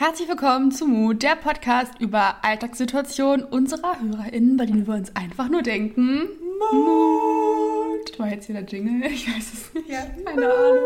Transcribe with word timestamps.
Herzlich 0.00 0.30
willkommen 0.30 0.72
zu 0.72 0.86
Mut, 0.86 1.22
der 1.22 1.36
Podcast 1.36 1.92
über 2.00 2.36
Alltagssituationen 2.40 3.44
unserer 3.44 4.00
HörerInnen, 4.00 4.56
bei 4.56 4.64
denen 4.64 4.86
wir 4.86 4.94
uns 4.94 5.14
einfach 5.14 5.50
nur 5.50 5.60
denken. 5.60 6.22
Mut. 6.72 8.18
War 8.18 8.28
jetzt 8.28 8.46
hier 8.46 8.54
der 8.54 8.64
Jingle? 8.64 9.10
Ich 9.12 9.28
weiß 9.28 9.52
es 9.52 9.74
nicht. 9.74 9.90
Ja. 9.90 10.06
Keine 10.24 10.46
Ahnung. 10.46 10.78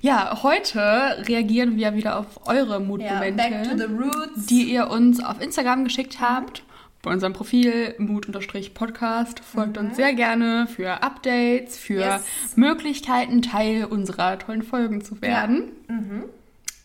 Ja, 0.00 0.40
heute 0.44 0.78
reagieren 1.26 1.76
wir 1.76 1.96
wieder 1.96 2.16
auf 2.20 2.46
eure 2.46 2.78
Mutmomente, 2.78 3.42
Ja, 3.42 3.48
back 3.50 3.70
to 3.70 3.76
the 3.76 3.92
roots. 3.92 4.46
die 4.46 4.62
ihr 4.62 4.88
uns 4.88 5.18
auf 5.24 5.40
Instagram 5.40 5.82
geschickt 5.82 6.20
habt. 6.20 6.62
Bei 7.02 7.10
unserem 7.10 7.32
Profil 7.32 7.96
Mut-Podcast. 7.98 9.40
Folgt 9.40 9.78
uns 9.78 9.96
sehr 9.96 10.14
gerne 10.14 10.68
für 10.68 11.02
Updates, 11.02 11.76
für 11.76 11.98
Yes. 11.98 12.22
Möglichkeiten, 12.54 13.42
Teil 13.42 13.84
unserer 13.86 14.38
tollen 14.38 14.62
Folgen 14.62 15.00
zu 15.02 15.20
werden. 15.20 15.72
Mhm. 15.88 16.24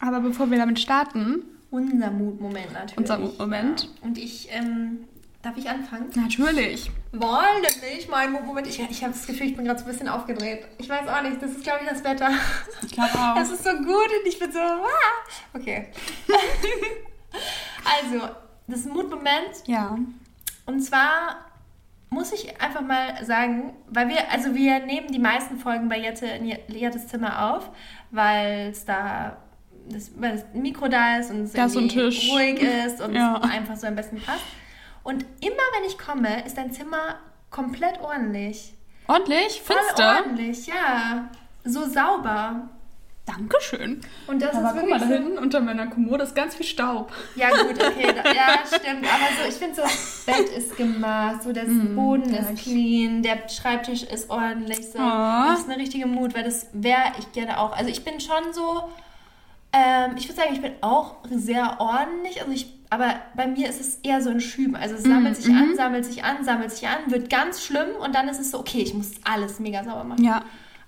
Aber 0.01 0.19
bevor 0.19 0.49
wir 0.49 0.57
damit 0.57 0.79
starten, 0.79 1.43
Unser 1.69 2.11
Mutmoment 2.11 2.73
natürlich. 2.73 2.97
Unser 2.97 3.19
Mutmoment. 3.19 3.83
Ja. 3.83 4.07
Und 4.07 4.17
ich, 4.17 4.49
ähm, 4.51 5.07
darf 5.41 5.55
ich 5.57 5.69
anfangen? 5.69 6.09
natürlich. 6.15 6.91
Wollen 7.13 7.61
nicht, 7.61 8.09
mein 8.09 8.31
Mutmoment. 8.31 8.67
Ich, 8.67 8.79
ich 8.79 9.03
habe 9.03 9.13
das 9.13 9.27
Gefühl, 9.27 9.47
ich 9.47 9.55
bin 9.55 9.65
gerade 9.65 9.79
so 9.79 9.85
ein 9.85 9.91
bisschen 9.91 10.09
aufgedreht. 10.09 10.65
Ich 10.79 10.89
weiß 10.89 11.07
auch 11.07 11.21
nicht, 11.21 11.41
das 11.41 11.51
ist, 11.51 11.63
glaube 11.63 11.79
ich, 11.83 11.89
das 11.89 12.03
Wetter. 12.03 12.29
Ich 12.83 12.91
glaube 12.91 13.13
auch. 13.13 13.35
Das 13.35 13.51
ist 13.51 13.63
so 13.63 13.71
gut 13.71 13.87
und 13.87 14.27
ich 14.27 14.39
bin 14.39 14.51
so, 14.51 14.59
ah. 14.59 14.87
Okay. 15.53 15.87
also, 18.03 18.27
das 18.67 18.85
Mutmoment 18.85 19.63
Ja. 19.67 19.97
Und 20.65 20.81
zwar 20.81 21.45
muss 22.09 22.33
ich 22.33 22.59
einfach 22.61 22.81
mal 22.81 23.23
sagen, 23.23 23.73
weil 23.87 24.09
wir, 24.09 24.29
also 24.31 24.53
wir 24.53 24.79
nehmen 24.79 25.11
die 25.11 25.19
meisten 25.19 25.57
Folgen 25.57 25.87
bei 25.89 25.99
Jette 25.99 26.25
in 26.25 26.45
Jettes 26.45 27.07
Zimmer 27.07 27.53
auf, 27.53 27.69
weil 28.09 28.69
es 28.71 28.83
da 28.83 29.37
das, 29.89 30.11
weil 30.17 30.33
das 30.33 30.45
Mikro 30.53 30.87
da 30.87 31.17
ist 31.17 31.31
und 31.31 31.41
es 31.43 31.53
Da 31.53 31.65
ist 31.65 31.75
ruhig 31.75 32.61
ist 32.61 33.01
und 33.01 33.13
Ja. 33.13 33.35
einfach 33.41 33.75
so 33.75 33.87
am 33.87 33.95
besten 33.95 34.21
passt. 34.21 34.43
Und 35.03 35.23
immer 35.41 35.63
wenn 35.77 35.87
ich 35.87 35.97
komme, 35.97 36.45
ist 36.45 36.57
dein 36.57 36.71
Zimmer 36.71 37.15
komplett 37.49 37.99
ordentlich. 38.01 38.73
Ordentlich? 39.07 39.61
Voll 39.61 39.75
Findest 39.77 39.99
du? 39.99 40.03
ordentlich, 40.03 40.67
ja. 40.67 41.29
So 41.63 41.85
sauber. 41.87 42.69
Dankeschön. 43.25 44.01
Und 44.27 44.41
das 44.41 44.55
Aber 44.55 44.69
ist 44.69 44.79
guck 44.79 44.89
mal, 44.89 44.99
wirklich 44.99 45.01
da 45.01 45.07
so, 45.07 45.13
hinten 45.13 45.37
unter 45.37 45.59
meiner 45.61 45.87
Kommode 45.87 46.23
ist 46.23 46.35
ganz 46.35 46.55
viel 46.55 46.65
Staub. 46.65 47.11
Ja, 47.35 47.49
gut, 47.49 47.81
okay. 47.83 48.13
da- 48.15 48.31
Ja, 48.33 48.59
stimmt. 48.67 49.05
Aber 49.05 49.27
so, 49.41 49.47
ich 49.47 49.55
finde 49.55 49.75
so, 49.75 49.81
das 49.83 50.23
Bett 50.25 50.49
ist 50.49 50.75
gemacht, 50.75 51.43
so 51.43 51.53
der 51.53 51.63
Boden 51.65 52.33
ja, 52.33 52.39
ist 52.41 52.63
clean, 52.63 53.21
der 53.21 53.47
Schreibtisch 53.47 54.03
ist 54.03 54.29
ordentlich. 54.29 54.91
So. 54.91 54.97
Oh. 54.99 55.43
Das 55.49 55.59
ist 55.61 55.69
eine 55.69 55.77
richtige 55.77 56.07
Mut, 56.07 56.33
weil 56.35 56.43
das 56.43 56.67
wäre 56.73 57.13
ich 57.19 57.31
gerne 57.31 57.59
auch. 57.59 57.75
Also 57.77 57.89
ich 57.89 58.03
bin 58.03 58.19
schon 58.19 58.53
so, 58.53 58.89
ähm, 59.73 60.15
ich 60.17 60.27
würde 60.27 60.41
sagen, 60.41 60.53
ich 60.53 60.61
bin 60.61 60.73
auch 60.81 61.17
sehr 61.29 61.79
ordentlich. 61.79 62.41
Also 62.41 62.51
ich, 62.51 62.73
aber 62.89 63.15
bei 63.35 63.47
mir 63.47 63.69
ist 63.69 63.79
es 63.79 63.95
eher 64.03 64.21
so 64.21 64.29
ein 64.29 64.41
Schüben. 64.41 64.75
Also 64.75 64.95
es 64.95 65.03
sammelt 65.03 65.37
sich 65.37 65.53
an, 65.53 65.75
sammelt 65.75 66.05
sich 66.05 66.23
an, 66.23 66.43
sammelt 66.43 66.71
sich 66.71 66.87
an, 66.87 67.11
wird 67.11 67.29
ganz 67.29 67.63
schlimm 67.63 67.95
und 68.03 68.13
dann 68.13 68.27
ist 68.27 68.39
es 68.39 68.51
so, 68.51 68.59
okay, 68.59 68.79
ich 68.79 68.93
muss 68.93 69.11
alles 69.23 69.59
mega 69.59 69.83
sauber 69.83 70.03
machen. 70.03 70.23
Ja. 70.23 70.43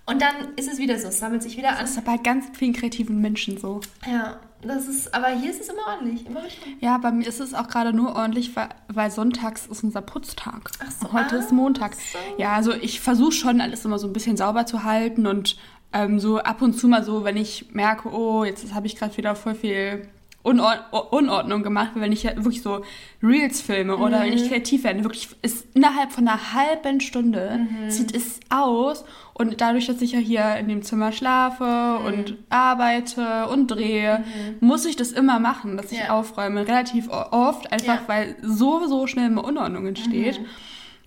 Und 0.05 0.21
dann 0.21 0.33
ist 0.57 0.71
es 0.71 0.79
wieder 0.79 0.99
so, 0.99 1.07
es 1.07 1.19
sammelt 1.19 1.43
sich 1.43 1.57
wieder 1.57 1.71
an. 1.71 1.77
Das 1.79 1.91
ist 1.91 2.03
bei 2.03 2.17
ganz 2.17 2.45
vielen 2.57 2.73
kreativen 2.73 3.21
Menschen 3.21 3.57
so. 3.57 3.79
Ja, 4.05 4.37
das 4.61 4.87
ist, 4.87 5.13
aber 5.13 5.27
hier 5.29 5.49
ist 5.49 5.61
es 5.61 5.69
immer 5.69 5.87
ordentlich, 5.87 6.25
immer 6.25 6.43
richtig. 6.43 6.77
Ja, 6.81 6.97
bei 6.97 7.11
mir 7.11 7.25
ist 7.25 7.39
es 7.39 7.53
auch 7.53 7.67
gerade 7.67 7.93
nur 7.93 8.15
ordentlich, 8.15 8.55
weil, 8.55 8.69
weil 8.89 9.11
sonntags 9.11 9.65
ist 9.67 9.83
unser 9.83 10.01
Putztag. 10.01 10.71
Ach 10.79 10.91
so, 10.91 11.13
Heute 11.13 11.37
ah, 11.37 11.39
ist 11.39 11.51
Montag. 11.51 11.95
so. 11.95 12.17
Ja, 12.37 12.53
also 12.53 12.73
ich 12.73 12.99
versuche 12.99 13.31
schon 13.31 13.61
alles 13.61 13.85
immer 13.85 13.97
so 13.97 14.07
ein 14.07 14.13
bisschen 14.13 14.35
sauber 14.35 14.65
zu 14.65 14.83
halten 14.83 15.25
und 15.25 15.57
ähm, 15.93 16.19
so 16.19 16.39
ab 16.39 16.61
und 16.61 16.73
zu 16.73 16.87
mal 16.87 17.03
so, 17.03 17.23
wenn 17.23 17.37
ich 17.37 17.67
merke, 17.73 18.09
oh, 18.11 18.43
jetzt 18.43 18.73
habe 18.73 18.87
ich 18.87 18.95
gerade 18.95 19.15
wieder 19.17 19.35
voll 19.35 19.55
viel 19.55 20.07
Unord 20.45 20.81
Unordnung 21.11 21.63
gemacht, 21.63 21.91
wenn 21.95 22.11
ich 22.11 22.23
ja 22.23 22.35
wirklich 22.35 22.61
so 22.61 22.83
Reels 23.21 23.61
filme 23.61 23.95
oder 23.95 24.19
wenn 24.19 24.31
Mhm. 24.31 24.35
ich 24.35 24.49
kreativ 24.49 24.83
werde, 24.83 25.03
wirklich 25.05 25.29
ist 25.41 25.65
innerhalb 25.73 26.11
von 26.11 26.27
einer 26.27 26.53
halben 26.53 26.99
Stunde 26.99 27.59
Mhm. 27.61 27.89
sieht 27.89 28.13
es 28.13 28.41
aus 28.49 29.05
und 29.33 29.61
dadurch, 29.61 29.87
dass 29.87 30.01
ich 30.01 30.11
ja 30.11 30.19
hier 30.19 30.57
in 30.57 30.67
dem 30.67 30.81
Zimmer 30.81 31.13
schlafe 31.13 31.63
Mhm. 31.63 32.05
und 32.05 32.37
arbeite 32.49 33.47
und 33.47 33.67
drehe, 33.67 34.25
muss 34.59 34.83
ich 34.85 34.97
das 34.97 35.13
immer 35.13 35.39
machen, 35.39 35.77
dass 35.77 35.93
ich 35.93 35.99
Ja. 35.99 36.09
aufräume, 36.09 36.67
relativ 36.67 37.07
oft, 37.09 37.71
einfach 37.71 38.01
Ja. 38.01 38.07
weil 38.07 38.35
so, 38.41 38.85
so 38.87 39.07
schnell 39.07 39.27
eine 39.27 39.41
Unordnung 39.41 39.87
entsteht. 39.87 40.41
Mhm. 40.41 40.45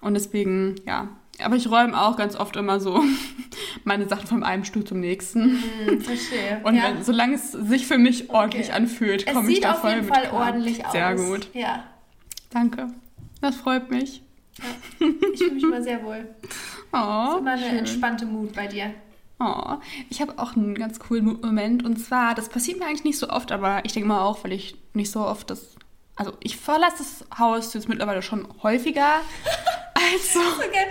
Und 0.01 0.15
deswegen, 0.15 0.77
ja. 0.87 1.09
Aber 1.45 1.57
ich 1.57 1.71
räume 1.71 2.01
auch 2.01 2.17
ganz 2.17 2.37
oft 2.37 2.57
immer 2.57 2.81
so 2.81 3.03
meine 3.87 4.09
Sachen 4.09 4.27
von 4.27 4.43
einem 4.43 4.65
Stuhl 4.65 4.85
zum 4.85 5.01
nächsten. 5.01 5.63
Hm, 5.87 6.01
verstehe. 6.01 6.61
Und 6.65 6.75
ja. 6.77 6.85
wenn, 6.85 7.03
solange 7.05 7.35
es 7.35 7.53
sich 7.53 7.87
für 7.87 7.99
mich 7.99 8.31
ordentlich 8.31 8.73
anfühlt, 8.73 9.27
es 9.27 9.33
komme 9.35 9.49
ich 9.49 9.57
sieht 9.57 9.65
da 9.65 9.73
auf 9.73 9.81
voll 9.81 9.91
jeden 9.91 10.07
mit 10.07 10.15
Fall 10.15 10.29
klar. 10.29 10.47
ordentlich 10.47 10.85
aus. 10.85 10.93
Sehr 10.93 11.15
gut. 11.15 11.49
Ja, 11.55 11.85
Danke. 12.51 12.89
Das 13.41 13.57
freut 13.57 13.91
mich. 13.91 14.23
ich 14.99 15.39
fühle 15.39 15.53
mich 15.55 15.63
immer 15.63 15.83
sehr 15.83 16.03
wohl. 16.03 16.29
Oh, 16.93 17.39
Immer 17.41 17.51
eine 17.53 17.61
schön. 17.69 17.79
entspannte 17.79 18.25
Mut 18.25 18.55
bei 18.55 18.69
dir. 18.69 18.95
Oh, 19.39 19.75
ich 20.09 20.23
habe 20.23 20.39
auch 20.39 20.57
einen 20.57 20.75
ganz 20.75 20.99
coolen 20.99 21.39
Moment. 21.43 21.85
Und 21.85 21.99
zwar, 21.99 22.35
das 22.35 22.49
passiert 22.49 22.79
mir 22.79 22.87
eigentlich 22.87 23.05
nicht 23.05 23.19
so 23.19 23.29
oft, 23.29 23.53
aber 23.53 23.85
ich 23.85 23.93
denke 23.93 24.09
mal 24.09 24.23
auch, 24.23 24.43
weil 24.45 24.53
ich 24.53 24.77
nicht 24.95 25.11
so 25.11 25.21
oft 25.21 25.51
das. 25.51 25.76
Also, 26.17 26.33
ich 26.41 26.57
verlasse 26.57 26.97
das 26.99 27.39
Haus 27.39 27.75
jetzt 27.75 27.89
mittlerweile 27.89 28.23
schon 28.23 28.47
häufiger. 28.63 29.21
Also. 29.99 30.41
Okay. 30.59 30.87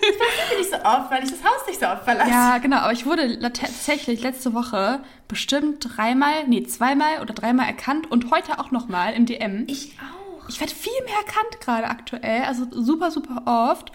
Das 0.00 0.16
passiert 0.16 0.58
nicht 0.58 0.70
so 0.70 0.76
oft, 0.76 1.10
weil 1.10 1.24
ich 1.24 1.30
das 1.30 1.42
Haus 1.44 1.66
nicht 1.66 1.80
so 1.80 1.86
oft 1.86 2.04
verlasse. 2.04 2.30
Ja, 2.30 2.58
genau, 2.58 2.76
aber 2.78 2.92
ich 2.92 3.04
wurde 3.04 3.38
tatsächlich 3.52 4.22
letzte 4.22 4.54
Woche 4.54 5.00
bestimmt 5.28 5.84
dreimal, 5.96 6.46
nee, 6.46 6.62
zweimal 6.62 7.20
oder 7.20 7.34
dreimal 7.34 7.66
erkannt 7.66 8.10
und 8.10 8.30
heute 8.30 8.60
auch 8.60 8.70
nochmal 8.70 9.12
im 9.14 9.26
DM. 9.26 9.64
Ich 9.66 9.96
auch. 9.98 10.48
Ich 10.48 10.60
werde 10.60 10.72
viel 10.72 10.92
mehr 11.04 11.16
erkannt 11.16 11.60
gerade 11.60 11.88
aktuell, 11.88 12.44
also 12.44 12.64
super, 12.70 13.10
super 13.10 13.42
oft. 13.44 13.90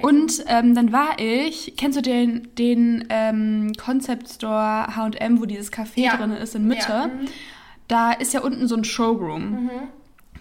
Und 0.00 0.42
ähm, 0.46 0.74
dann 0.74 0.90
war 0.90 1.18
ich, 1.18 1.74
kennst 1.76 1.98
du 1.98 2.02
den, 2.02 2.48
den 2.56 3.06
ähm, 3.10 3.72
Concept 3.76 4.28
Store 4.28 4.86
H&M, 4.96 5.38
wo 5.40 5.44
dieses 5.44 5.70
Café 5.70 6.00
Ja. 6.00 6.16
drin 6.16 6.32
ist 6.32 6.54
in 6.54 6.66
Mitte? 6.66 6.88
Ja, 6.88 7.06
mhm. 7.08 7.28
Da 7.88 8.12
ist 8.12 8.32
ja 8.32 8.40
unten 8.40 8.66
so 8.68 8.74
ein 8.74 8.84
Showroom. 8.84 9.70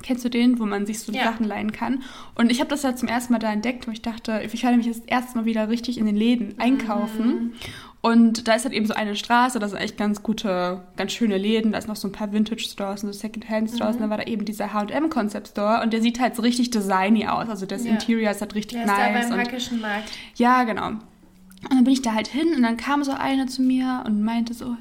Kennst 0.04 0.26
du 0.26 0.30
den, 0.30 0.60
wo 0.60 0.66
man 0.66 0.86
sich 0.86 1.00
so 1.00 1.12
Ja. 1.12 1.26
Sachen 1.26 1.46
leihen 1.46 1.72
kann? 1.72 2.04
Und 2.36 2.52
ich 2.52 2.60
habe 2.60 2.70
das 2.70 2.84
ja 2.84 2.96
zum 2.96 3.08
ersten 3.08 3.34
Mal 3.34 3.40
da 3.40 3.52
entdeckt, 3.52 3.88
wo 3.88 3.92
ich 3.92 4.02
dachte, 4.02 4.42
ich 4.44 4.64
werde 4.64 4.78
mich 4.78 4.88
das 4.88 5.00
erste 5.00 5.38
Mal 5.38 5.46
wieder 5.46 5.70
richtig 5.70 5.98
in 5.98 6.06
den 6.06 6.16
Läden 6.16 6.56
einkaufen. 6.60 7.54
Und 8.02 8.48
da 8.48 8.56
ist 8.56 8.64
halt 8.66 8.74
eben 8.74 8.88
so 8.88 8.96
eine 8.96 9.16
Straße, 9.16 9.60
da 9.60 9.68
sind 9.68 9.78
echt 9.78 9.96
ganz 9.96 10.24
gute, 10.24 10.82
ganz 10.98 11.12
schöne 11.12 11.38
Läden. 11.38 11.72
Da 11.74 11.78
ist 11.78 11.88
noch 11.88 11.96
so 11.96 12.08
ein 12.08 12.12
paar 12.12 12.32
Vintage-Stores 12.34 13.04
und 13.04 13.14
so 13.14 13.20
Second-Hand-Stores. 13.20 13.96
Und 13.96 14.02
dann 14.02 14.10
war 14.10 14.18
da 14.18 14.24
eben 14.24 14.44
dieser 14.44 14.74
H&M 14.74 15.10
Concept 15.12 15.50
Store 15.50 15.82
und 15.84 15.94
der 15.94 16.02
sieht 16.02 16.20
halt 16.20 16.36
so 16.36 16.42
richtig 16.42 16.72
designy 16.72 17.28
aus. 17.28 17.48
Also 17.48 17.68
das 17.68 17.86
Ja. 17.86 17.92
Interior 17.92 18.32
ist 18.32 18.42
halt 18.42 18.56
richtig 18.56 18.80
Der 18.80 18.86
ist 18.86 18.92
da 18.98 19.12
nice. 19.12 19.30
beim 19.30 19.40
Hackischen 19.40 19.82
Markt. 19.82 20.12
ja, 20.36 20.64
genau. 20.64 20.88
Und 20.90 21.74
dann 21.76 21.84
bin 21.84 21.94
ich 21.94 22.02
da 22.02 22.16
halt 22.16 22.28
hin 22.28 22.56
und 22.56 22.64
dann 22.64 22.76
kam 22.76 23.04
so 23.04 23.12
eine 23.12 23.46
zu 23.46 23.62
mir 23.62 24.02
und 24.08 24.24
meinte 24.24 24.56
so, 24.56 24.76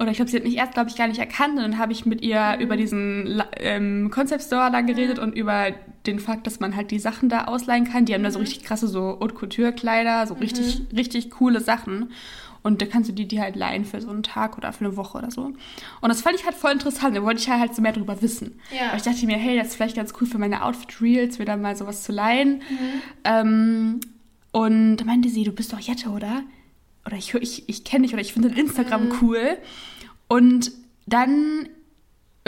oder 0.00 0.10
ich 0.10 0.16
glaube, 0.16 0.30
sie 0.30 0.36
hat 0.38 0.44
mich 0.44 0.56
erst, 0.56 0.72
glaube 0.74 0.88
ich, 0.90 0.96
gar 0.96 1.06
nicht 1.06 1.20
erkannt 1.20 1.56
und 1.56 1.62
dann 1.62 1.78
habe 1.78 1.92
ich 1.92 2.06
mit 2.06 2.22
ihr 2.22 2.54
Mhm. 2.56 2.62
über 2.62 2.76
diesen 2.76 3.26
La- 3.26 3.48
ähm, 3.58 4.10
Concept 4.10 4.42
Store 4.42 4.70
da 4.72 4.80
geredet 4.80 5.18
und 5.18 5.36
über 5.36 5.66
den 6.06 6.18
Fakt, 6.18 6.46
dass 6.46 6.58
man 6.58 6.74
halt 6.74 6.90
die 6.90 6.98
Sachen 6.98 7.28
da 7.28 7.44
ausleihen 7.44 7.84
kann. 7.84 8.06
Die 8.06 8.14
haben 8.14 8.22
da 8.22 8.30
so 8.30 8.38
Mhm. 8.38 8.44
richtig 8.46 8.64
krasse 8.64 8.88
so 8.88 9.18
Haute 9.20 9.34
Couture 9.34 9.72
Kleider, 9.72 10.26
so 10.26 10.34
richtig, 10.34 10.82
richtig 10.96 11.30
coole 11.30 11.60
Sachen. 11.60 12.10
Und 12.62 12.82
da 12.82 12.86
kannst 12.86 13.08
du 13.08 13.14
die, 13.14 13.26
die 13.26 13.40
halt 13.40 13.56
leihen 13.56 13.86
für 13.86 14.02
so 14.02 14.10
einen 14.10 14.22
Tag 14.22 14.58
oder 14.58 14.70
für 14.74 14.84
eine 14.84 14.94
Woche 14.96 15.16
oder 15.16 15.30
so. 15.30 15.44
Und 15.44 16.08
das 16.08 16.20
fand 16.20 16.36
ich 16.36 16.44
halt 16.44 16.54
voll 16.54 16.72
interessant. 16.72 17.16
Da 17.16 17.22
wollte 17.22 17.40
ich 17.40 17.48
halt 17.48 17.74
so 17.74 17.80
mehr 17.80 17.92
drüber 17.92 18.20
wissen. 18.20 18.58
Ja. 18.70 18.88
Aber 18.88 18.96
ich 18.96 19.02
dachte 19.02 19.24
mir, 19.26 19.36
hey, 19.38 19.56
das 19.56 19.68
ist 19.68 19.76
vielleicht 19.76 19.96
ganz 19.96 20.12
cool 20.20 20.26
für 20.26 20.36
meine 20.38 20.62
Outfit-Reels, 20.64 21.38
wieder 21.38 21.56
mal 21.56 21.74
sowas 21.76 22.02
zu 22.02 22.12
leihen. 22.12 22.56
Mhm. 22.68 23.02
Ähm, 23.24 24.00
und 24.52 24.96
da 24.98 25.04
meinte 25.04 25.28
sie, 25.30 25.44
du 25.44 25.52
bist 25.52 25.72
doch 25.72 25.78
Jette, 25.80 26.10
oder? 26.10 26.42
Oder 27.06 27.16
ich, 27.16 27.34
ich, 27.34 27.68
ich 27.68 27.84
kenne 27.84 28.04
dich 28.04 28.12
oder 28.12 28.22
ich 28.22 28.32
finde 28.32 28.48
Instagram 28.48 29.06
Mhm. 29.08 29.12
cool. 29.20 29.58
Und 30.28 30.72
dann 31.06 31.68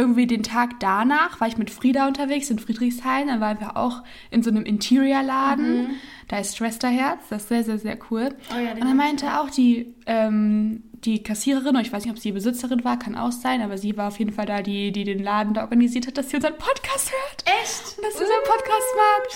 irgendwie 0.03 0.27
den 0.27 0.43
Tag 0.43 0.81
danach 0.81 1.41
war 1.41 1.47
ich 1.47 1.57
mit 1.57 1.71
Frieda 1.71 2.09
unterwegs 2.09 2.51
in 2.51 2.59
Friedrichshain. 2.59 3.29
Dann 3.29 3.41
waren 3.41 3.61
wir 3.61 3.77
auch 3.77 4.03
in 4.33 4.43
so 4.43 4.51
einem 4.51 4.65
Interior-Laden. 4.65 5.91
Da 6.27 6.39
ist 6.39 6.57
Schwesterherz. 6.57 7.21
Das 7.31 7.43
ist 7.43 7.49
sehr, 7.49 7.63
sehr, 7.63 7.79
sehr 7.79 7.99
cool. 8.11 8.31
Mhm. 8.31 8.35
Oh 8.51 8.59
ja, 8.59 8.73
Und 8.73 8.81
dann 8.81 8.89
ich 8.89 8.95
meinte 8.95 9.39
auch 9.41 9.49
die, 9.51 9.95
ähm, 10.07 10.83
die 11.05 11.23
Kassiererin, 11.23 11.77
ich 11.77 11.93
weiß 11.93 12.05
nicht, 12.05 12.13
ob 12.13 12.19
sie 12.19 12.31
die 12.31 12.33
Besitzerin 12.33 12.85
war, 12.85 12.99
kann 12.99 13.17
auch 13.17 13.33
sein, 13.33 13.61
aber 13.63 13.77
sie 13.79 13.97
war 13.97 14.09
auf 14.09 14.19
jeden 14.19 14.33
Fall 14.33 14.47
da, 14.47 14.63
die, 14.63 14.93
die 14.93 15.05
den 15.05 15.23
Laden 15.23 15.55
da 15.55 15.63
organisiert 15.63 16.07
hat, 16.07 16.17
dass 16.19 16.31
sie 16.31 16.37
unseren 16.37 16.57
Podcast 16.59 17.13
hört. 17.13 17.45
Echt? 17.63 17.97
Und 17.99 18.05
dass 18.05 18.15
sie 18.15 18.25
unseren 18.25 18.45
Podcast 18.45 18.87
mag. 18.97 19.33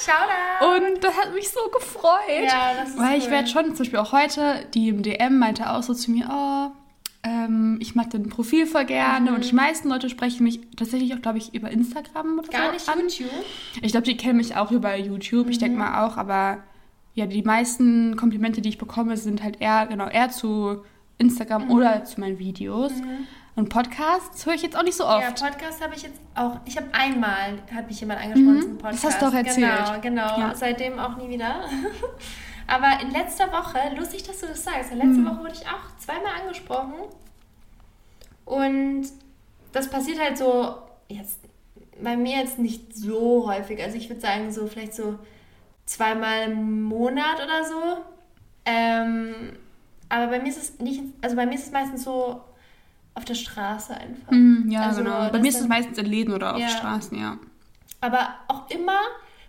Shoutout. 0.61 0.87
Und 0.95 1.05
das 1.05 1.17
hat 1.17 1.35
mich 1.35 1.49
so 1.49 1.61
gefreut. 1.71 2.45
Ja, 2.45 2.73
das 2.81 2.91
ist 2.91 2.99
Weil 2.99 3.19
ich 3.19 3.25
cool. 3.27 3.31
werde 3.31 3.49
schon, 3.49 3.65
zum 3.67 3.79
Beispiel 3.79 3.99
auch 3.99 4.13
heute, 4.13 4.67
die 4.75 4.89
im 4.89 5.03
DM 5.03 5.39
meinte 5.39 5.71
auch 5.71 5.83
so 5.83 5.95
zu 5.95 6.11
mir, 6.11 6.29
oh, 6.31 6.71
ähm, 7.27 7.79
ich 7.81 7.95
mag 7.95 8.09
dein 8.11 8.29
Profil 8.29 8.67
voll 8.67 8.85
gerne. 8.85 9.35
Und 9.35 9.51
die 9.51 9.55
meisten 9.55 9.89
Leute 9.89 10.09
sprechen 10.09 10.45
mich 10.45 10.61
tatsächlich 10.77 11.13
auch, 11.15 11.21
glaube 11.21 11.39
ich, 11.39 11.53
über 11.55 11.71
Instagram 11.71 12.39
oder 12.39 12.49
Mhm. 12.49 12.53
Gar 12.53 12.67
so 12.67 12.73
nicht 12.73 12.89
an. 12.89 12.99
YouTube? 13.01 13.45
Ich 13.83 13.93
glaube, 13.93 14.07
die 14.07 14.17
kennen 14.17 14.37
mich 14.37 14.55
auch 14.57 14.71
über 14.71 14.97
YouTube. 14.97 15.49
Ich 15.51 15.57
Mhm. 15.57 15.61
denke 15.61 15.79
mal 15.79 16.07
auch, 16.07 16.17
aber 16.17 16.59
ja, 17.15 17.27
die 17.27 17.43
meisten 17.43 18.17
Komplimente, 18.17 18.61
die 18.61 18.69
ich 18.69 18.79
bekomme, 18.79 19.17
sind 19.17 19.43
halt 19.43 19.61
eher, 19.61 19.87
genau, 19.87 20.07
eher 20.09 20.31
zu 20.31 20.85
Instagram 21.19 21.65
Mhm. 21.67 21.71
oder 21.73 22.05
zu 22.05 22.21
meinen 22.21 22.39
Videos. 22.39 22.93
Und 23.55 23.71
Podcasts 23.71 24.45
höre 24.45 24.53
ich 24.53 24.61
jetzt 24.61 24.77
auch 24.77 24.83
nicht 24.83 24.97
so 24.99 25.07
oft. 25.07 25.23
Ja, 25.23 25.31
Podcast 25.31 25.83
habe 25.83 25.95
ich 25.97 26.03
jetzt 26.03 26.21
auch. 26.35 26.59
Ich 26.67 26.77
habe 26.77 26.89
einmal, 26.93 27.59
hat 27.75 27.89
mich 27.89 27.99
jemand 28.01 28.21
angesprochen 28.21 28.61
zum 28.61 28.77
Podcast. 28.79 29.03
Das 29.05 29.13
hast 29.15 29.23
du 29.23 29.27
doch 29.27 29.35
erzählt. 29.35 30.03
Genau, 30.03 30.27
genau. 30.27 30.39
Ja. 30.41 30.55
Seitdem 30.55 30.99
auch 30.99 31.17
nie 31.17 31.31
wieder. 31.31 31.65
Aber 32.67 33.01
in 33.01 33.11
letzter 33.11 33.53
Woche, 33.53 33.79
lustig, 33.97 34.25
dass 34.25 34.41
du 34.41 34.47
das 34.47 34.65
sagst, 34.65 34.91
in 34.91 34.99
letzter 34.99 35.25
Woche 35.25 35.41
wurde 35.41 35.53
ich 35.55 35.67
auch 35.67 35.97
zweimal 35.99 36.33
angesprochen. 36.41 36.95
Und 38.45 39.07
das 39.73 39.89
passiert 39.91 40.21
halt 40.21 40.39
so, 40.39 40.77
jetzt 41.09 41.41
bei 42.03 42.17
mir 42.17 42.39
jetzt 42.39 42.59
nicht 42.59 42.95
so 42.95 43.49
häufig. 43.49 43.83
Also 43.83 43.97
ich 43.97 44.09
würde 44.09 44.21
sagen, 44.21 44.51
so 44.53 44.67
vielleicht 44.67 44.95
so 44.95 45.19
zweimal 45.87 46.43
im 46.51 46.83
Monat 46.83 47.37
oder 47.37 47.65
so. 47.65 48.05
Ähm, 48.65 49.35
aber 50.09 50.29
bei 50.29 50.41
mir 50.41 50.49
ist 50.49 50.59
es 50.59 50.79
nicht, 50.79 51.03
also 51.23 51.37
bei 51.37 51.47
mir 51.47 51.55
ist 51.55 51.67
es 51.67 51.73
meistens 51.73 52.05
so 52.05 52.41
auf 53.15 53.25
der 53.25 53.35
Straße 53.35 53.95
einfach. 53.97 54.31
Mhm, 54.31 54.71
ja, 54.71 54.83
Also, 54.83 55.03
genau. 55.03 55.31
Bei 55.31 55.39
mir 55.39 55.49
ist 55.49 55.61
es 55.61 55.69
meistens 55.69 55.99
in 55.99 56.07
Läden 56.07 56.35
oder 56.35 56.55
auf 56.55 56.61
Ja. 56.61 56.69
Straßen, 56.69 57.19
ja. 57.19 57.39
Aber 58.01 58.35
auch 58.49 58.69
immer 58.71 59.01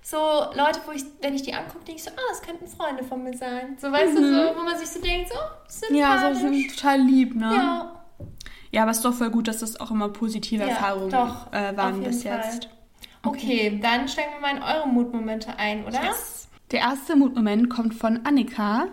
so 0.10 0.18
Leute, 0.56 0.80
wo 0.86 0.92
ich, 0.94 1.04
wenn 1.22 1.34
ich 1.34 1.42
die 1.44 1.54
angucke, 1.54 1.84
denke 1.84 2.00
ich 2.00 2.04
so, 2.04 2.12
ah, 2.12 2.22
das 2.30 2.42
könnten 2.42 2.66
Freunde 2.66 3.04
von 3.04 3.24
mir 3.24 3.36
sein. 3.36 3.76
So, 3.78 3.92
weißt 3.92 4.18
du, 4.18 4.22
so, 4.22 4.56
wo 4.58 4.64
man 4.64 4.78
sich 4.78 4.88
so 4.88 5.02
denkt, 5.02 5.30
so, 5.30 5.36
sympathisch. 5.68 5.90
Mhm. 5.90 5.96
Ja, 5.98 6.34
so 6.34 6.40
sind 6.40 6.76
total 6.76 7.02
lieb, 7.02 7.36
ne? 7.36 7.52
Ja, 7.52 8.04
Ja, 8.72 8.82
aber 8.84 8.92
es 8.92 8.98
ist 8.98 9.04
doch 9.06 9.14
voll 9.14 9.30
gut, 9.32 9.50
dass 9.50 9.60
das 9.60 9.80
auch 9.80 9.92
immer 9.92 10.08
positive 10.10 10.64
Ja, 10.64 10.70
Erfahrungen 10.70 11.10
doch, 11.10 11.52
äh, 11.52 11.76
waren 11.76 12.02
bis 12.04 12.24
Fall. 12.24 12.38
jetzt. 12.38 12.70
okay, 13.24 13.80
dann 13.82 14.08
steigen 14.08 14.32
wir 14.34 14.40
mal 14.40 14.56
in 14.56 14.64
eure 14.64 14.88
Mutmomente 14.88 15.58
ein, 15.58 15.84
oder? 15.86 16.00
Der 16.72 16.80
erste 16.80 17.16
Mutmoment 17.18 17.70
kommt 17.70 17.94
von 17.94 18.26
Annika. 18.26 18.88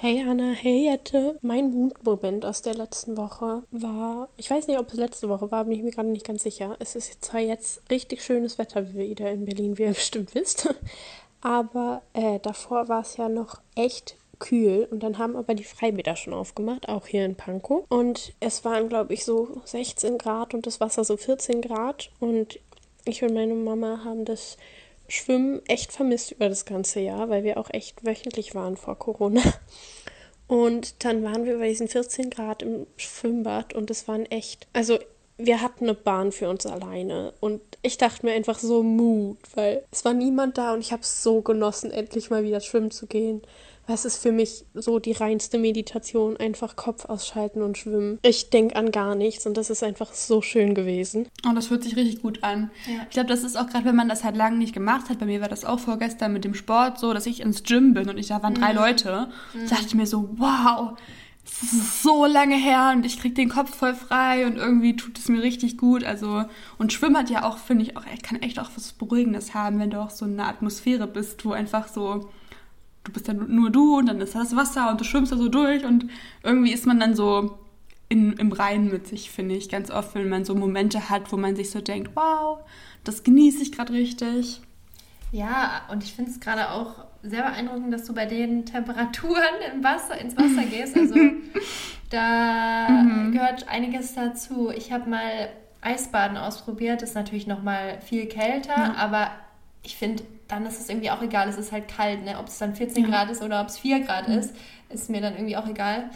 Hey 0.00 0.22
Anna, 0.22 0.52
hey 0.52 0.84
Jette. 0.84 1.40
Mein 1.42 1.72
Mutmoment 1.72 2.44
aus 2.44 2.62
der 2.62 2.74
letzten 2.74 3.16
Woche 3.16 3.64
war, 3.72 4.28
ich 4.36 4.48
weiß 4.48 4.68
nicht, 4.68 4.78
ob 4.78 4.92
es 4.92 4.94
letzte 4.94 5.28
Woche 5.28 5.50
war, 5.50 5.64
bin 5.64 5.72
ich 5.72 5.82
mir 5.82 5.90
gerade 5.90 6.08
nicht 6.08 6.24
ganz 6.24 6.44
sicher. 6.44 6.76
Es 6.78 6.94
ist 6.94 7.24
zwar 7.24 7.40
jetzt 7.40 7.82
richtig 7.90 8.22
schönes 8.22 8.58
Wetter 8.58 8.94
wieder 8.94 9.28
in 9.32 9.44
Berlin, 9.44 9.76
wie 9.76 9.82
ihr 9.82 9.88
bestimmt 9.88 10.36
wisst, 10.36 10.72
aber 11.40 12.02
äh, 12.12 12.38
davor 12.38 12.88
war 12.88 13.00
es 13.00 13.16
ja 13.16 13.28
noch 13.28 13.60
echt 13.74 14.16
kühl 14.38 14.86
und 14.88 15.02
dann 15.02 15.18
haben 15.18 15.34
aber 15.34 15.56
die 15.56 15.64
Freibäder 15.64 16.14
schon 16.14 16.32
aufgemacht, 16.32 16.88
auch 16.88 17.08
hier 17.08 17.24
in 17.24 17.34
Pankow. 17.34 17.84
Und 17.88 18.34
es 18.38 18.64
waren, 18.64 18.88
glaube 18.88 19.14
ich, 19.14 19.24
so 19.24 19.60
16 19.64 20.16
Grad 20.16 20.54
und 20.54 20.64
das 20.68 20.78
Wasser 20.78 21.02
so 21.02 21.16
14 21.16 21.60
Grad 21.60 22.12
und 22.20 22.60
ich 23.04 23.24
und 23.24 23.34
meine 23.34 23.54
Mama 23.54 24.04
haben 24.04 24.24
das 24.24 24.58
Schwimmen 25.08 25.60
echt 25.66 25.92
vermisst 25.92 26.32
über 26.32 26.48
das 26.48 26.64
ganze 26.64 27.00
Jahr, 27.00 27.28
weil 27.30 27.42
wir 27.42 27.58
auch 27.58 27.70
echt 27.70 28.04
wöchentlich 28.04 28.54
waren 28.54 28.76
vor 28.76 28.98
Corona. 28.98 29.42
Und 30.46 31.04
dann 31.04 31.22
waren 31.22 31.44
wir 31.44 31.58
bei 31.58 31.68
diesen 31.68 31.88
14 31.88 32.30
Grad 32.30 32.62
im 32.62 32.86
Schwimmbad 32.96 33.74
und 33.74 33.90
es 33.90 34.08
waren 34.08 34.24
echt, 34.26 34.66
also 34.72 34.98
wir 35.36 35.60
hatten 35.60 35.84
eine 35.84 35.94
Bahn 35.94 36.32
für 36.32 36.48
uns 36.48 36.66
alleine 36.66 37.32
und 37.40 37.60
ich 37.82 37.98
dachte 37.98 38.26
mir 38.26 38.32
einfach 38.32 38.58
so 38.58 38.82
Mut, 38.82 39.38
weil 39.54 39.84
es 39.92 40.04
war 40.04 40.14
niemand 40.14 40.58
da 40.58 40.72
und 40.72 40.80
ich 40.80 40.90
habe 40.90 41.02
es 41.02 41.22
so 41.22 41.42
genossen, 41.42 41.90
endlich 41.90 42.30
mal 42.30 42.44
wieder 42.44 42.60
schwimmen 42.60 42.90
zu 42.90 43.06
gehen. 43.06 43.42
Es 43.90 44.04
ist 44.04 44.18
für 44.18 44.32
mich 44.32 44.64
so 44.74 44.98
die 44.98 45.12
reinste 45.12 45.58
Meditation, 45.58 46.36
einfach 46.36 46.76
Kopf 46.76 47.06
ausschalten 47.06 47.62
und 47.62 47.78
schwimmen. 47.78 48.18
Ich 48.22 48.50
denke 48.50 48.76
an 48.76 48.90
gar 48.90 49.14
nichts 49.14 49.46
und 49.46 49.56
das 49.56 49.70
ist 49.70 49.82
einfach 49.82 50.12
so 50.12 50.42
schön 50.42 50.74
gewesen. 50.74 51.26
Oh, 51.48 51.54
das 51.54 51.70
hört 51.70 51.84
sich 51.84 51.96
richtig 51.96 52.20
gut 52.20 52.44
an. 52.44 52.70
Ja. 52.86 53.00
Ich 53.04 53.10
glaube, 53.10 53.28
das 53.28 53.44
ist 53.44 53.56
auch 53.56 53.66
gerade, 53.66 53.86
wenn 53.86 53.96
man 53.96 54.08
das 54.08 54.24
halt 54.24 54.36
lange 54.36 54.58
nicht 54.58 54.74
gemacht 54.74 55.08
hat. 55.08 55.18
Bei 55.18 55.26
mir 55.26 55.40
war 55.40 55.48
das 55.48 55.64
auch 55.64 55.78
vorgestern 55.78 56.34
mit 56.34 56.44
dem 56.44 56.54
Sport 56.54 56.98
so, 56.98 57.14
dass 57.14 57.24
ich 57.24 57.40
ins 57.40 57.62
Gym 57.62 57.94
bin 57.94 58.10
und 58.10 58.18
ich 58.18 58.28
da 58.28 58.42
waren 58.42 58.54
drei 58.54 58.72
Leute. 58.72 59.28
Da 59.54 59.60
dachte 59.70 59.86
ich 59.86 59.94
mir 59.94 60.06
so, 60.06 60.28
wow, 60.36 60.98
das 61.44 61.72
ist 61.72 62.02
so 62.02 62.26
lange 62.26 62.56
her 62.56 62.92
und 62.94 63.06
ich 63.06 63.18
krieg 63.18 63.34
den 63.34 63.48
Kopf 63.48 63.74
voll 63.74 63.94
frei 63.94 64.46
und 64.46 64.56
irgendwie 64.56 64.96
tut 64.96 65.18
es 65.18 65.28
mir 65.28 65.42
richtig 65.42 65.78
gut. 65.78 66.04
Also, 66.04 66.44
und 66.76 66.92
Schwimmen 66.92 67.16
hat 67.16 67.30
ja 67.30 67.44
auch, 67.44 67.56
finde 67.56 67.84
ich, 67.84 67.96
auch, 67.96 68.04
kann 68.22 68.42
echt 68.42 68.58
auch 68.58 68.70
was 68.76 68.92
Beruhigendes 68.92 69.54
haben, 69.54 69.78
wenn 69.78 69.90
du 69.90 70.00
auch 70.00 70.10
so 70.10 70.26
in 70.26 70.38
einer 70.38 70.48
Atmosphäre 70.48 71.06
bist, 71.06 71.44
wo 71.46 71.52
einfach 71.52 71.88
so, 71.88 72.28
du 73.04 73.12
bist 73.12 73.28
ja 73.28 73.34
nur 73.34 73.70
du 73.70 73.98
und 73.98 74.06
dann 74.06 74.20
ist 74.20 74.34
da 74.34 74.40
das 74.40 74.56
Wasser 74.56 74.90
und 74.90 75.00
du 75.00 75.04
schwimmst 75.04 75.32
da 75.32 75.36
so 75.36 75.48
durch 75.48 75.84
und 75.84 76.06
irgendwie 76.42 76.72
ist 76.72 76.86
man 76.86 77.00
dann 77.00 77.14
so 77.14 77.58
in, 78.08 78.32
im 78.34 78.52
Reinen 78.52 78.90
mit 78.90 79.06
sich, 79.06 79.30
finde 79.30 79.54
ich, 79.54 79.68
ganz 79.68 79.90
oft, 79.90 80.14
wenn 80.14 80.28
man 80.28 80.44
so 80.44 80.54
Momente 80.54 81.10
hat, 81.10 81.30
wo 81.32 81.36
man 81.36 81.56
sich 81.56 81.70
so 81.70 81.80
denkt, 81.80 82.10
wow, 82.14 82.58
das 83.04 83.22
genieße 83.22 83.62
ich 83.62 83.72
gerade 83.72 83.92
richtig. 83.92 84.60
Ja, 85.30 85.82
und 85.90 86.02
ich 86.02 86.14
finde 86.14 86.30
es 86.30 86.40
gerade 86.40 86.70
auch 86.70 87.04
sehr 87.22 87.42
beeindruckend, 87.42 87.92
dass 87.92 88.04
du 88.04 88.14
bei 88.14 88.24
den 88.24 88.64
Temperaturen 88.66 89.42
im 89.74 89.84
Wasser, 89.84 90.18
ins 90.18 90.36
Wasser 90.36 90.64
gehst. 90.64 90.96
Also 90.96 91.16
da 92.10 93.04
gehört 93.30 93.68
einiges 93.68 94.14
dazu. 94.14 94.70
Ich 94.70 94.90
habe 94.92 95.10
mal 95.10 95.50
Eisbaden 95.80 96.36
ausprobiert, 96.36 97.02
das 97.02 97.10
ist 97.10 97.14
natürlich 97.14 97.46
noch 97.46 97.62
mal 97.62 98.00
viel 98.00 98.26
kälter, 98.26 98.96
aber 98.96 99.30
ich 99.82 99.96
finde, 99.96 100.24
dann 100.48 100.64
ist 100.66 100.80
es 100.80 100.88
irgendwie 100.88 101.10
auch 101.10 101.22
egal, 101.22 101.48
es 101.48 101.58
ist 101.58 101.72
halt 101.72 101.88
kalt, 101.88 102.24
ne? 102.24 102.38
ob 102.38 102.48
es 102.48 102.58
dann 102.58 102.74
14 102.74 103.04
Ja. 103.04 103.10
Grad 103.10 103.30
ist 103.30 103.42
oder 103.42 103.60
ob 103.60 103.68
es 103.68 103.78
4 103.78 104.00
Grad 104.00 104.28
ist, 104.28 104.54
ist 104.88 105.10
mir 105.10 105.20
dann 105.20 105.34
irgendwie 105.34 105.56
auch 105.56 105.66
egal. 105.66 106.10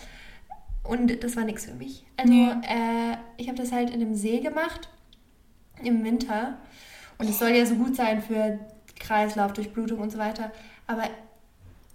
Und 0.82 1.22
das 1.22 1.36
war 1.36 1.44
nichts 1.44 1.66
für 1.66 1.74
mich. 1.74 2.04
Also 2.16 2.32
Nee. 2.32 2.48
äh, 2.50 3.16
ich 3.36 3.48
habe 3.48 3.58
das 3.58 3.70
halt 3.72 3.90
in 3.90 4.00
einem 4.00 4.14
See 4.14 4.40
gemacht, 4.40 4.88
im 5.82 6.02
Winter. 6.04 6.58
Und 7.18 7.28
es 7.28 7.38
soll 7.38 7.50
ja 7.50 7.64
so 7.66 7.74
gut 7.76 7.94
sein 7.94 8.20
für 8.22 8.58
Kreislauf, 8.98 9.52
Durchblutung 9.52 10.00
und 10.00 10.10
so 10.10 10.18
weiter. 10.18 10.50
Aber 10.86 11.04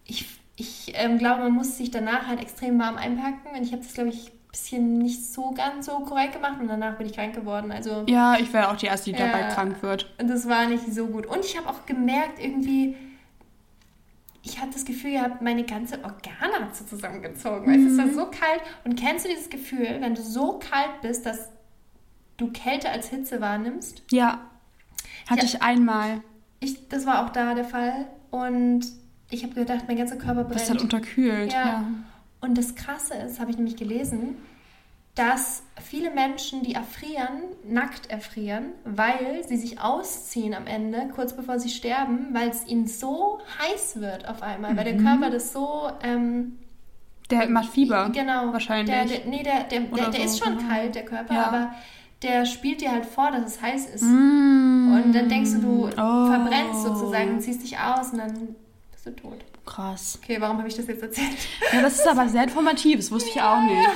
ich, 0.05 0.25
ich 0.55 0.93
ähm, 0.95 1.17
glaube, 1.17 1.43
man 1.43 1.51
muss 1.53 1.77
sich 1.77 1.91
danach 1.91 2.27
halt 2.27 2.39
extrem 2.41 2.79
warm 2.79 2.95
einpacken. 2.97 3.49
Und 3.57 3.63
ich 3.63 3.73
habe 3.73 3.81
das, 3.81 3.93
glaube 3.93 4.09
ich, 4.09 4.31
bisschen 4.51 4.97
nicht 4.97 5.25
so 5.31 5.51
ganz 5.51 5.85
so 5.85 5.99
korrekt 5.99 6.33
gemacht. 6.33 6.59
Und 6.59 6.67
danach 6.67 6.95
bin 6.97 7.05
ich 7.07 7.13
krank 7.13 7.35
geworden. 7.35 7.71
Also 7.71 8.03
Ja, 8.07 8.37
ich 8.39 8.51
wäre 8.53 8.69
auch 8.69 8.75
die 8.77 8.85
Erste, 8.87 9.11
die 9.11 9.17
dabei 9.17 9.41
Ja. 9.41 9.47
krank 9.49 9.81
wird. 9.81 10.11
und 10.19 10.29
das 10.29 10.47
war 10.47 10.65
nicht 10.67 10.93
so 10.93 11.07
gut. 11.07 11.25
Und 11.25 11.43
ich 11.45 11.57
habe 11.57 11.69
auch 11.69 11.85
gemerkt, 11.85 12.39
irgendwie, 12.43 12.95
ich 14.43 14.59
hatte 14.59 14.71
das 14.73 14.85
Gefühl 14.85 15.11
gehabt, 15.11 15.41
meine 15.41 15.63
ganze 15.63 15.95
Organe 16.03 16.53
hat 16.61 16.75
so 16.75 16.85
zusammengezogen. 16.85 17.65
Du, 17.73 17.89
es 17.91 17.97
war 17.97 18.07
so 18.13 18.25
kalt. 18.31 18.61
Und 18.85 18.97
kennst 18.99 19.25
du 19.25 19.29
dieses 19.29 19.49
Gefühl, 19.49 19.97
wenn 19.99 20.15
du 20.15 20.21
so 20.21 20.53
kalt 20.59 21.01
bist, 21.01 21.25
dass 21.25 21.49
du 22.37 22.51
Kälte 22.51 22.89
als 22.89 23.09
Hitze 23.09 23.41
wahrnimmst? 23.41 24.03
Ja, 24.11 24.41
hatte 25.29 25.41
Ja. 25.41 25.45
ich 25.45 25.61
einmal. 25.61 26.21
Ich, 26.59 26.87
das 26.87 27.05
war 27.05 27.25
auch 27.25 27.29
da 27.29 27.53
der 27.53 27.65
Fall. 27.65 28.07
Und 28.31 28.85
ich 29.29 29.43
habe 29.43 29.53
gedacht, 29.53 29.83
mein 29.87 29.97
ganzer 29.97 30.15
Körper 30.15 30.45
brennt. 30.45 30.61
Das 30.61 30.69
hat 30.69 30.81
unterkühlt. 30.81 31.51
Ja. 31.51 31.65
Ja. 31.65 31.83
Und 32.41 32.57
das 32.57 32.75
Krasse 32.75 33.15
ist, 33.15 33.39
habe 33.39 33.51
ich 33.51 33.57
nämlich 33.57 33.75
gelesen, 33.77 34.37
dass 35.15 35.63
viele 35.81 36.11
Menschen, 36.11 36.61
die 36.61 36.75
erfrieren, 36.75 37.41
nackt 37.67 38.11
erfrieren, 38.11 38.65
weil 38.85 39.43
sie 39.47 39.57
sich 39.57 39.79
ausziehen 39.81 40.53
am 40.53 40.67
Ende, 40.67 41.09
kurz 41.15 41.33
bevor 41.35 41.57
sie 41.59 41.69
sterben, 41.69 42.27
weil 42.33 42.49
es 42.49 42.67
ihnen 42.67 42.87
so 42.87 43.39
heiß 43.59 43.99
wird 43.99 44.27
auf 44.27 44.43
einmal, 44.43 44.77
weil 44.77 44.83
der 44.83 44.93
Mhm. 44.93 45.03
Körper 45.05 45.31
das 45.31 45.51
so... 45.53 45.89
Ähm, 46.03 46.59
Der 47.31 47.49
macht 47.49 47.69
Fieber. 47.69 48.09
Genau. 48.13 48.53
Wahrscheinlich. 48.53 48.95
Der, 48.95 49.05
der, 49.05 49.25
nee, 49.25 49.41
der, 49.41 49.63
der, 49.63 49.79
der, 49.81 50.09
der 50.11 50.19
so, 50.21 50.25
ist 50.25 50.43
schon 50.43 50.57
genau. 50.59 50.69
kalt, 50.69 50.93
der 50.93 51.05
Körper, 51.05 51.33
Ja. 51.33 51.43
aber 51.47 51.71
der 52.21 52.45
spielt 52.45 52.81
dir 52.81 52.91
halt 52.91 53.05
vor, 53.07 53.31
dass 53.31 53.43
es 53.55 53.61
heiß 53.61 53.89
ist. 53.89 54.03
Mm. 54.03 54.93
Und 54.93 55.13
dann 55.13 55.29
denkst 55.29 55.51
du, 55.53 55.59
du 55.61 55.85
Oh. 55.87 56.25
verbrennst 56.27 56.83
sozusagen, 56.83 57.39
ziehst 57.41 57.63
dich 57.63 57.77
aus 57.79 58.11
und 58.11 58.19
dann 58.19 58.55
bist 58.91 59.05
du 59.07 59.11
tot. 59.15 59.43
Krass. 59.67 60.17
Okay, 60.23 60.37
warum 60.39 60.57
habe 60.57 60.67
ich 60.67 60.75
das 60.75 60.87
jetzt 60.87 61.03
erzählt? 61.03 61.37
Ja, 61.73 61.81
das 61.81 61.95
ist 61.95 62.07
aber 62.07 62.27
sehr 62.29 62.43
informativ. 62.43 62.97
Das 62.97 63.11
wusste 63.11 63.29
ich 63.29 63.41
auch 63.41 63.61
nicht. 63.61 63.89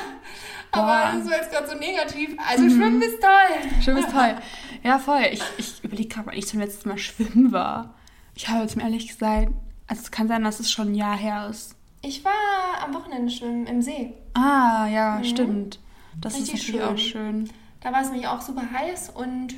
Aber 0.71 0.85
Boah. 0.85 1.11
das 1.15 1.25
war 1.25 1.37
jetzt 1.37 1.51
gerade 1.51 1.67
so 1.67 1.75
negativ. 1.77 2.35
Also 2.47 2.69
Schwimmen 2.69 3.01
ist 3.01 3.19
toll. 3.21 3.81
Schwimmen 3.81 4.03
ist 4.03 4.11
toll. 4.11 4.35
Ja, 4.83 4.99
voll. 4.99 5.23
Ich, 5.31 5.41
ich 5.57 5.83
überlege 5.83 6.09
gerade, 6.09 6.27
wann 6.27 6.35
ich 6.37 6.47
zum 6.47 6.59
letzten 6.59 6.89
Mal 6.89 6.97
schwimmen 6.97 7.51
war. 7.51 7.95
Ich 8.35 8.47
habe 8.47 8.61
jetzt 8.61 8.75
mir 8.75 8.83
ehrlich 8.83 9.07
gesagt, 9.07 9.49
also 9.87 10.01
es 10.01 10.11
kann 10.11 10.27
sein, 10.27 10.43
dass 10.43 10.59
es 10.59 10.71
schon 10.71 10.89
ein 10.91 10.95
Jahr 10.95 11.17
her 11.17 11.47
ist. 11.49 11.75
Ich 12.01 12.23
war 12.23 12.83
am 12.83 12.93
Wochenende 12.93 13.31
schwimmen 13.31 13.67
im 13.67 13.81
See. 13.81 14.13
Ah, 14.33 14.87
ja, 14.87 15.23
stimmt. 15.23 15.79
Das 16.19 16.35
Richtig 16.35 16.55
ist 16.55 16.67
natürlich 16.67 16.81
schön. 16.81 16.93
auch 16.93 16.97
schön. 16.97 17.49
Da 17.81 17.91
war 17.91 18.01
es 18.01 18.09
nämlich 18.09 18.27
auch 18.27 18.41
super 18.41 18.63
heiß 18.71 19.09
und 19.09 19.55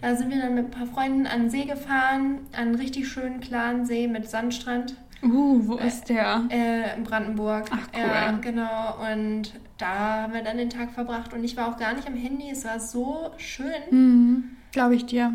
da 0.00 0.14
sind 0.14 0.30
wir 0.30 0.40
dann 0.40 0.54
mit 0.54 0.66
ein 0.66 0.70
paar 0.70 0.86
Freunden 0.86 1.26
an 1.26 1.42
den 1.42 1.50
See 1.50 1.64
gefahren, 1.64 2.40
an 2.52 2.68
einen 2.68 2.74
richtig 2.74 3.08
schönen 3.08 3.40
klaren 3.40 3.86
See 3.86 4.08
mit 4.08 4.28
Sandstrand 4.28 4.94
Uh, 5.22 5.60
wo 5.66 5.76
ist 5.76 6.08
der? 6.08 6.44
äh, 6.50 6.94
in 6.96 7.04
Brandenburg. 7.04 7.66
Ach, 7.70 7.88
cool. 7.94 8.00
Ja, 8.00 8.30
genau. 8.32 8.96
Und 9.12 9.52
da 9.78 10.22
haben 10.22 10.32
wir 10.34 10.42
dann 10.42 10.56
den 10.58 10.70
Tag 10.70 10.90
verbracht 10.92 11.32
und 11.32 11.42
ich 11.44 11.56
war 11.56 11.68
auch 11.68 11.78
gar 11.78 11.94
nicht 11.94 12.06
am 12.06 12.14
Handy. 12.14 12.50
Es 12.50 12.64
war 12.64 12.78
so 12.78 13.30
schön. 13.38 13.72
Mhm, 13.90 14.44
Glaube 14.72 14.94
ich 14.94 15.06
dir. 15.06 15.32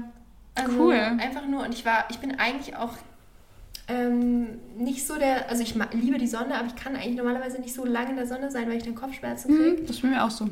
Also 0.56 0.78
Cool. 0.80 0.94
einfach 0.96 1.48
nur, 1.48 1.64
und 1.64 1.74
ich 1.74 1.86
war, 1.86 2.06
ich 2.10 2.20
bin 2.20 2.38
eigentlich 2.40 2.76
auch 2.76 2.92
ähm, 3.88 4.60
nicht 4.78 5.06
so 5.06 5.18
der, 5.18 5.50
also 5.50 5.64
ich 5.64 5.76
liebe 5.94 6.18
die 6.18 6.28
Sonne, 6.28 6.56
aber 6.56 6.68
ich 6.68 6.76
kann 6.76 6.96
eigentlich 6.96 7.18
normalerweise 7.18 7.60
nicht 7.60 7.74
so 7.74 7.86
lange 7.86 8.12
in 8.12 8.16
der 8.16 8.28
Sonne 8.28 8.52
sein, 8.52 8.68
weil 8.70 8.78
ich 8.78 8.84
dann 8.84 8.96
Kopfschmerzen 8.96 9.56
kriege. 9.56 9.82
Mhm, 9.82 9.88
das 9.88 10.00
bei 10.00 10.08
mir 10.10 10.24
auch 10.24 10.30
so. 10.32 10.48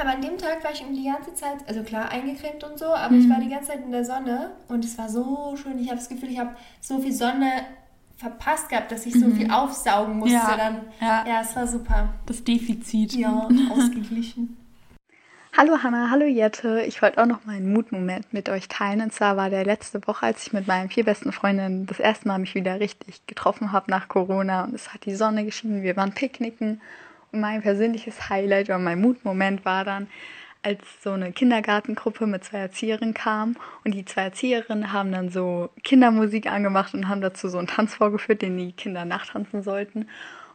Aber 0.00 0.10
an 0.10 0.22
dem 0.22 0.38
Tag 0.38 0.64
war 0.64 0.72
ich 0.72 0.80
irgendwie 0.80 1.02
die 1.02 1.08
ganze 1.10 1.34
Zeit, 1.34 1.56
also 1.68 1.82
klar 1.82 2.10
eingecremt 2.10 2.64
und 2.64 2.78
so, 2.78 2.86
aber 2.86 3.14
ich 3.14 3.28
war 3.28 3.40
die 3.40 3.48
ganze 3.48 3.68
Zeit 3.72 3.84
in 3.84 3.92
der 3.92 4.04
Sonne 4.04 4.52
und 4.68 4.84
es 4.84 4.96
war 4.96 5.08
so 5.08 5.54
schön. 5.56 5.78
Ich 5.78 5.88
habe 5.88 5.96
das 5.98 6.08
Gefühl, 6.08 6.30
ich 6.30 6.38
habe 6.38 6.56
so 6.80 6.98
viel 6.98 7.12
Sonne 7.12 7.50
verpasst 8.16 8.68
gehabt, 8.68 8.90
dass 8.92 9.06
ich 9.06 9.14
so 9.14 9.30
viel 9.30 9.50
aufsaugen 9.50 10.18
musste 10.18 10.34
Ja, 10.34 10.56
dann. 10.56 10.80
ja. 11.00 11.24
ja, 11.26 11.40
es 11.42 11.54
war 11.54 11.66
super. 11.66 12.14
Das 12.26 12.42
Defizit. 12.44 13.12
Ja, 13.12 13.48
ausgeglichen. 13.70 14.56
Hallo 15.56 15.78
Hanna, 15.82 16.10
hallo 16.10 16.26
Jette. 16.26 16.82
Ich 16.86 17.00
wollte 17.00 17.22
auch 17.22 17.26
noch 17.26 17.46
mal 17.46 17.56
einen 17.56 17.72
Mutmoment 17.72 18.30
mit 18.32 18.50
euch 18.50 18.68
teilen. 18.68 19.00
Und 19.00 19.12
zwar 19.14 19.38
war 19.38 19.48
der 19.48 19.64
letzte 19.64 20.06
Woche, 20.06 20.26
als 20.26 20.46
ich 20.46 20.52
mit 20.52 20.66
meinen 20.66 20.90
vier 20.90 21.04
besten 21.04 21.32
Freundinnen 21.32 21.86
das 21.86 21.98
erste 21.98 22.28
Mal 22.28 22.38
mich 22.38 22.54
wieder 22.54 22.78
richtig 22.78 23.26
getroffen 23.26 23.72
habe 23.72 23.90
nach 23.90 24.08
Corona. 24.08 24.64
Und 24.64 24.74
es 24.74 24.92
hat 24.92 25.06
die 25.06 25.14
Sonne 25.14 25.44
geschienen, 25.44 25.82
wir 25.82 25.96
waren 25.96 26.12
picknicken. 26.12 26.80
Und 27.32 27.40
mein 27.40 27.62
persönliches 27.62 28.28
Highlight 28.28 28.66
oder 28.68 28.78
mein 28.78 29.00
Mutmoment 29.00 29.64
war 29.64 29.84
dann, 29.84 30.08
als 30.66 30.80
so 31.00 31.12
eine 31.12 31.30
Kindergartengruppe 31.30 32.26
mit 32.26 32.42
zwei 32.42 32.58
Erzieherinnen 32.58 33.14
kam. 33.14 33.56
Und 33.84 33.94
die 33.94 34.04
zwei 34.04 34.22
Erzieherinnen 34.22 34.92
haben 34.92 35.12
dann 35.12 35.30
so 35.30 35.70
Kindermusik 35.84 36.50
angemacht 36.50 36.92
und 36.92 37.08
haben 37.08 37.20
dazu 37.20 37.48
so 37.48 37.58
einen 37.58 37.68
Tanz 37.68 37.94
vorgeführt, 37.94 38.42
den 38.42 38.58
die 38.58 38.72
Kinder 38.72 39.04
nachtanzen 39.04 39.62
sollten. 39.62 40.08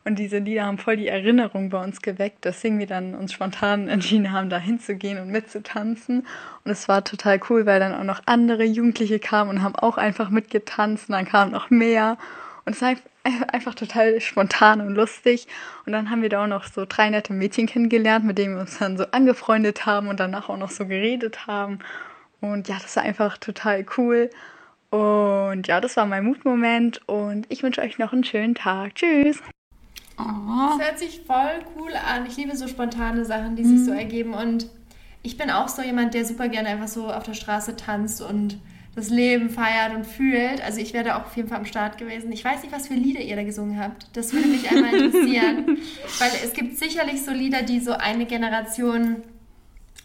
Und 0.04 0.20
diese 0.20 0.40
Lieder 0.40 0.66
haben 0.66 0.80
voll 0.80 0.98
die 0.98 1.08
Erinnerung 1.08 1.70
bei 1.70 1.82
uns 1.82 2.02
geweckt, 2.02 2.44
deswegen 2.44 2.80
wir 2.80 2.88
dann 2.88 3.14
uns 3.14 3.34
spontan 3.34 3.88
entschieden 3.88 4.32
haben, 4.32 4.50
da 4.50 4.58
hinzugehen 4.58 5.20
und 5.20 5.30
mitzutanzen. 5.30 6.26
Und 6.66 6.72
es 6.72 6.90
war 6.90 7.04
total 7.04 7.40
cool, 7.50 7.66
weil 7.66 7.80
dann 7.80 7.94
auch 7.94 8.04
noch 8.04 8.22
andere 8.26 8.64
Jugendliche 8.64 9.20
kamen 9.20 9.50
und 9.50 9.64
haben 9.64 9.76
auch 9.76 9.98
einfach 9.98 10.30
mitgetanzt. 10.30 11.08
Und 11.08 11.14
dann 11.14 11.26
kamen 11.26 11.52
noch 11.52 11.70
mehr. 11.70 12.18
Und 12.66 12.76
es 12.76 12.82
war 12.82 12.94
einfach 13.52 13.76
total 13.76 14.22
spontan 14.22 14.82
und 14.82 14.96
lustig. 14.96 15.48
Und 15.86 15.94
dann 15.94 16.10
haben 16.10 16.22
wir 16.22 16.30
da 16.30 16.44
auch 16.44 16.48
noch 16.48 16.66
so 16.66 16.86
drei 16.88 17.10
nette 17.10 17.34
Mädchen 17.34 17.68
kennengelernt, 17.68 18.26
mit 18.26 18.38
denen 18.38 18.56
wir 18.56 18.62
uns 18.62 18.80
dann 18.80 18.98
so 18.98 19.06
angefreundet 19.12 19.86
haben 19.86 20.08
und 20.08 20.20
danach 20.20 20.50
auch 20.50 20.58
noch 20.58 20.72
so 20.72 20.86
geredet 20.86 21.48
haben. 21.48 21.80
Und 22.40 22.68
ja, 22.68 22.78
das 22.82 22.96
war 22.96 23.04
einfach 23.04 23.38
total 23.38 23.86
cool. 23.98 24.30
Und 24.90 25.68
ja, 25.68 25.80
das 25.80 25.96
war 25.96 26.06
mein 26.06 26.26
Mutmoment 26.26 27.02
und 27.08 27.46
ich 27.50 27.64
wünsche 27.64 27.82
euch 27.82 27.98
noch 27.98 28.12
einen 28.12 28.26
schönen 28.26 28.56
Tag. 28.56 28.96
Tschüss! 28.96 29.42
Oh. 30.20 30.78
Das 30.78 30.88
hört 30.88 31.00
sich 31.00 31.22
voll 31.26 31.64
cool 31.78 31.92
an. 31.94 32.26
Ich 32.26 32.36
liebe 32.36 32.56
so 32.56 32.68
spontane 32.68 33.24
Sachen, 33.24 33.56
die 33.56 33.64
sich 33.64 33.80
mhm. 33.80 33.86
so 33.86 33.92
ergeben. 33.92 34.34
Und 34.34 34.68
ich 35.24 35.38
bin 35.38 35.50
auch 35.50 35.70
so 35.70 35.82
jemand, 35.82 36.14
der 36.14 36.26
super 36.26 36.50
gerne 36.50 36.70
einfach 36.70 36.90
so 36.90 37.12
auf 37.12 37.24
der 37.24 37.34
Straße 37.34 37.76
tanzt 37.76 38.22
und 38.22 38.60
das 38.96 39.10
Leben 39.10 39.50
feiert 39.50 39.96
und 39.96 40.06
fühlt. 40.06 40.62
Also 40.62 40.80
ich 40.80 40.94
wäre 40.94 41.16
auch 41.16 41.26
auf 41.26 41.38
jeden 41.38 41.48
Fall 41.48 41.60
am 41.60 41.66
Start 41.66 41.98
gewesen. 41.98 42.32
Ich 42.32 42.44
weiß 42.44 42.64
nicht, 42.64 42.74
was 42.74 42.88
für 42.88 42.94
Lieder 42.94 43.22
ihr 43.22 43.36
da 43.36 43.44
gesungen 43.44 43.80
habt. 43.80 44.08
Das 44.14 44.34
würde 44.34 44.48
mich 44.48 44.70
einmal 44.70 44.94
interessieren. 44.94 45.66
Weil 46.20 46.32
es 46.44 46.54
gibt 46.54 46.78
sicherlich 46.78 47.24
so 47.24 47.32
Lieder, 47.32 47.64
die 47.64 47.80
so 47.80 47.94
eine 47.94 48.26
Generation 48.26 49.24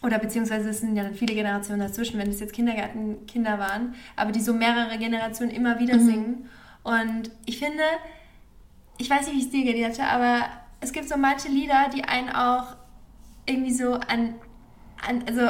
oder 0.03 0.19
beziehungsweise 0.19 0.69
es 0.69 0.79
sind 0.79 0.95
ja 0.95 1.03
dann 1.03 1.15
viele 1.15 1.33
Generationen 1.33 1.81
dazwischen, 1.81 2.19
wenn 2.19 2.29
es 2.29 2.39
jetzt 2.39 2.53
Kindergartenkinder 2.53 3.57
waren, 3.57 3.95
aber 4.15 4.31
die 4.31 4.41
so 4.41 4.53
mehrere 4.53 4.97
Generationen 4.99 5.51
immer 5.51 5.79
wieder 5.79 5.97
mhm. 5.97 6.05
singen. 6.05 6.49
Und 6.83 7.31
ich 7.45 7.57
finde, 7.57 7.83
ich 8.99 9.09
weiß 9.09 9.27
nicht, 9.27 9.35
wie 9.35 9.41
es 9.41 9.49
dir 9.49 9.63
geht, 9.63 9.83
hatte, 9.83 10.03
aber 10.03 10.45
es 10.81 10.93
gibt 10.93 11.09
so 11.09 11.17
manche 11.17 11.49
Lieder, 11.49 11.89
die 11.93 12.03
einen 12.03 12.29
auch 12.29 12.75
irgendwie 13.47 13.73
so 13.73 13.93
an, 13.93 14.35
an, 15.07 15.23
also 15.27 15.49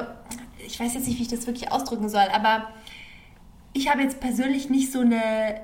ich 0.65 0.79
weiß 0.79 0.93
jetzt 0.93 1.07
nicht, 1.07 1.19
wie 1.19 1.23
ich 1.23 1.27
das 1.27 1.45
wirklich 1.45 1.71
ausdrücken 1.71 2.09
soll, 2.09 2.27
aber 2.33 2.69
ich 3.77 3.89
habe 3.89 4.01
jetzt 4.01 4.19
persönlich 4.19 4.69
nicht 4.69 4.91
so 4.91 5.01
eine 5.01 5.61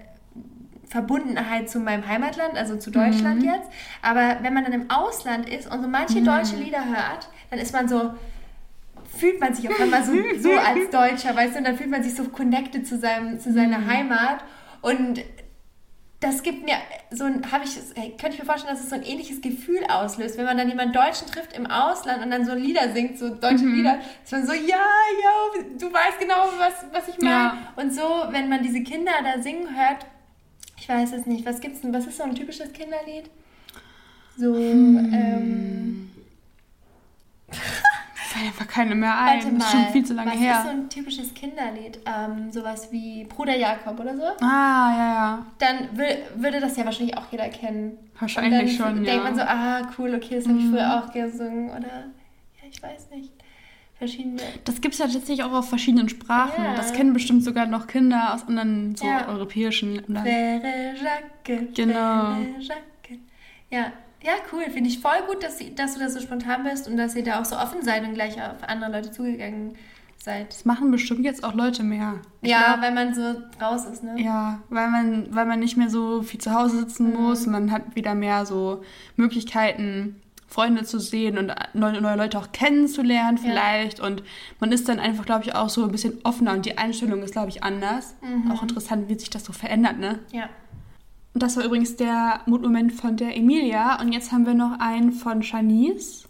Verbundenheit 0.87 1.69
zu 1.69 1.79
meinem 1.79 2.07
Heimatland, 2.07 2.55
also 2.55 2.75
zu 2.75 2.91
Deutschland 2.91 3.39
mhm. 3.39 3.45
jetzt. 3.45 3.69
Aber 4.03 4.37
wenn 4.41 4.53
man 4.53 4.63
dann 4.63 4.73
im 4.73 4.91
Ausland 4.91 5.49
ist 5.49 5.69
und 5.71 5.81
so 5.81 5.87
manche 5.87 6.19
mhm. 6.19 6.25
deutsche 6.25 6.55
Lieder 6.55 6.85
hört, 6.85 7.29
dann 7.49 7.59
ist 7.59 7.73
man 7.73 7.87
so, 7.87 8.13
fühlt 9.17 9.39
man 9.39 9.55
sich 9.55 9.67
auf 9.67 9.79
einmal 9.79 10.03
so, 10.03 10.13
so 10.39 10.51
als 10.51 10.89
Deutscher, 10.91 11.35
weißt 11.35 11.55
du, 11.55 11.57
und 11.59 11.67
dann 11.67 11.77
fühlt 11.77 11.89
man 11.89 12.03
sich 12.03 12.13
so 12.13 12.25
connected 12.25 12.87
zu, 12.87 12.99
seinem, 12.99 13.39
zu 13.39 13.51
seiner 13.51 13.79
mhm. 13.79 13.87
Heimat. 13.87 14.43
Und 14.81 15.21
das 16.23 16.41
gibt 16.41 16.63
mir 16.63 16.75
so 17.11 17.25
ein, 17.25 17.51
habe 17.51 17.65
ich, 17.65 17.75
könnte 18.17 18.29
ich 18.35 18.39
mir 18.39 18.45
vorstellen, 18.45 18.73
dass 18.73 18.83
es 18.83 18.89
so 18.89 18.95
ein 18.95 19.03
ähnliches 19.03 19.41
Gefühl 19.41 19.83
auslöst, 19.89 20.37
wenn 20.37 20.45
man 20.45 20.57
dann 20.57 20.69
jemanden 20.69 20.93
Deutschen 20.93 21.27
trifft 21.27 21.55
im 21.55 21.65
Ausland 21.65 22.23
und 22.23 22.31
dann 22.31 22.45
so 22.45 22.53
Lieder 22.53 22.93
singt, 22.93 23.19
so 23.19 23.29
deutsche 23.29 23.65
mhm. 23.65 23.75
Lieder, 23.75 23.99
dass 24.21 24.31
man 24.31 24.47
so, 24.47 24.53
ja, 24.53 24.85
ja, 25.23 25.63
du 25.77 25.91
weißt 25.91 26.19
genau, 26.19 26.47
was, 26.57 26.85
was 26.93 27.09
ich 27.09 27.21
meine. 27.21 27.35
Ja. 27.35 27.57
Und 27.75 27.93
so, 27.93 28.01
wenn 28.31 28.47
man 28.47 28.63
diese 28.63 28.81
Kinder 28.83 29.11
da 29.23 29.41
singen 29.41 29.67
hört, 29.75 30.05
ich 30.77 30.87
weiß 30.87 31.11
es 31.11 31.25
nicht, 31.25 31.45
was 31.45 31.59
gibt's 31.59 31.81
denn, 31.81 31.93
was 31.93 32.07
ist 32.07 32.17
so 32.17 32.23
ein 32.23 32.35
typisches 32.35 32.71
Kinderlied? 32.71 33.29
So, 34.37 34.55
hm. 34.55 35.11
ähm, 35.13 35.82
fällt 38.43 38.61
einfach 38.61 38.67
keine 38.67 38.95
mehr 38.95 39.17
ein. 39.17 39.39
Warte 39.39 39.51
mal, 39.51 39.59
das 39.59 39.67
ist 39.67 39.71
schon 39.71 39.85
viel 39.91 40.05
zu 40.05 40.13
lange 40.13 40.31
was 40.31 40.39
her. 40.39 40.51
Was 40.51 40.57
ist 40.59 40.63
so 40.65 40.69
ein 40.69 40.89
typisches 40.89 41.33
Kinderlied? 41.33 41.99
Ähm, 42.05 42.51
sowas 42.51 42.91
wie 42.91 43.23
Bruder 43.25 43.55
Jakob 43.55 43.99
oder 43.99 44.15
so? 44.15 44.23
Ah, 44.41 44.91
ja, 44.97 45.13
ja. 45.13 45.45
Dann 45.59 45.89
würde 46.35 46.59
das 46.59 46.77
ja 46.77 46.85
wahrscheinlich 46.85 47.17
auch 47.17 47.31
jeder 47.31 47.49
kennen. 47.49 47.97
Wahrscheinlich 48.19 48.77
schon, 48.77 49.03
ja. 49.03 49.11
denkt 49.11 49.23
man 49.23 49.35
so, 49.35 49.41
ah, 49.41 49.81
cool, 49.97 50.13
okay, 50.15 50.35
das 50.35 50.47
habe 50.47 50.57
ich 50.57 50.65
mhm. 50.65 50.71
früher 50.71 51.03
auch 51.03 51.11
gesungen. 51.11 51.69
Oder, 51.69 51.87
ja, 52.61 52.69
ich 52.71 52.81
weiß 52.81 53.09
nicht. 53.11 53.31
Verschiedene. 53.95 54.41
Das 54.65 54.81
gibt 54.81 54.95
es 54.95 54.99
ja 54.99 55.05
tatsächlich 55.05 55.43
auch 55.43 55.53
auf 55.53 55.69
verschiedenen 55.69 56.09
Sprachen. 56.09 56.63
Ja. 56.63 56.75
Das 56.75 56.93
kennen 56.93 57.13
bestimmt 57.13 57.43
sogar 57.43 57.67
noch 57.67 57.87
Kinder 57.87 58.33
aus 58.33 58.47
anderen 58.47 58.95
so 58.95 59.05
ja. 59.05 59.27
europäischen 59.27 59.95
Ländern. 59.95 60.25
Frère 60.25 60.93
Jacques, 60.95 61.73
genau. 61.73 62.33
Frère 62.33 62.59
Jacques. 62.59 63.19
Ja, 63.69 63.93
ja, 64.23 64.33
cool. 64.51 64.63
Finde 64.71 64.89
ich 64.89 64.99
voll 64.99 65.21
gut, 65.27 65.43
dass, 65.43 65.57
sie, 65.57 65.75
dass 65.75 65.93
du 65.93 65.99
da 65.99 66.09
so 66.09 66.19
spontan 66.19 66.63
bist 66.63 66.87
und 66.87 66.97
dass 66.97 67.15
ihr 67.15 67.23
da 67.23 67.41
auch 67.41 67.45
so 67.45 67.55
offen 67.55 67.81
seid 67.81 68.03
und 68.03 68.13
gleich 68.13 68.41
auf 68.41 68.63
andere 68.67 68.91
Leute 68.91 69.11
zugegangen 69.11 69.75
seid. 70.17 70.53
Das 70.53 70.65
machen 70.65 70.91
bestimmt 70.91 71.25
jetzt 71.25 71.43
auch 71.43 71.53
Leute 71.53 71.83
mehr. 71.83 72.21
Ich 72.41 72.49
ja, 72.49 72.73
glaub, 72.73 72.81
weil 72.81 72.93
man 72.93 73.13
so 73.13 73.35
raus 73.61 73.85
ist, 73.85 74.03
ne? 74.03 74.15
Ja, 74.17 74.61
weil 74.69 74.89
man, 74.89 75.35
weil 75.35 75.45
man 75.45 75.59
nicht 75.59 75.75
mehr 75.75 75.89
so 75.89 76.21
viel 76.23 76.39
zu 76.39 76.53
Hause 76.53 76.79
sitzen 76.79 77.11
mhm. 77.11 77.21
muss. 77.21 77.45
Man 77.45 77.71
hat 77.71 77.95
wieder 77.95 78.15
mehr 78.15 78.45
so 78.45 78.81
Möglichkeiten, 79.17 80.21
Freunde 80.47 80.83
zu 80.83 80.99
sehen 80.99 81.37
und 81.37 81.51
neue, 81.73 81.99
neue 81.99 82.15
Leute 82.15 82.37
auch 82.37 82.51
kennenzulernen 82.51 83.37
vielleicht. 83.37 83.99
Ja. 83.99 84.05
Und 84.05 84.23
man 84.59 84.71
ist 84.71 84.87
dann 84.87 84.99
einfach, 84.99 85.25
glaube 85.25 85.43
ich, 85.43 85.55
auch 85.55 85.69
so 85.69 85.83
ein 85.83 85.91
bisschen 85.91 86.19
offener 86.23 86.53
und 86.53 86.65
die 86.65 86.77
Einstellung 86.77 87.23
ist, 87.23 87.33
glaube 87.33 87.49
ich, 87.49 87.63
anders. 87.63 88.15
Mhm. 88.21 88.51
Auch 88.51 88.61
interessant, 88.61 89.09
wie 89.09 89.19
sich 89.19 89.31
das 89.31 89.43
so 89.43 89.51
verändert, 89.51 89.97
ne? 89.97 90.19
Ja. 90.31 90.47
Und 91.33 91.41
das 91.41 91.57
war 91.57 91.65
übrigens 91.65 91.95
der 91.95 92.41
Mutmoment 92.45 92.93
von 92.93 93.17
der 93.17 93.35
Emilia. 93.35 93.99
Und 93.99 94.13
jetzt 94.13 94.31
haben 94.31 94.45
wir 94.45 94.53
noch 94.53 94.79
einen 94.79 95.11
von 95.11 95.41
Shanice. 95.41 96.27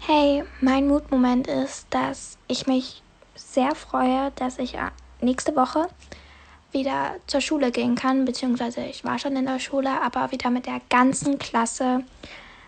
Hey, 0.00 0.44
mein 0.62 0.88
Mutmoment 0.88 1.46
ist, 1.46 1.86
dass 1.90 2.38
ich 2.48 2.66
mich 2.66 3.02
sehr 3.34 3.74
freue, 3.74 4.32
dass 4.36 4.58
ich 4.58 4.74
äh, 4.74 4.90
nächste 5.20 5.54
Woche 5.56 5.88
wieder 6.72 7.16
zur 7.26 7.40
Schule 7.40 7.70
gehen 7.70 7.96
kann, 7.96 8.24
beziehungsweise 8.24 8.80
ich 8.84 9.04
war 9.04 9.18
schon 9.18 9.36
in 9.36 9.44
der 9.44 9.58
Schule, 9.58 10.00
aber 10.02 10.30
wieder 10.30 10.50
mit 10.50 10.66
der 10.66 10.80
ganzen 10.88 11.38
Klasse. 11.38 12.04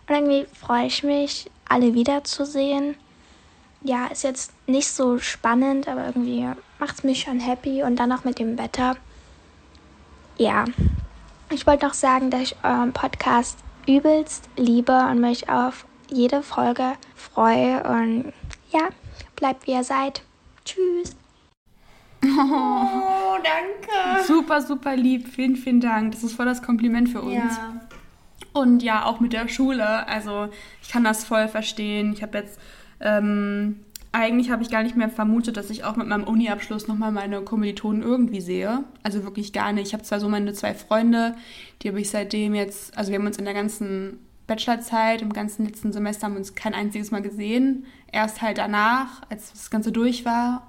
Und 0.09 0.15
irgendwie 0.15 0.47
freue 0.53 0.87
ich 0.87 1.03
mich, 1.03 1.51
alle 1.69 1.95
wiederzusehen. 1.95 2.97
Ja, 3.83 4.07
ist 4.07 4.25
jetzt 4.25 4.53
nicht 4.67 4.89
so 4.89 5.19
spannend, 5.19 5.89
aber 5.89 6.07
irgendwie 6.07 6.47
macht 6.79 6.97
es 6.99 7.05
mich 7.05 7.23
schon 7.23 7.41
happy 7.41 7.83
und 7.83 7.97
dann 7.97 8.11
noch 8.11 8.25
mit 8.25 8.39
dem 8.39 8.59
Wetter. 8.59 8.97
Ja, 10.37 10.65
ich 11.53 11.67
wollte 11.67 11.87
noch 11.87 11.95
sagen, 11.95 12.31
dass 12.31 12.43
ich 12.43 12.57
euren 12.63 12.93
Podcast 12.93 13.59
übelst 13.87 14.49
liebe 14.57 15.07
und 15.11 15.21
mich 15.21 15.49
auf 15.49 15.87
jede 16.11 16.43
Folge 16.43 16.93
freue. 17.15 17.83
Und 17.85 18.33
ja, 18.71 18.89
bleibt 19.37 19.67
wie 19.67 19.73
ihr 19.73 19.85
seid. 19.85 20.23
Tschüss. 20.65 21.17
Oh, 22.25 22.29
danke. 23.43 24.25
Super, 24.27 24.63
super 24.63 24.97
lieb. 24.97 25.29
Vielen, 25.29 25.57
vielen 25.57 25.81
Dank. 25.81 26.13
Das 26.13 26.23
ist 26.23 26.35
voll 26.35 26.47
das 26.47 26.63
Kompliment 26.63 27.09
für 27.09 27.23
uns. 27.23 27.57
Ja. 27.57 27.81
Und 28.53 28.83
ja, 28.83 29.05
auch 29.05 29.21
mit 29.21 29.33
der 29.33 29.49
Schule. 29.49 30.07
Also 30.07 30.49
ich 30.83 30.89
kann 30.89 31.05
das 31.05 31.25
voll 31.25 31.49
verstehen. 31.49 32.13
Ich 32.13 32.23
habe 32.23 32.39
jetzt 32.39 32.61
ähm, 33.01 33.81
eigentlich 34.13 34.51
habe 34.51 34.63
ich 34.63 34.71
gar 34.71 34.83
nicht 34.83 34.97
mehr 34.97 35.09
vermutet, 35.09 35.57
dass 35.57 35.71
ich 35.71 35.85
auch 35.85 35.97
mit 35.97 36.07
meinem 36.07 36.25
Uni-Abschluss 36.25 36.87
nochmal 36.87 37.13
meine 37.13 37.41
Kommilitonen 37.41 38.03
irgendwie 38.03 38.43
sehe. 38.43 38.85
Also 39.03 39.25
wirklich 39.25 39.53
gar 39.53 39.73
nicht. 39.73 39.89
Ich 39.89 39.95
habe 39.95 40.03
zwar 40.03 40.21
so 40.21 40.29
meine 40.29 40.53
zwei 40.53 40.75
Freunde, 40.75 41.35
die 41.81 41.89
habe 41.89 42.01
ich 42.01 42.11
seitdem 42.11 42.55
jetzt, 42.55 42.97
also 42.97 43.11
wir 43.11 43.19
haben 43.19 43.27
uns 43.27 43.39
in 43.39 43.47
der 43.47 43.55
ganzen 43.55 44.19
Bachelorzeit, 44.47 45.23
im 45.23 45.33
ganzen 45.33 45.65
letzten 45.65 45.93
Semester 45.93 46.27
haben 46.27 46.35
wir 46.35 46.41
uns 46.41 46.55
kein 46.55 46.75
einziges 46.75 47.11
Mal 47.11 47.23
gesehen. 47.23 47.87
Erst 48.11 48.43
halt 48.43 48.59
danach, 48.59 49.23
als 49.31 49.53
das 49.53 49.71
Ganze 49.71 49.93
durch 49.93 50.27
war. 50.27 50.67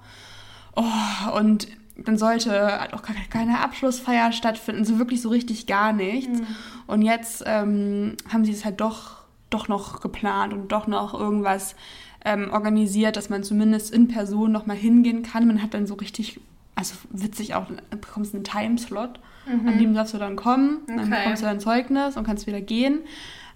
Oh, 0.74 1.36
und 1.38 1.68
dann 1.96 2.16
sollte 2.16 2.80
halt 2.80 2.94
auch 2.94 3.02
gar 3.02 3.14
keine 3.30 3.60
Abschlussfeier 3.60 4.32
stattfinden, 4.32 4.84
so 4.84 4.98
wirklich 4.98 5.20
so 5.20 5.28
richtig 5.28 5.66
gar 5.66 5.92
nichts. 5.92 6.40
Mhm. 6.40 6.46
Und 6.86 7.02
jetzt 7.02 7.44
ähm, 7.46 8.16
haben 8.32 8.44
sie 8.44 8.52
es 8.52 8.64
halt 8.64 8.80
doch, 8.80 9.18
doch 9.50 9.68
noch 9.68 10.00
geplant 10.00 10.54
und 10.54 10.72
doch 10.72 10.86
noch 10.86 11.12
irgendwas 11.14 11.76
ähm, 12.24 12.50
organisiert, 12.50 13.16
dass 13.16 13.28
man 13.28 13.42
zumindest 13.42 13.92
in 13.92 14.08
Person 14.08 14.52
nochmal 14.52 14.76
hingehen 14.76 15.22
kann. 15.22 15.46
Man 15.46 15.62
hat 15.62 15.74
dann 15.74 15.86
so 15.86 15.94
richtig, 15.94 16.40
also 16.74 16.94
witzig 17.10 17.54
auch, 17.54 17.66
bekommst 17.90 18.34
einen 18.34 18.44
Timeslot, 18.44 19.20
mhm. 19.46 19.68
an 19.68 19.78
dem 19.78 19.94
darfst 19.94 20.14
du 20.14 20.18
dann 20.18 20.36
kommen, 20.36 20.78
okay. 20.84 20.96
dann 20.96 21.10
bekommst 21.10 21.42
du 21.42 21.46
dein 21.46 21.60
Zeugnis 21.60 22.16
und 22.16 22.24
kannst 22.24 22.46
wieder 22.46 22.60
gehen. 22.60 23.00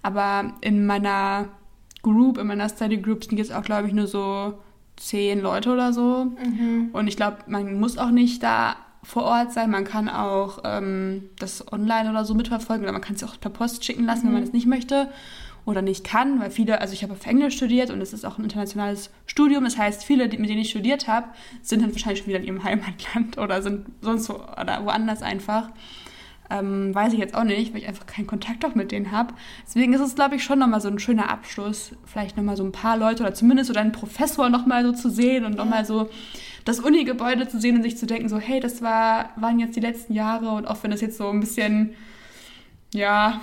Aber 0.01 0.53
in 0.61 0.85
meiner 0.85 1.49
Group, 2.03 2.37
in 2.37 2.47
meiner 2.47 2.69
Study 2.69 2.97
Group 2.97 3.25
sind 3.25 3.37
jetzt 3.37 3.53
auch, 3.53 3.63
glaube 3.63 3.87
ich, 3.87 3.93
nur 3.93 4.07
so 4.07 4.59
zehn 4.95 5.41
Leute 5.41 5.71
oder 5.71 5.91
so. 5.91 6.25
Mhm. 6.25 6.89
Und 6.93 7.07
ich 7.07 7.17
glaube, 7.17 7.37
man 7.47 7.79
muss 7.79 7.97
auch 7.97 8.11
nicht 8.11 8.43
da 8.43 8.75
vor 9.03 9.23
Ort 9.23 9.53
sein. 9.53 9.71
Man 9.71 9.85
kann 9.85 10.09
auch 10.09 10.59
ähm, 10.63 11.29
das 11.39 11.71
online 11.71 12.09
oder 12.09 12.25
so 12.25 12.33
mitverfolgen 12.33 12.83
oder 12.83 12.93
man 12.93 13.01
kann 13.01 13.15
es 13.15 13.23
auch 13.23 13.39
per 13.39 13.49
Post 13.49 13.83
schicken 13.85 14.05
lassen, 14.05 14.23
mhm. 14.23 14.27
wenn 14.27 14.33
man 14.33 14.43
es 14.43 14.53
nicht 14.53 14.67
möchte. 14.67 15.09
Oder 15.69 15.81
nicht 15.81 16.03
kann, 16.03 16.39
weil 16.39 16.51
viele, 16.51 16.81
also 16.81 16.93
ich 16.93 17.03
habe 17.03 17.13
auf 17.13 17.25
Englisch 17.25 17.55
studiert 17.55 17.91
und 17.91 18.01
es 18.01 18.11
ist 18.11 18.25
auch 18.25 18.37
ein 18.37 18.43
internationales 18.43 19.11
Studium. 19.25 19.63
Das 19.63 19.77
heißt, 19.77 20.03
viele, 20.03 20.25
mit 20.25 20.49
denen 20.49 20.59
ich 20.59 20.71
studiert 20.71 21.07
habe, 21.07 21.27
sind 21.61 21.81
dann 21.81 21.91
wahrscheinlich 21.91 22.19
schon 22.19 22.27
wieder 22.27 22.39
in 22.39 22.45
ihrem 22.45 22.63
Heimatland 22.65 23.37
oder 23.37 23.61
sind 23.61 23.87
sonst 24.01 24.29
wo 24.29 24.35
oder 24.59 24.83
woanders 24.83 25.21
einfach. 25.21 25.69
Ähm, 26.51 26.95
weiß 26.95 27.13
ich 27.13 27.19
jetzt 27.19 27.35
auch 27.35 27.43
nicht, 27.43 27.73
weil 27.73 27.81
ich 27.81 27.87
einfach 27.87 28.07
keinen 28.07 28.25
Kontakt 28.25 28.65
auch 28.65 28.73
mit 28.73 28.91
denen 28.91 29.11
habe. 29.11 29.35
Deswegen 29.67 29.93
ist 29.93 30.01
es, 30.01 30.15
glaube 30.15 30.35
ich, 30.35 30.43
schon 30.43 30.57
nochmal 30.57 30.81
so 30.81 30.87
ein 30.87 30.97
schöner 30.97 31.29
Abschluss, 31.29 31.91
vielleicht 32.05 32.37
nochmal 32.37 32.57
so 32.57 32.63
ein 32.63 32.71
paar 32.71 32.97
Leute 32.97 33.21
oder 33.21 33.35
zumindest 33.35 33.67
so 33.67 33.73
deinen 33.73 33.91
Professor 33.91 34.49
nochmal 34.49 34.83
so 34.83 34.91
zu 34.91 35.11
sehen 35.11 35.45
und 35.45 35.55
nochmal 35.55 35.85
so 35.85 36.09
das 36.65 36.79
Uni-Gebäude 36.79 37.47
zu 37.47 37.59
sehen 37.59 37.75
und 37.75 37.83
sich 37.83 37.97
zu 37.97 38.07
denken, 38.07 38.29
so, 38.29 38.39
hey, 38.39 38.59
das 38.59 38.81
war, 38.81 39.29
waren 39.35 39.59
jetzt 39.59 39.75
die 39.75 39.79
letzten 39.79 40.13
Jahre 40.13 40.49
und 40.49 40.65
auch 40.65 40.81
wenn 40.81 40.89
das 40.89 41.01
jetzt 41.01 41.17
so 41.17 41.29
ein 41.29 41.39
bisschen, 41.39 41.93
ja, 42.95 43.41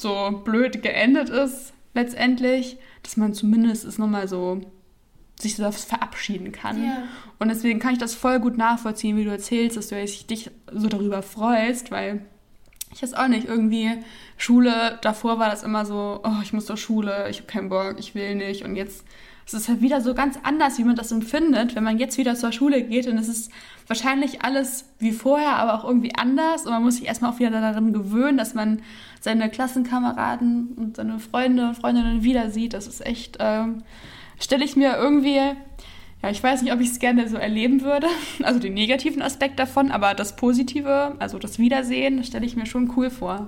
so 0.00 0.42
blöd 0.44 0.82
geendet 0.82 1.28
ist, 1.28 1.72
letztendlich, 1.94 2.78
dass 3.02 3.16
man 3.16 3.34
zumindest 3.34 3.84
es 3.84 3.98
nochmal 3.98 4.28
so 4.28 4.60
sich 5.40 5.56
so 5.56 5.70
verabschieden 5.70 6.52
kann. 6.52 6.82
Ja. 6.84 7.04
Und 7.38 7.48
deswegen 7.48 7.78
kann 7.78 7.92
ich 7.92 7.98
das 7.98 8.14
voll 8.14 8.40
gut 8.40 8.56
nachvollziehen, 8.56 9.16
wie 9.16 9.24
du 9.24 9.30
erzählst, 9.30 9.76
dass 9.76 9.88
du 9.88 10.04
dich 10.04 10.50
so 10.72 10.88
darüber 10.88 11.22
freust, 11.22 11.90
weil 11.90 12.22
ich 12.92 13.02
weiß 13.02 13.14
auch 13.14 13.28
nicht, 13.28 13.46
irgendwie 13.46 13.90
Schule, 14.36 14.98
davor 15.02 15.38
war 15.38 15.50
das 15.50 15.62
immer 15.62 15.84
so, 15.84 16.20
oh, 16.24 16.42
ich 16.42 16.52
muss 16.52 16.66
zur 16.66 16.76
Schule, 16.76 17.28
ich 17.28 17.38
habe 17.38 17.46
keinen 17.46 17.68
Bock, 17.68 17.96
ich 17.98 18.14
will 18.14 18.34
nicht. 18.34 18.64
Und 18.64 18.76
jetzt 18.76 19.04
ist 19.48 19.54
es 19.54 19.68
halt 19.68 19.80
wieder 19.80 20.02
so 20.02 20.12
ganz 20.12 20.38
anders, 20.42 20.76
wie 20.76 20.84
man 20.84 20.94
das 20.94 21.10
empfindet, 21.10 21.74
wenn 21.74 21.82
man 21.82 21.98
jetzt 21.98 22.18
wieder 22.18 22.34
zur 22.34 22.52
Schule 22.52 22.82
geht. 22.82 23.06
Und 23.06 23.16
es 23.16 23.28
ist 23.28 23.50
wahrscheinlich 23.86 24.42
alles 24.42 24.84
wie 24.98 25.10
vorher, 25.10 25.56
aber 25.56 25.74
auch 25.74 25.84
irgendwie 25.84 26.14
anders. 26.14 26.66
Und 26.66 26.72
man 26.72 26.82
muss 26.82 26.96
sich 26.96 27.06
erstmal 27.06 27.32
auch 27.32 27.38
wieder 27.38 27.50
daran 27.50 27.94
gewöhnen, 27.94 28.36
dass 28.36 28.52
man 28.52 28.82
seine 29.20 29.48
Klassenkameraden 29.48 30.74
und 30.76 30.96
seine 30.96 31.18
Freunde 31.18 31.68
und 31.68 31.76
Freundinnen 31.76 32.22
wieder 32.22 32.50
sieht. 32.50 32.74
Das 32.74 32.86
ist 32.86 33.04
echt, 33.04 33.38
ähm, 33.40 33.84
stelle 34.38 34.64
ich 34.64 34.76
mir 34.76 34.96
irgendwie 34.96 35.56
ja, 36.22 36.30
ich 36.30 36.42
weiß 36.42 36.62
nicht, 36.62 36.72
ob 36.72 36.80
ich 36.80 36.90
es 36.90 36.98
gerne 36.98 37.28
so 37.28 37.36
erleben 37.36 37.82
würde, 37.82 38.08
also 38.42 38.58
den 38.58 38.74
negativen 38.74 39.22
Aspekt 39.22 39.58
davon, 39.58 39.92
aber 39.92 40.14
das 40.14 40.34
Positive, 40.34 41.14
also 41.20 41.38
das 41.38 41.60
Wiedersehen, 41.60 42.24
stelle 42.24 42.44
ich 42.44 42.56
mir 42.56 42.66
schon 42.66 42.92
cool 42.96 43.08
vor. 43.08 43.46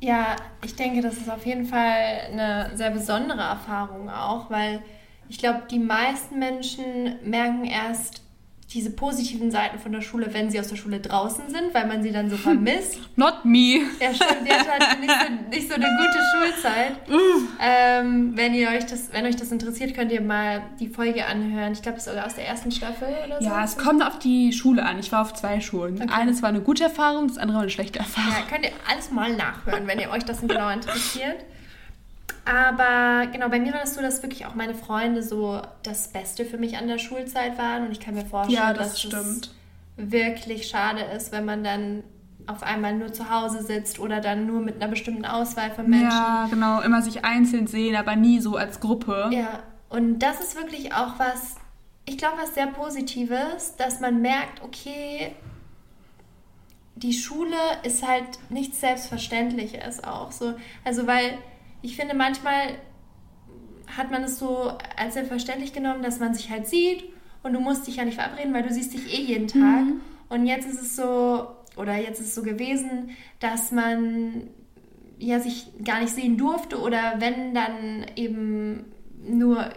Ja, 0.00 0.36
ich 0.64 0.74
denke, 0.74 1.02
das 1.02 1.18
ist 1.18 1.30
auf 1.30 1.46
jeden 1.46 1.64
Fall 1.66 2.18
eine 2.32 2.72
sehr 2.74 2.90
besondere 2.90 3.40
Erfahrung 3.40 4.10
auch, 4.10 4.50
weil 4.50 4.82
ich 5.28 5.38
glaube, 5.38 5.62
die 5.70 5.78
meisten 5.78 6.38
Menschen 6.38 7.16
merken 7.24 7.64
erst 7.64 8.24
diese 8.74 8.90
positiven 8.90 9.52
Seiten 9.52 9.78
von 9.78 9.92
der 9.92 10.00
Schule, 10.00 10.34
wenn 10.34 10.50
sie 10.50 10.58
aus 10.58 10.66
der 10.66 10.76
Schule 10.76 10.98
draußen 10.98 11.48
sind, 11.48 11.72
weil 11.72 11.86
man 11.86 12.02
sie 12.02 12.10
dann 12.10 12.28
so 12.28 12.36
vermisst. 12.36 12.98
Not 13.16 13.44
me. 13.44 13.82
Ja, 14.00 14.12
stimmt, 14.12 14.48
der 14.48 14.58
hat 14.58 15.00
nicht 15.00 15.10
so, 15.10 15.48
nicht 15.50 15.68
so 15.68 15.74
eine 15.74 15.86
gute 15.86 16.18
Schulzeit. 16.32 16.96
ähm, 17.60 18.32
wenn 18.34 18.52
ihr 18.52 18.68
euch 18.70 18.84
das, 18.86 19.12
wenn 19.12 19.24
euch 19.26 19.36
das 19.36 19.52
interessiert, 19.52 19.94
könnt 19.94 20.10
ihr 20.10 20.20
mal 20.20 20.62
die 20.80 20.88
Folge 20.88 21.24
anhören. 21.24 21.72
Ich 21.72 21.82
glaube, 21.82 21.98
es 21.98 22.06
ist 22.06 22.10
sogar 22.10 22.26
aus 22.26 22.34
der 22.34 22.48
ersten 22.48 22.72
Staffel 22.72 23.08
oder 23.26 23.40
so. 23.40 23.46
Ja, 23.46 23.62
es 23.62 23.78
kommt 23.78 24.04
auf 24.04 24.18
die 24.18 24.52
Schule 24.52 24.84
an. 24.84 24.98
Ich 24.98 25.12
war 25.12 25.22
auf 25.22 25.34
zwei 25.34 25.60
Schulen. 25.60 26.02
Okay. 26.02 26.12
Eines 26.12 26.42
war 26.42 26.48
eine 26.48 26.60
gute 26.60 26.84
Erfahrung, 26.84 27.28
das 27.28 27.38
andere 27.38 27.56
war 27.56 27.62
eine 27.62 27.70
schlechte 27.70 28.00
Erfahrung. 28.00 28.32
Ja, 28.32 28.42
könnt 28.50 28.64
ihr 28.64 28.72
alles 28.90 29.10
mal 29.12 29.34
nachhören, 29.36 29.86
wenn 29.86 30.00
ihr 30.00 30.10
euch 30.10 30.24
das 30.24 30.40
genau 30.40 30.68
interessiert. 30.70 31.44
Aber 32.44 33.26
genau, 33.32 33.48
bei 33.48 33.58
mir 33.58 33.72
war 33.72 33.80
das 33.80 33.94
so, 33.94 34.02
dass 34.02 34.22
wirklich 34.22 34.44
auch 34.46 34.54
meine 34.54 34.74
Freunde 34.74 35.22
so 35.22 35.62
das 35.82 36.08
Beste 36.08 36.44
für 36.44 36.58
mich 36.58 36.76
an 36.76 36.88
der 36.88 36.98
Schulzeit 36.98 37.56
waren. 37.56 37.86
Und 37.86 37.92
ich 37.92 38.00
kann 38.00 38.14
mir 38.14 38.26
vorstellen, 38.26 38.62
ja, 38.62 38.74
das 38.74 38.90
dass 38.90 39.00
stimmt. 39.00 39.50
es 39.96 40.10
wirklich 40.10 40.68
schade 40.68 41.00
ist, 41.16 41.32
wenn 41.32 41.44
man 41.44 41.64
dann 41.64 42.04
auf 42.46 42.62
einmal 42.62 42.94
nur 42.94 43.12
zu 43.12 43.30
Hause 43.30 43.62
sitzt 43.62 43.98
oder 43.98 44.20
dann 44.20 44.46
nur 44.46 44.60
mit 44.60 44.76
einer 44.76 44.88
bestimmten 44.88 45.24
Auswahl 45.24 45.70
von 45.70 45.88
Menschen. 45.88 46.10
Ja, 46.10 46.46
genau, 46.50 46.82
immer 46.82 47.00
sich 47.00 47.24
einzeln 47.24 47.66
sehen, 47.66 47.96
aber 47.96 48.16
nie 48.16 48.40
so 48.40 48.56
als 48.56 48.80
Gruppe. 48.80 49.30
Ja, 49.32 49.62
und 49.88 50.18
das 50.18 50.40
ist 50.40 50.56
wirklich 50.56 50.92
auch 50.92 51.18
was, 51.18 51.56
ich 52.04 52.18
glaube, 52.18 52.36
was 52.42 52.54
sehr 52.54 52.66
Positives, 52.66 53.76
dass 53.76 54.00
man 54.00 54.20
merkt, 54.20 54.62
okay, 54.62 55.34
die 56.96 57.12
Schule 57.12 57.56
ist 57.82 58.06
halt 58.06 58.24
nichts 58.50 58.80
Selbstverständliches 58.80 60.04
auch 60.04 60.30
so. 60.30 60.54
Also, 60.84 61.06
weil 61.06 61.38
ich 61.84 61.96
finde, 61.96 62.16
manchmal 62.16 62.78
hat 63.94 64.10
man 64.10 64.24
es 64.24 64.38
so 64.38 64.72
als 64.96 65.14
selbstverständlich 65.14 65.74
genommen, 65.74 66.02
dass 66.02 66.18
man 66.18 66.32
sich 66.32 66.50
halt 66.50 66.66
sieht 66.66 67.04
und 67.42 67.52
du 67.52 67.60
musst 67.60 67.86
dich 67.86 67.96
ja 67.96 68.06
nicht 68.06 68.14
verabreden, 68.14 68.54
weil 68.54 68.62
du 68.62 68.72
siehst 68.72 68.94
dich 68.94 69.12
eh 69.12 69.22
jeden 69.22 69.48
Tag. 69.48 69.84
Mhm. 69.84 70.00
Und 70.30 70.46
jetzt 70.46 70.66
ist 70.66 70.80
es 70.80 70.96
so, 70.96 71.46
oder 71.76 71.94
jetzt 71.96 72.20
ist 72.20 72.28
es 72.28 72.34
so 72.34 72.42
gewesen, 72.42 73.10
dass 73.38 73.70
man 73.70 74.48
ja 75.18 75.40
sich 75.40 75.66
gar 75.84 76.00
nicht 76.00 76.14
sehen 76.14 76.38
durfte 76.38 76.80
oder 76.80 77.16
wenn 77.18 77.54
dann 77.54 78.06
eben 78.16 78.86
nur 79.22 79.68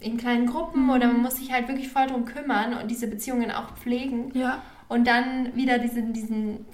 in 0.00 0.16
kleinen 0.16 0.46
Gruppen 0.46 0.84
mhm. 0.84 0.90
oder 0.90 1.08
man 1.08 1.22
muss 1.22 1.38
sich 1.38 1.52
halt 1.52 1.66
wirklich 1.66 1.88
voll 1.88 2.06
drum 2.06 2.24
kümmern 2.24 2.74
und 2.74 2.88
diese 2.88 3.08
Beziehungen 3.08 3.50
auch 3.50 3.76
pflegen. 3.76 4.30
Ja. 4.34 4.62
Und 4.88 5.08
dann 5.08 5.56
wieder 5.56 5.80
diesen, 5.80 6.12
diesen 6.12 6.64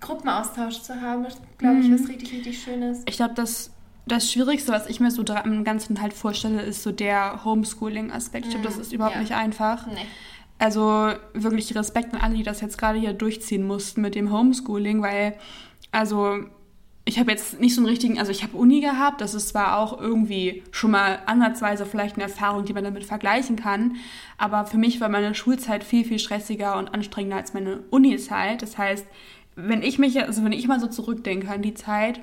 Gruppenaustausch 0.00 0.82
zu 0.82 1.00
haben, 1.00 1.24
glaube 1.56 1.78
ich, 1.78 1.86
mhm. 1.86 1.94
was 1.94 2.08
richtig, 2.08 2.32
richtig 2.32 2.60
Schönes. 2.60 3.04
Ich 3.06 3.16
glaube, 3.16 3.34
das 3.34 3.70
das 4.08 4.30
Schwierigste, 4.30 4.72
was 4.72 4.88
ich 4.88 5.00
mir 5.00 5.10
so 5.10 5.22
im 5.22 5.64
Ganzen 5.64 6.00
halt 6.00 6.12
vorstelle, 6.12 6.62
ist 6.62 6.82
so 6.82 6.92
der 6.92 7.44
Homeschooling-Aspekt. 7.44 8.46
Ich 8.46 8.52
glaube, 8.52 8.66
das 8.66 8.78
ist 8.78 8.92
überhaupt 8.92 9.16
ja. 9.16 9.20
nicht 9.20 9.34
einfach. 9.34 9.86
Nee. 9.86 10.06
Also 10.58 11.12
wirklich 11.34 11.74
Respekt 11.76 12.14
an 12.14 12.20
alle, 12.20 12.34
die 12.34 12.42
das 12.42 12.60
jetzt 12.60 12.78
gerade 12.78 12.98
hier 12.98 13.12
durchziehen 13.12 13.66
mussten 13.66 14.00
mit 14.00 14.14
dem 14.14 14.32
Homeschooling, 14.32 15.02
weil, 15.02 15.34
also 15.92 16.40
ich 17.04 17.18
habe 17.18 17.30
jetzt 17.30 17.58
nicht 17.58 17.74
so 17.74 17.80
einen 17.80 17.88
richtigen, 17.88 18.18
also 18.18 18.30
ich 18.30 18.42
habe 18.42 18.56
Uni 18.56 18.80
gehabt, 18.80 19.20
das 19.20 19.34
ist 19.34 19.48
zwar 19.48 19.78
auch 19.78 19.98
irgendwie 19.98 20.62
schon 20.72 20.90
mal 20.90 21.20
ansatzweise 21.24 21.86
vielleicht 21.86 22.16
eine 22.16 22.24
Erfahrung, 22.24 22.64
die 22.64 22.74
man 22.74 22.84
damit 22.84 23.04
vergleichen 23.04 23.56
kann, 23.56 23.96
aber 24.36 24.66
für 24.66 24.76
mich 24.76 25.00
war 25.00 25.08
meine 25.08 25.34
Schulzeit 25.34 25.84
viel, 25.84 26.04
viel 26.04 26.18
stressiger 26.18 26.76
und 26.76 26.92
anstrengender 26.92 27.36
als 27.36 27.54
meine 27.54 27.84
Uni-Zeit. 27.90 28.60
Das 28.60 28.76
heißt, 28.76 29.06
wenn 29.54 29.82
ich 29.82 29.98
mich, 29.98 30.20
also 30.20 30.44
wenn 30.44 30.52
ich 30.52 30.68
mal 30.68 30.80
so 30.80 30.86
zurückdenke 30.86 31.48
an 31.48 31.62
die 31.62 31.74
Zeit, 31.74 32.20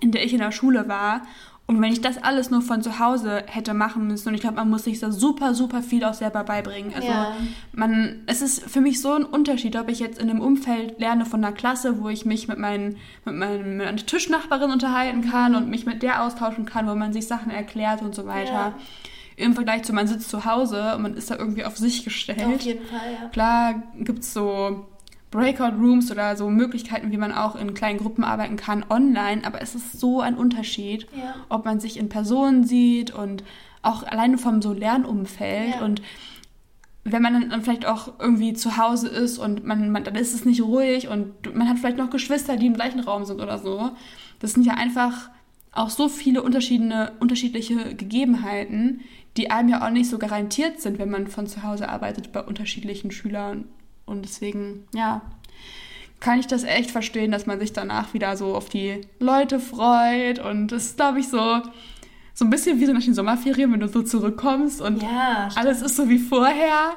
in 0.00 0.12
der 0.12 0.24
ich 0.24 0.32
in 0.32 0.40
der 0.40 0.52
Schule 0.52 0.88
war. 0.88 1.22
Und 1.70 1.82
wenn 1.82 1.92
ich 1.92 2.00
das 2.00 2.16
alles 2.16 2.50
nur 2.50 2.62
von 2.62 2.82
zu 2.82 2.98
Hause 2.98 3.44
hätte 3.46 3.74
machen 3.74 4.06
müssen, 4.06 4.28
und 4.28 4.34
ich 4.34 4.40
glaube, 4.40 4.56
man 4.56 4.70
muss 4.70 4.84
sich 4.84 5.00
da 5.00 5.12
super, 5.12 5.52
super 5.52 5.82
viel 5.82 6.02
auch 6.02 6.14
selber 6.14 6.42
beibringen. 6.42 6.94
Also 6.94 7.08
ja. 7.08 7.36
man, 7.72 8.22
es 8.26 8.40
ist 8.40 8.64
für 8.64 8.80
mich 8.80 9.02
so 9.02 9.12
ein 9.12 9.24
Unterschied, 9.24 9.76
ob 9.76 9.90
ich 9.90 9.98
jetzt 9.98 10.18
in 10.18 10.30
einem 10.30 10.40
Umfeld 10.40 10.98
lerne 10.98 11.26
von 11.26 11.44
einer 11.44 11.54
Klasse, 11.54 12.00
wo 12.00 12.08
ich 12.08 12.24
mich 12.24 12.48
mit, 12.48 12.58
meinen, 12.58 12.96
mit, 13.26 13.34
meinen, 13.34 13.76
mit 13.76 13.86
meiner 13.86 13.96
Tischnachbarin 13.98 14.70
unterhalten 14.70 15.30
kann 15.30 15.54
und 15.54 15.68
mich 15.68 15.84
mit 15.84 16.02
der 16.02 16.24
austauschen 16.24 16.64
kann, 16.64 16.88
wo 16.88 16.94
man 16.94 17.12
sich 17.12 17.26
Sachen 17.26 17.50
erklärt 17.50 18.00
und 18.00 18.14
so 18.14 18.24
weiter. 18.24 18.50
Ja. 18.50 18.74
Im 19.36 19.52
Vergleich 19.52 19.82
zu, 19.82 19.92
man 19.92 20.06
sitzt 20.06 20.30
zu 20.30 20.46
Hause 20.46 20.94
und 20.96 21.02
man 21.02 21.14
ist 21.18 21.30
da 21.30 21.36
irgendwie 21.36 21.66
auf 21.66 21.76
sich 21.76 22.02
gestellt. 22.02 22.42
Auf 22.46 22.62
jeden 22.62 22.86
Fall, 22.86 23.12
ja. 23.12 23.28
Klar 23.28 23.82
gibt 23.98 24.20
es 24.20 24.32
so 24.32 24.86
Breakout 25.30 25.76
Rooms 25.78 26.10
oder 26.10 26.36
so 26.36 26.48
Möglichkeiten, 26.48 27.10
wie 27.12 27.16
man 27.18 27.32
auch 27.32 27.54
in 27.54 27.74
kleinen 27.74 27.98
Gruppen 27.98 28.24
arbeiten 28.24 28.56
kann, 28.56 28.84
online. 28.88 29.44
Aber 29.44 29.60
es 29.60 29.74
ist 29.74 29.98
so 30.00 30.20
ein 30.20 30.36
Unterschied, 30.36 31.06
ja. 31.16 31.34
ob 31.48 31.64
man 31.64 31.80
sich 31.80 31.98
in 31.98 32.08
Person 32.08 32.64
sieht 32.64 33.12
und 33.12 33.44
auch 33.82 34.02
alleine 34.02 34.38
vom 34.38 34.62
so 34.62 34.72
Lernumfeld 34.72 35.76
ja. 35.76 35.84
und 35.84 36.02
wenn 37.04 37.22
man 37.22 37.48
dann 37.48 37.62
vielleicht 37.62 37.86
auch 37.86 38.18
irgendwie 38.18 38.52
zu 38.52 38.76
Hause 38.76 39.08
ist 39.08 39.38
und 39.38 39.64
man, 39.64 39.90
man, 39.90 40.04
dann 40.04 40.14
ist 40.14 40.34
es 40.34 40.44
nicht 40.44 40.62
ruhig 40.62 41.08
und 41.08 41.54
man 41.54 41.68
hat 41.68 41.78
vielleicht 41.78 41.96
noch 41.96 42.10
Geschwister, 42.10 42.56
die 42.56 42.66
im 42.66 42.74
gleichen 42.74 43.00
Raum 43.00 43.24
sind 43.24 43.40
oder 43.40 43.58
so. 43.58 43.90
Das 44.40 44.52
sind 44.52 44.66
ja 44.66 44.74
einfach 44.74 45.30
auch 45.72 45.90
so 45.90 46.08
viele 46.08 46.42
unterschiedliche, 46.42 47.12
unterschiedliche 47.20 47.94
Gegebenheiten, 47.94 49.00
die 49.36 49.50
einem 49.50 49.68
ja 49.68 49.86
auch 49.86 49.90
nicht 49.90 50.10
so 50.10 50.18
garantiert 50.18 50.80
sind, 50.80 50.98
wenn 50.98 51.10
man 51.10 51.28
von 51.28 51.46
zu 51.46 51.62
Hause 51.62 51.88
arbeitet 51.88 52.32
bei 52.32 52.42
unterschiedlichen 52.42 53.10
Schülern 53.10 53.64
und 54.08 54.22
deswegen, 54.22 54.86
ja, 54.94 55.22
kann 56.20 56.40
ich 56.40 56.46
das 56.46 56.64
echt 56.64 56.90
verstehen, 56.90 57.30
dass 57.30 57.46
man 57.46 57.60
sich 57.60 57.72
danach 57.72 58.12
wieder 58.14 58.36
so 58.36 58.54
auf 58.54 58.68
die 58.68 59.02
Leute 59.20 59.60
freut. 59.60 60.38
Und 60.40 60.68
das 60.68 60.86
ist, 60.86 60.96
glaube 60.96 61.20
ich, 61.20 61.28
so, 61.28 61.62
so 62.34 62.44
ein 62.44 62.50
bisschen 62.50 62.80
wie 62.80 62.86
so 62.86 62.92
nach 62.92 63.02
den 63.02 63.14
Sommerferien, 63.14 63.72
wenn 63.72 63.80
du 63.80 63.88
so 63.88 64.02
zurückkommst 64.02 64.80
und 64.80 65.02
ja, 65.02 65.48
alles 65.54 65.82
ist 65.82 65.96
so 65.96 66.08
wie 66.08 66.18
vorher, 66.18 66.94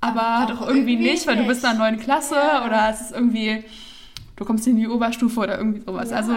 aber, 0.00 0.46
doch 0.52 0.66
irgendwie, 0.66 0.94
irgendwie 0.94 1.10
nicht, 1.10 1.26
weil 1.26 1.36
du 1.36 1.46
bist 1.46 1.62
in 1.62 1.70
einer 1.70 1.78
neuen 1.78 1.98
Klasse 1.98 2.36
ja. 2.36 2.64
oder 2.64 2.90
es 2.90 3.00
ist 3.00 3.12
irgendwie, 3.12 3.64
du 4.36 4.44
kommst 4.44 4.66
in 4.66 4.76
die 4.76 4.88
Oberstufe 4.88 5.40
oder 5.40 5.58
irgendwie 5.58 5.80
sowas. 5.80 6.10
Ja. 6.10 6.16
Also 6.16 6.32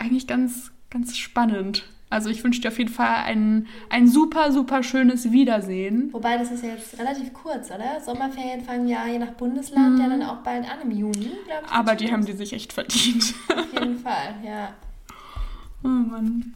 eigentlich 0.00 0.26
ganz, 0.26 0.72
ganz 0.90 1.16
spannend. 1.16 1.84
Also 2.10 2.30
ich 2.30 2.42
wünsche 2.42 2.60
dir 2.60 2.68
auf 2.68 2.78
jeden 2.78 2.90
Fall 2.90 3.24
ein, 3.24 3.66
ein 3.90 4.08
super, 4.08 4.50
super 4.50 4.82
schönes 4.82 5.30
Wiedersehen. 5.30 6.08
Wobei 6.12 6.38
das 6.38 6.50
ist 6.50 6.64
ja 6.64 6.70
jetzt 6.70 6.98
relativ 6.98 7.32
kurz, 7.34 7.70
oder? 7.70 8.00
Sommerferien 8.00 8.64
fangen 8.64 8.88
ja 8.88 9.06
je 9.06 9.18
nach 9.18 9.32
Bundesland 9.32 9.96
mhm. 9.96 10.00
ja 10.00 10.08
dann 10.08 10.22
auch 10.22 10.38
bald 10.38 10.64
an 10.64 10.78
im 10.84 10.90
Juni, 10.90 11.32
glaube 11.44 11.66
ich. 11.66 11.72
Aber 11.72 11.94
die 11.94 12.10
haben 12.10 12.24
die 12.24 12.32
sich 12.32 12.54
echt 12.54 12.72
verdient. 12.72 13.34
Auf 13.54 13.80
jeden 13.80 13.98
Fall, 13.98 14.34
ja. 14.44 14.74
Oh 15.84 15.86
Mann. 15.86 16.54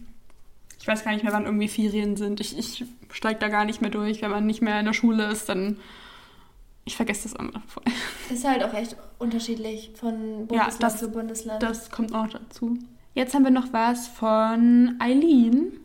Ich 0.80 0.88
weiß 0.88 1.04
gar 1.04 1.12
nicht 1.12 1.22
mehr, 1.22 1.32
wann 1.32 1.44
irgendwie 1.44 1.68
Ferien 1.68 2.16
sind. 2.16 2.40
Ich, 2.40 2.58
ich 2.58 2.84
steige 3.12 3.38
da 3.38 3.46
gar 3.46 3.64
nicht 3.64 3.80
mehr 3.80 3.90
durch. 3.90 4.20
Wenn 4.20 4.32
man 4.32 4.46
nicht 4.46 4.62
mehr 4.62 4.80
in 4.80 4.86
der 4.86 4.94
Schule 4.94 5.30
ist, 5.30 5.48
dann. 5.48 5.78
Ich 6.84 6.96
vergesse 6.96 7.28
das 7.28 7.38
immer 7.38 7.62
voll. 7.68 7.84
Ist 8.28 8.44
halt 8.44 8.64
auch 8.64 8.74
echt 8.74 8.96
unterschiedlich 9.20 9.92
von 9.94 10.48
Bundesland 10.48 10.72
ja, 10.72 10.76
das, 10.80 10.98
zu 10.98 11.08
Bundesland. 11.08 11.62
Das 11.62 11.88
kommt 11.92 12.12
auch 12.12 12.26
dazu. 12.26 12.76
Jetzt 13.14 13.34
haben 13.34 13.44
wir 13.44 13.50
noch 13.50 13.74
was 13.74 14.08
von 14.08 14.96
Eileen. 14.98 15.78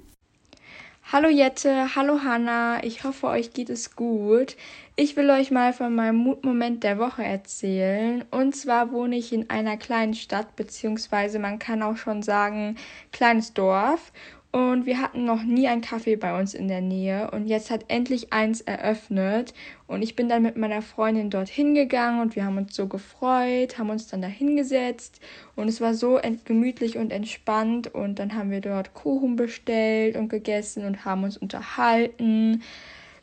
Hallo 1.12 1.28
Jette, 1.28 1.94
hallo 1.94 2.22
Hanna, 2.24 2.82
ich 2.86 3.04
hoffe, 3.04 3.28
euch 3.28 3.52
geht 3.52 3.70
es 3.70 3.98
gut. 3.98 4.56
Ich 4.96 5.18
will 5.18 5.30
euch 5.30 5.52
mal 5.52 5.74
von 5.74 5.94
meinem 5.94 6.16
Mutmoment 6.16 6.86
der 6.86 7.00
Woche 7.00 7.24
erzählen. 7.26 8.24
Und 8.32 8.56
zwar 8.56 8.94
wohne 8.94 9.18
ich 9.18 9.34
in 9.34 9.50
einer 9.50 9.76
kleinen 9.76 10.14
Stadt, 10.14 10.56
beziehungsweise 10.56 11.38
man 11.38 11.60
kann 11.60 11.84
auch 11.84 11.98
schon 11.98 12.24
sagen, 12.24 12.78
kleines 13.12 13.54
Dorf. 13.54 14.14
Und 14.58 14.88
wir 14.88 15.00
hatten 15.00 15.24
noch 15.24 15.44
nie 15.44 15.68
ein 15.68 15.84
Café 15.84 16.18
bei 16.18 16.40
uns 16.40 16.56
in 16.56 16.68
der 16.68 16.82
Nähe. 16.82 17.30
Und 17.30 17.46
jetzt 17.46 17.70
hat 17.70 17.86
endlich 17.90 18.34
eins 18.34 18.62
eröffnet. 18.62 19.54
Und 19.86 20.02
ich 20.02 20.16
bin 20.16 20.30
dann 20.30 20.42
mit 20.42 20.58
meiner 20.58 20.82
Freundin 20.82 21.30
dorthin 21.30 21.76
gegangen 21.76 22.22
und 22.22 22.36
wir 22.36 22.44
haben 22.44 22.58
uns 22.58 22.76
so 22.76 22.88
gefreut, 22.88 23.78
haben 23.78 23.92
uns 23.92 24.08
dann 24.08 24.24
da 24.24 24.28
hingesetzt. 24.28 25.22
Und 25.56 25.68
es 25.68 25.80
war 25.80 25.94
so 25.94 26.20
gemütlich 26.46 26.98
und 26.98 27.12
entspannt. 27.12 27.94
Und 27.94 28.18
dann 28.18 28.34
haben 28.34 28.50
wir 28.50 28.62
dort 28.62 28.96
Kuchen 28.96 29.36
bestellt 29.36 30.16
und 30.16 30.30
gegessen 30.30 30.86
und 30.86 31.06
haben 31.06 31.24
uns 31.24 31.38
unterhalten. 31.38 32.64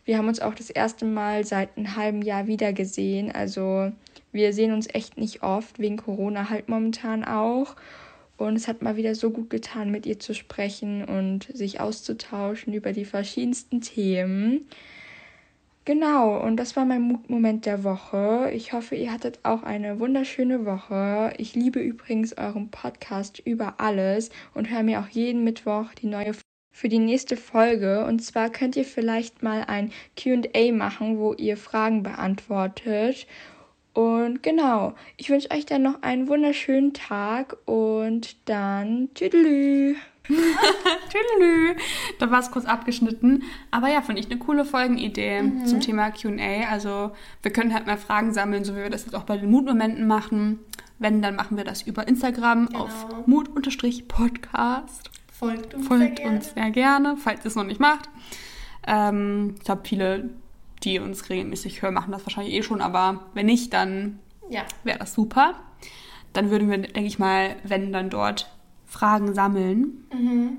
Wir 0.05 0.19
haben 0.19 0.29
uns 0.29 0.39
auch 0.39 0.55
das 0.55 0.71
erste 0.71 1.05
Mal 1.05 1.45
seit 1.45 1.77
einem 1.77 1.97
halben 1.97 2.23
Jahr 2.23 2.47
wieder 2.47 2.73
gesehen. 2.73 3.33
Also 3.33 3.91
wir 4.31 4.53
sehen 4.53 4.73
uns 4.73 4.87
echt 4.95 5.19
nicht 5.19 5.43
oft, 5.43 5.81
wegen 5.81 5.97
Corona 5.97 6.49
halt 6.49 6.69
momentan 6.69 7.25
auch. 7.25 7.75
Und 8.37 8.57
es 8.57 8.69
hat 8.69 8.83
mal 8.83 8.97
wieder 8.97 9.15
so 9.15 9.31
gut 9.31 9.51
getan, 9.51 9.91
mit 9.91 10.07
ihr 10.07 10.19
zu 10.19 10.35
sprechen 10.35 11.05
und 11.05 11.45
sich 11.57 11.81
auszutauschen 11.81 12.73
über 12.75 12.93
die 12.93 13.05
verschiedensten 13.05 13.81
Themen. 13.81 14.67
Genau, 15.87 16.43
und 16.43 16.57
das 16.57 16.77
war 16.77 16.87
mein 16.87 17.03
Mutmoment 17.03 17.67
der 17.67 17.85
Woche. 17.85 18.51
Ich 18.55 18.73
hoffe, 18.73 18.97
ihr 18.97 19.13
hattet 19.13 19.41
auch 19.43 19.63
eine 19.63 20.01
wunderschöne 20.01 20.65
Woche. 20.65 21.35
Ich 21.37 21.55
liebe 21.55 21.79
übrigens 21.79 22.37
euren 22.39 22.71
Podcast 22.71 23.39
über 23.45 23.75
alles 23.81 24.31
und 24.55 24.71
höre 24.71 24.83
mir 24.83 25.01
auch 25.01 25.09
jeden 25.09 25.45
Mittwoch 25.45 25.93
die 25.93 26.07
neue 26.07 26.33
für 26.73 26.89
die 26.89 26.99
nächste 26.99 27.37
Folge. 27.37 28.05
Und 28.07 28.21
zwar 28.21 28.51
könnt 28.51 28.77
ihr 28.77 28.85
vielleicht 28.85 29.43
mal 29.43 29.65
ein 29.65 29.93
QA 30.17 30.73
machen, 30.73 31.19
wo 31.19 31.35
ihr 31.35 31.57
Fragen 31.59 32.03
beantwortet. 32.03 33.27
Und 33.95 34.43
genau, 34.43 34.95
ich 35.17 35.31
wünsche 35.31 35.51
euch 35.53 35.67
dann 35.67 35.83
noch 35.83 36.03
einen 36.03 36.29
wunderschönen 36.29 36.93
Tag 36.93 37.57
und 37.65 38.37
dann 38.49 39.09
tüdelü. 39.15 39.95
tüdelü. 40.27 41.77
Da 42.19 42.29
war 42.31 42.41
es 42.41 42.51
kurz 42.51 42.65
abgeschnitten. 42.65 43.45
Aber 43.71 43.89
ja, 43.89 44.03
finde 44.03 44.21
ich 44.21 44.29
eine 44.29 44.39
coole 44.39 44.65
Folgenidee 44.65 45.43
mhm. 45.43 45.67
zum 45.67 45.81
Thema 45.81 46.11
QA. 46.11 46.69
Also, 46.71 47.13
wir 47.43 47.53
können 47.53 47.73
halt 47.73 47.87
mal 47.87 47.97
Fragen 47.97 48.33
sammeln, 48.33 48.65
so 48.65 48.75
wie 48.75 48.83
wir 48.83 48.91
das 48.91 49.05
jetzt 49.05 49.15
auch 49.15 49.23
bei 49.23 49.37
den 49.37 49.51
Mutmomenten 49.51 50.09
machen. 50.09 50.59
Wenn, 50.99 51.23
dann 51.23 51.37
machen 51.37 51.57
wir 51.57 51.65
das 51.65 51.83
über 51.83 52.09
Instagram 52.09 52.67
genau. 52.67 52.85
auf 52.85 53.27
mut-podcast. 53.27 55.11
Folgt 55.31 55.75
uns, 55.75 55.87
Folgt 55.87 56.19
sehr, 56.19 56.29
uns 56.29 56.55
sehr 56.55 56.71
gerne, 56.71 57.17
falls 57.17 57.45
ihr 57.45 57.47
es 57.47 57.55
noch 57.55 57.65
nicht 57.65 57.81
macht. 57.81 58.09
Ähm, 58.87 59.55
ich 59.59 59.65
glaube, 59.65 59.83
viele 59.85 60.31
die 60.85 60.99
uns 60.99 61.29
regelmäßig 61.29 61.83
hören, 61.83 61.95
machen 61.95 62.13
das 62.13 62.25
wahrscheinlich 62.25 62.55
eh 62.55 62.63
schon, 62.63 62.81
aber 62.81 63.25
wenn 63.35 63.47
nicht, 63.47 63.73
dann 63.73 64.19
ja. 64.49 64.63
wäre 64.83 64.99
das 64.99 65.15
super. 65.15 65.55
Dann 66.33 66.51
würden 66.51 66.71
wir, 66.71 66.79
denke 66.79 67.07
ich 67.07 67.19
mal, 67.19 67.57
wenn 67.65 67.93
dann 67.93 68.11
dort 68.11 68.51
Fragen 68.87 69.35
sammeln. 69.35 70.07
Mhm. 70.13 70.59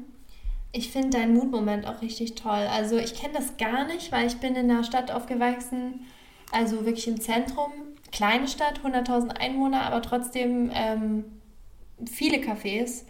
Ich 0.71 0.91
finde 0.91 1.17
deinen 1.17 1.33
Mutmoment 1.33 1.88
auch 1.88 2.01
richtig 2.01 2.35
toll. 2.35 2.67
Also 2.69 2.97
ich 2.97 3.15
kenne 3.15 3.33
das 3.33 3.57
gar 3.57 3.85
nicht, 3.85 4.11
weil 4.11 4.27
ich 4.27 4.38
bin 4.38 4.55
in 4.55 4.69
einer 4.69 4.83
Stadt 4.83 5.11
aufgewachsen, 5.11 6.05
also 6.51 6.85
wirklich 6.85 7.07
im 7.07 7.19
Zentrum, 7.21 7.71
kleine 8.11 8.47
Stadt, 8.47 8.81
100.000 8.83 9.38
Einwohner, 9.38 9.83
aber 9.83 10.01
trotzdem 10.01 10.71
ähm, 10.73 11.23
viele 12.05 12.38
Cafés. 12.38 13.03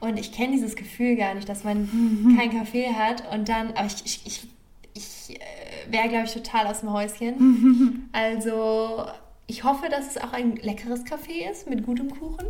Und 0.00 0.18
ich 0.18 0.32
kenne 0.32 0.52
dieses 0.52 0.74
Gefühl 0.74 1.16
gar 1.16 1.34
nicht, 1.34 1.48
dass 1.48 1.64
man 1.64 1.82
mhm. 1.82 2.36
kein 2.38 2.50
Café 2.50 2.94
hat. 2.94 3.32
Und 3.32 3.48
dann, 3.48 3.68
aber 3.74 3.86
ich, 3.86 4.04
ich, 4.04 4.26
ich 4.26 4.48
ich 4.94 5.30
äh, 5.30 5.63
wäre, 5.90 6.08
glaube 6.08 6.24
ich, 6.24 6.32
total 6.32 6.66
aus 6.66 6.80
dem 6.80 6.92
Häuschen. 6.92 8.08
also 8.12 9.06
ich 9.46 9.64
hoffe, 9.64 9.88
dass 9.90 10.08
es 10.08 10.18
auch 10.18 10.32
ein 10.32 10.56
leckeres 10.56 11.04
Café 11.04 11.50
ist 11.50 11.68
mit 11.68 11.84
gutem 11.84 12.10
Kuchen. 12.10 12.46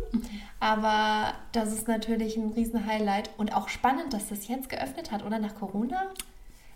Aber 0.59 1.33
das 1.51 1.73
ist 1.73 1.87
natürlich 1.87 2.37
ein 2.37 2.51
Riesen-Highlight 2.51 3.31
und 3.37 3.55
auch 3.55 3.67
spannend, 3.67 4.13
dass 4.13 4.29
das 4.29 4.47
jetzt 4.47 4.69
geöffnet 4.69 5.11
hat, 5.11 5.25
oder 5.25 5.39
nach 5.39 5.55
Corona? 5.55 6.07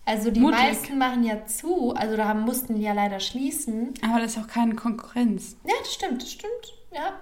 Also 0.04 0.30
die 0.30 0.40
Mutig. 0.40 0.58
meisten 0.58 0.98
machen 0.98 1.24
ja 1.24 1.46
zu, 1.46 1.94
also 1.94 2.16
da 2.16 2.34
mussten 2.34 2.80
ja 2.80 2.92
leider 2.92 3.20
schließen. 3.20 3.94
Aber 4.02 4.20
das 4.20 4.36
ist 4.36 4.42
auch 4.42 4.48
keine 4.48 4.74
Konkurrenz. 4.74 5.56
Ja, 5.64 5.74
das 5.78 5.94
stimmt, 5.94 6.22
das 6.22 6.32
stimmt. 6.32 6.74
Ja, 6.92 7.12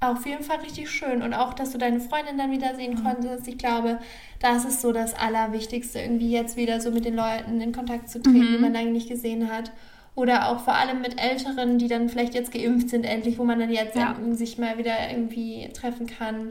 auf 0.00 0.26
jeden 0.26 0.44
Fall 0.44 0.58
richtig 0.58 0.90
schön. 0.90 1.22
Und 1.22 1.34
auch, 1.34 1.54
dass 1.54 1.72
du 1.72 1.78
deine 1.78 2.00
Freundin 2.00 2.38
dann 2.38 2.50
wiedersehen 2.50 2.94
mhm. 2.94 3.04
konntest. 3.04 3.48
Ich 3.48 3.58
glaube, 3.58 3.98
das 4.40 4.64
ist 4.64 4.80
so 4.80 4.92
das 4.92 5.14
Allerwichtigste, 5.14 5.98
irgendwie 5.98 6.30
jetzt 6.30 6.56
wieder 6.56 6.80
so 6.80 6.90
mit 6.90 7.04
den 7.04 7.16
Leuten 7.16 7.60
in 7.60 7.72
Kontakt 7.72 8.08
zu 8.08 8.22
treten, 8.22 8.38
mhm. 8.38 8.52
die 8.52 8.58
man 8.58 8.72
lange 8.72 8.90
nicht 8.90 9.08
gesehen 9.08 9.52
hat. 9.52 9.72
Oder 10.14 10.48
auch 10.48 10.60
vor 10.60 10.74
allem 10.74 11.00
mit 11.00 11.20
Älteren, 11.20 11.78
die 11.78 11.86
dann 11.86 12.08
vielleicht 12.08 12.34
jetzt 12.34 12.52
geimpft 12.52 12.90
sind, 12.90 13.04
endlich, 13.04 13.38
wo 13.38 13.44
man 13.44 13.60
dann 13.60 13.70
jetzt 13.70 13.96
ja. 13.96 14.16
sich 14.32 14.58
mal 14.58 14.76
wieder 14.76 15.10
irgendwie 15.10 15.68
treffen 15.72 16.06
kann. 16.06 16.50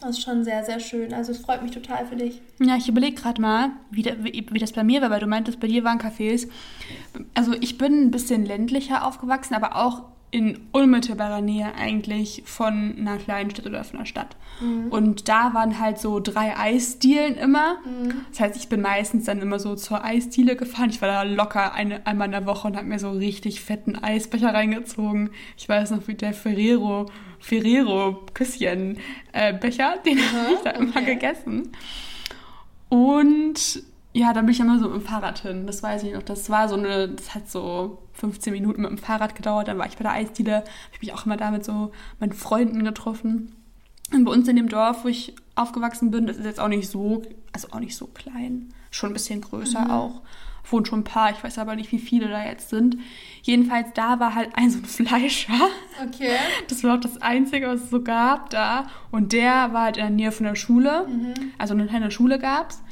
Das 0.00 0.10
ist 0.10 0.22
schon 0.22 0.44
sehr, 0.44 0.64
sehr 0.64 0.80
schön. 0.80 1.12
Also 1.12 1.30
es 1.30 1.38
freut 1.38 1.62
mich 1.62 1.72
total 1.72 2.06
für 2.06 2.16
dich. 2.16 2.40
Ja, 2.58 2.76
ich 2.76 2.88
überlege 2.88 3.14
gerade 3.14 3.40
mal, 3.40 3.70
wie, 3.90 4.04
wie, 4.22 4.58
das 4.58 4.72
bei 4.72 4.82
mir 4.82 5.02
war, 5.02 5.10
weil 5.10 5.20
du 5.20 5.26
meintest, 5.26 5.60
bei 5.60 5.68
dir 5.68 5.84
waren 5.84 6.00
Cafés. 6.00 6.48
Also 7.34 7.52
ich 7.60 7.78
bin 7.78 8.06
ein 8.06 8.10
bisschen 8.10 8.46
ländlicher 8.46 9.06
aufgewachsen, 9.06 9.54
aber 9.54 9.76
auch 9.76 10.02
in 10.32 10.60
unmittelbarer 10.70 11.40
Nähe 11.40 11.74
eigentlich 11.74 12.42
von 12.46 12.94
einer 12.98 13.16
kleinen 13.16 13.50
Stadt 13.50 13.66
oder 13.66 13.82
von 13.82 13.98
einer 13.98 14.06
Stadt. 14.06 14.36
Mhm. 14.60 14.88
Und 14.88 15.28
da 15.28 15.54
waren 15.54 15.80
halt 15.80 15.98
so 15.98 16.20
drei 16.20 16.56
Eisdielen 16.56 17.34
immer. 17.34 17.78
Mhm. 17.84 18.12
Das 18.30 18.40
heißt, 18.40 18.56
ich 18.56 18.68
bin 18.68 18.80
meistens 18.80 19.24
dann 19.24 19.40
immer 19.40 19.58
so 19.58 19.74
zur 19.74 20.04
Eisdiele 20.04 20.54
gefahren. 20.54 20.90
Ich 20.90 21.02
war 21.02 21.08
da 21.08 21.22
locker 21.22 21.72
eine, 21.72 22.06
einmal 22.06 22.26
in 22.26 22.32
der 22.32 22.46
Woche 22.46 22.68
und 22.68 22.76
habe 22.76 22.86
mir 22.86 23.00
so 23.00 23.10
richtig 23.10 23.60
fetten 23.60 23.96
Eisbecher 23.96 24.54
reingezogen. 24.54 25.30
Ich 25.56 25.68
weiß 25.68 25.90
noch, 25.90 26.06
wie 26.06 26.14
der 26.14 26.32
Ferrero, 26.32 27.06
Ferrero 27.40 28.24
Küsschen 28.32 28.98
äh, 29.32 29.52
Becher, 29.52 29.96
den 30.06 30.18
mhm. 30.18 30.32
habe 30.32 30.52
ich 30.54 30.60
da 30.60 30.70
okay. 30.70 30.78
immer 30.78 31.02
gegessen. 31.02 31.72
Und 32.88 33.82
ja, 34.12 34.32
dann 34.32 34.46
bin 34.46 34.54
ich 34.54 34.60
immer 34.60 34.78
so 34.78 34.88
mit 34.88 35.02
dem 35.02 35.06
Fahrrad 35.06 35.40
hin. 35.40 35.66
Das 35.66 35.82
weiß 35.82 36.02
ich 36.04 36.14
noch. 36.14 36.22
Das 36.22 36.50
war 36.50 36.68
so 36.68 36.76
eine, 36.76 37.08
das 37.08 37.34
hat 37.34 37.48
so 37.48 37.98
15 38.20 38.52
Minuten 38.52 38.82
mit 38.82 38.90
dem 38.90 38.98
Fahrrad 38.98 39.34
gedauert. 39.34 39.68
Dann 39.68 39.78
war 39.78 39.86
ich 39.86 39.96
bei 39.96 40.02
der 40.02 40.12
Eisdiele. 40.12 40.56
Habe 40.56 40.66
ich 40.92 41.00
mich 41.00 41.14
auch 41.14 41.26
immer 41.26 41.36
da 41.36 41.50
mit 41.50 41.64
so 41.64 41.92
meinen 42.20 42.32
Freunden 42.32 42.84
getroffen. 42.84 43.54
Und 44.12 44.24
bei 44.24 44.32
uns 44.32 44.48
in 44.48 44.56
dem 44.56 44.68
Dorf, 44.68 45.04
wo 45.04 45.08
ich 45.08 45.34
aufgewachsen 45.54 46.10
bin, 46.10 46.26
das 46.26 46.36
ist 46.36 46.44
jetzt 46.44 46.60
auch 46.60 46.68
nicht 46.68 46.88
so, 46.88 47.22
also 47.52 47.68
auch 47.70 47.80
nicht 47.80 47.96
so 47.96 48.06
klein. 48.06 48.72
Schon 48.90 49.10
ein 49.10 49.14
bisschen 49.14 49.40
größer 49.40 49.84
mhm. 49.84 49.90
auch. 49.90 50.22
Wohnen 50.68 50.84
schon 50.84 51.00
ein 51.00 51.04
paar, 51.04 51.30
ich 51.30 51.42
weiß 51.42 51.58
aber 51.58 51.74
nicht, 51.74 51.90
wie 51.90 51.98
viele 51.98 52.28
da 52.28 52.44
jetzt 52.44 52.68
sind. 52.68 52.98
Jedenfalls, 53.42 53.88
da 53.94 54.20
war 54.20 54.34
halt 54.34 54.50
ein 54.54 54.70
so 54.70 54.78
ein 54.78 54.84
Fleischer. 54.84 55.52
Okay. 56.06 56.36
Das 56.68 56.84
war 56.84 56.96
auch 56.96 57.00
das 57.00 57.20
Einzige, 57.22 57.68
was 57.68 57.84
es 57.84 57.90
so 57.90 58.02
gab 58.02 58.50
da. 58.50 58.86
Und 59.10 59.32
der 59.32 59.72
war 59.72 59.84
halt 59.84 59.96
in 59.96 60.02
der 60.02 60.10
Nähe 60.10 60.32
von 60.32 60.46
der 60.46 60.54
Schule. 60.54 61.06
Mhm. 61.08 61.34
Also 61.58 61.74
eine 61.74 61.86
kleine 61.86 62.10
Schule 62.10 62.38
gab's. 62.38 62.82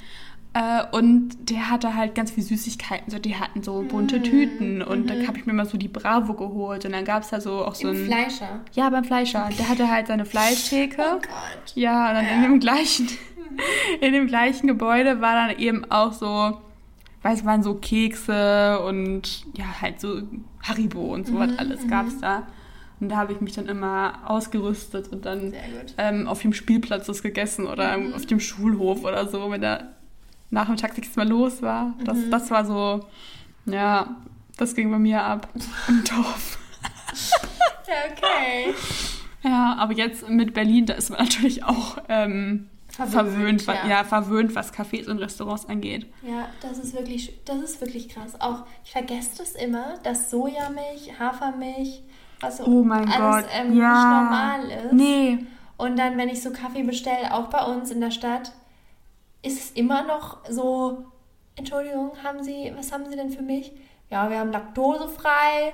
Äh, 0.55 0.85
und 0.93 1.51
der 1.51 1.71
hatte 1.71 1.95
halt 1.95 2.15
ganz 2.15 2.31
viel 2.31 2.43
Süßigkeiten. 2.43 3.11
So, 3.11 3.19
die 3.19 3.37
hatten 3.37 3.63
so 3.63 3.83
bunte 3.83 4.19
mm. 4.19 4.23
Tüten. 4.23 4.83
Und 4.83 5.03
mhm. 5.03 5.07
dann 5.07 5.29
habe 5.29 5.39
ich 5.39 5.47
mir 5.47 5.53
mal 5.53 5.67
so 5.67 5.77
die 5.77 5.89
Bravo 5.89 6.33
geholt. 6.33 6.85
Und 6.85 6.93
dann 6.93 7.05
gab 7.05 7.23
es 7.23 7.31
da 7.31 7.41
so 7.41 7.65
auch 7.65 7.75
so 7.75 7.89
Im 7.89 7.97
ein. 7.97 8.07
Fleischer. 8.07 8.61
Ja, 8.73 8.89
beim 8.91 9.05
Fleischer. 9.05 9.45
Okay. 9.45 9.55
Der 9.59 9.69
hatte 9.69 9.91
halt 9.91 10.07
seine 10.07 10.25
Fleischtheke. 10.25 11.03
Oh 11.03 11.17
Gott. 11.17 11.75
Ja, 11.75 12.09
und 12.09 12.15
dann 12.15 12.25
ja. 12.25 12.35
in 12.37 12.43
dem 12.43 12.61
gleichen, 12.61 13.09
in 14.01 14.13
dem 14.13 14.27
gleichen 14.27 14.67
Gebäude 14.67 15.21
war 15.21 15.35
dann 15.35 15.59
eben 15.59 15.91
auch 15.91 16.13
so, 16.13 16.59
weiß 17.23 17.45
waren 17.45 17.63
so 17.63 17.75
Kekse 17.75 18.81
und 18.81 19.45
ja, 19.55 19.67
halt 19.83 20.01
so 20.01 20.23
Haribo 20.63 21.15
und 21.15 21.27
sowas 21.27 21.51
mhm, 21.51 21.59
alles 21.59 21.87
gab 21.89 22.07
es 22.07 22.17
mhm. 22.17 22.21
da. 22.21 22.47
Und 23.01 23.11
da 23.11 23.17
habe 23.17 23.33
ich 23.33 23.41
mich 23.41 23.53
dann 23.53 23.67
immer 23.67 24.23
ausgerüstet 24.25 25.09
und 25.13 25.25
dann 25.25 25.53
ähm, 25.99 26.27
auf 26.27 26.43
dem 26.43 26.53
Spielplatz 26.53 27.07
das 27.07 27.23
gegessen 27.23 27.67
oder 27.67 27.97
mhm. 27.97 28.15
auf 28.15 28.27
dem 28.27 28.41
Schulhof 28.41 29.05
oder 29.05 29.29
so, 29.29 29.51
wenn 29.53 29.61
da 29.61 29.95
nachmittags 30.51 30.97
nichts 30.97 31.17
mehr 31.17 31.27
los 31.27 31.63
war. 31.63 31.95
Das, 32.05 32.17
mhm. 32.17 32.31
das 32.31 32.51
war 32.51 32.65
so, 32.65 33.07
ja, 33.67 34.17
das 34.57 34.75
ging 34.75 34.91
bei 34.91 34.99
mir 34.99 35.23
ab 35.23 35.49
im 35.89 36.05
Dorf. 36.05 36.59
ja, 37.87 37.95
okay. 38.13 38.75
Ja, 39.43 39.77
aber 39.79 39.93
jetzt 39.93 40.29
mit 40.29 40.55
Berlin, 40.55 40.87
da 40.87 40.95
ist 40.95 41.11
man 41.11 41.21
natürlich 41.21 41.65
auch 41.65 41.99
ähm, 42.09 42.69
verwöhnt, 42.89 43.63
verwöhnt 43.63 43.67
ja. 43.67 43.89
ja. 43.89 44.05
verwöhnt, 44.05 44.55
was 44.55 44.73
Cafés 44.73 45.09
und 45.09 45.19
Restaurants 45.19 45.67
angeht. 45.67 46.07
Ja, 46.23 46.49
das 46.61 46.79
ist 46.79 46.95
wirklich, 46.95 47.39
das 47.45 47.59
ist 47.59 47.81
wirklich 47.81 48.09
krass. 48.09 48.41
Auch 48.41 48.65
ich 48.85 48.93
vergesse 48.93 49.39
das 49.39 49.53
immer, 49.53 49.99
dass 50.03 50.31
Sojamilch, 50.31 51.19
Hafermilch, 51.19 52.03
also 52.41 52.65
oh 52.65 52.83
mein 52.83 53.09
alles 53.09 53.45
Gott. 53.45 53.51
Ähm, 53.55 53.77
ja. 53.77 53.93
nicht 53.93 54.05
normal 54.05 54.87
ist. 54.87 54.93
Nee. 54.93 55.39
Und 55.77 55.97
dann, 55.97 56.17
wenn 56.17 56.29
ich 56.29 56.43
so 56.43 56.51
Kaffee 56.51 56.83
bestelle, 56.83 57.33
auch 57.33 57.47
bei 57.47 57.65
uns 57.65 57.93
in 57.93 58.01
der 58.01 58.11
Stadt, 58.11 58.53
ist 59.49 59.59
es 59.65 59.71
immer 59.73 60.05
noch 60.05 60.39
so, 60.49 61.05
Entschuldigung, 61.57 62.13
haben 62.23 62.43
Sie, 62.43 62.73
was 62.77 62.93
haben 62.93 63.05
Sie 63.11 63.17
denn 63.17 63.31
für 63.31 63.43
mich? 63.43 63.73
Ja, 64.11 64.31
wir 64.31 64.39
haben 64.39 64.53
laktosefrei, 64.53 65.73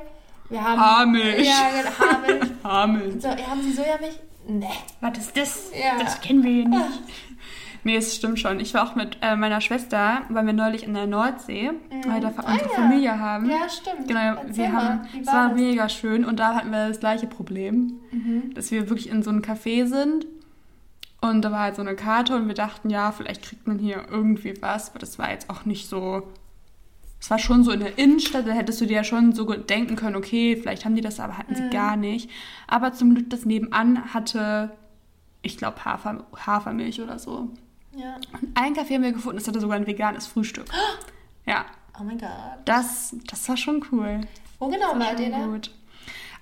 wir 0.50 0.62
haben 0.62 0.80
Haarmilch. 0.80 1.46
Ja, 1.46 1.54
Haarmilch. 1.98 2.50
Haarmilch. 2.64 3.22
So, 3.22 3.28
haben 3.28 3.62
Sie 3.62 3.72
Sojamilch? 3.72 4.18
Nee. 4.46 4.66
Was 5.00 5.18
ist 5.18 5.36
das? 5.36 5.70
Ja. 5.72 6.02
Das 6.02 6.20
kennen 6.20 6.42
wir 6.42 6.50
hier 6.52 6.68
nicht. 6.68 7.00
Nee, 7.86 7.96
es 7.96 8.16
stimmt 8.16 8.38
schon. 8.40 8.60
Ich 8.60 8.72
war 8.74 8.86
auch 8.88 8.94
mit 8.94 9.18
äh, 9.20 9.36
meiner 9.36 9.60
Schwester, 9.60 10.22
waren 10.30 10.46
wir 10.46 10.52
neulich 10.54 10.84
in 10.84 10.94
der 10.94 11.06
Nordsee, 11.06 11.70
weil 12.06 12.14
wir 12.22 12.30
da 12.30 12.32
Ah, 12.42 12.52
unsere 12.52 12.70
ja. 12.70 12.74
Familie 12.76 13.18
haben. 13.20 13.50
Ja, 13.50 13.68
stimmt. 13.68 14.08
Genau, 14.08 14.36
Erzähl 14.40 14.64
wir 14.64 14.68
mal, 14.70 14.82
haben, 14.88 15.08
es 15.20 15.26
war 15.26 15.34
war 15.34 15.48
das? 15.50 15.58
mega 15.60 15.88
schön 15.90 16.24
und 16.24 16.38
da 16.40 16.54
hatten 16.54 16.70
wir 16.70 16.88
das 16.88 17.00
gleiche 17.00 17.26
Problem, 17.26 18.00
Mhm. 18.10 18.54
dass 18.54 18.70
wir 18.70 18.88
wirklich 18.88 19.10
in 19.10 19.22
so 19.22 19.28
einem 19.30 19.42
Café 19.42 19.86
sind 19.86 20.26
und 21.30 21.42
da 21.42 21.50
war 21.52 21.60
halt 21.60 21.76
so 21.76 21.82
eine 21.82 21.94
Karte 21.96 22.36
und 22.36 22.46
wir 22.48 22.54
dachten, 22.54 22.90
ja, 22.90 23.12
vielleicht 23.12 23.42
kriegt 23.42 23.66
man 23.66 23.78
hier 23.78 24.06
irgendwie 24.10 24.54
was, 24.62 24.90
aber 24.90 24.98
das 24.98 25.18
war 25.18 25.30
jetzt 25.30 25.50
auch 25.50 25.64
nicht 25.64 25.88
so, 25.88 26.22
es 27.20 27.30
war 27.30 27.38
schon 27.38 27.64
so 27.64 27.70
in 27.70 27.80
der 27.80 27.98
Innenstadt, 27.98 28.46
da 28.46 28.52
hättest 28.52 28.80
du 28.80 28.86
dir 28.86 28.96
ja 28.96 29.04
schon 29.04 29.32
so 29.32 29.44
denken 29.54 29.96
können, 29.96 30.16
okay, 30.16 30.56
vielleicht 30.56 30.84
haben 30.84 30.94
die 30.94 31.00
das, 31.00 31.20
aber 31.20 31.38
hatten 31.38 31.52
Mhm. 31.52 31.56
sie 31.56 31.70
gar 31.70 31.96
nicht. 31.96 32.30
Aber 32.66 32.92
zum 32.92 33.14
Glück 33.14 33.30
das 33.30 33.44
nebenan 33.46 34.12
hatte, 34.12 34.70
ich 35.42 35.56
glaube, 35.56 35.84
Hafer, 35.84 36.24
Hafermilch 36.46 37.00
oder 37.00 37.18
so. 37.18 37.48
Ja. 37.96 38.16
Und 38.32 38.48
ein 38.54 38.74
Café 38.74 38.94
haben 38.94 39.02
wir 39.02 39.12
gefunden, 39.12 39.38
das 39.38 39.46
hatte 39.48 39.60
sogar 39.60 39.76
ein 39.76 39.86
veganes 39.86 40.26
Frühstück. 40.26 40.66
Ja, 41.46 41.66
Oh 42.00 42.02
mein 42.04 42.16
Gott. 42.18 42.30
das, 42.64 43.14
das 43.26 43.46
war 43.50 43.56
schon 43.58 43.84
cool. 43.92 44.22
Wo 44.58 44.68
genau 44.68 44.98
war 44.98 45.20
ihr 45.20 45.30
da? 45.30 45.46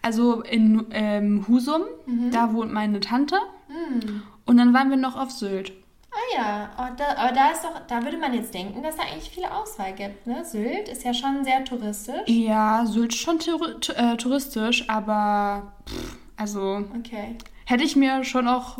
Also 0.00 0.42
in 0.42 0.86
ähm, 0.92 1.44
Husum, 1.48 1.82
Mhm. 2.06 2.30
da 2.30 2.52
wohnt 2.52 2.72
meine 2.72 3.00
Tante. 3.00 3.36
Hm. 3.68 4.22
Und 4.46 4.56
dann 4.56 4.74
waren 4.74 4.90
wir 4.90 4.96
noch 4.96 5.16
auf 5.16 5.30
Sylt. 5.30 5.72
Ah 6.10 6.36
ja, 6.36 6.70
oh, 6.78 6.94
da, 6.96 7.16
aber 7.16 7.32
da 7.34 7.50
ist 7.50 7.64
doch, 7.64 7.80
da 7.88 8.02
würde 8.04 8.18
man 8.18 8.34
jetzt 8.34 8.52
denken, 8.52 8.82
dass 8.82 8.96
da 8.96 9.02
eigentlich 9.04 9.30
viel 9.30 9.44
Auswahl 9.46 9.92
gibt, 9.94 10.26
ne? 10.26 10.44
Sylt 10.44 10.88
ist 10.88 11.04
ja 11.04 11.14
schon 11.14 11.42
sehr 11.42 11.64
touristisch. 11.64 12.28
Ja, 12.28 12.84
Sylt 12.84 13.14
ist 13.14 13.20
schon 13.20 13.38
äh, 13.38 14.16
touristisch, 14.18 14.88
aber 14.90 15.72
pff, 15.88 16.16
also 16.36 16.84
Okay. 16.98 17.36
hätte 17.64 17.84
ich 17.84 17.96
mir 17.96 18.24
schon 18.24 18.46
auch 18.46 18.78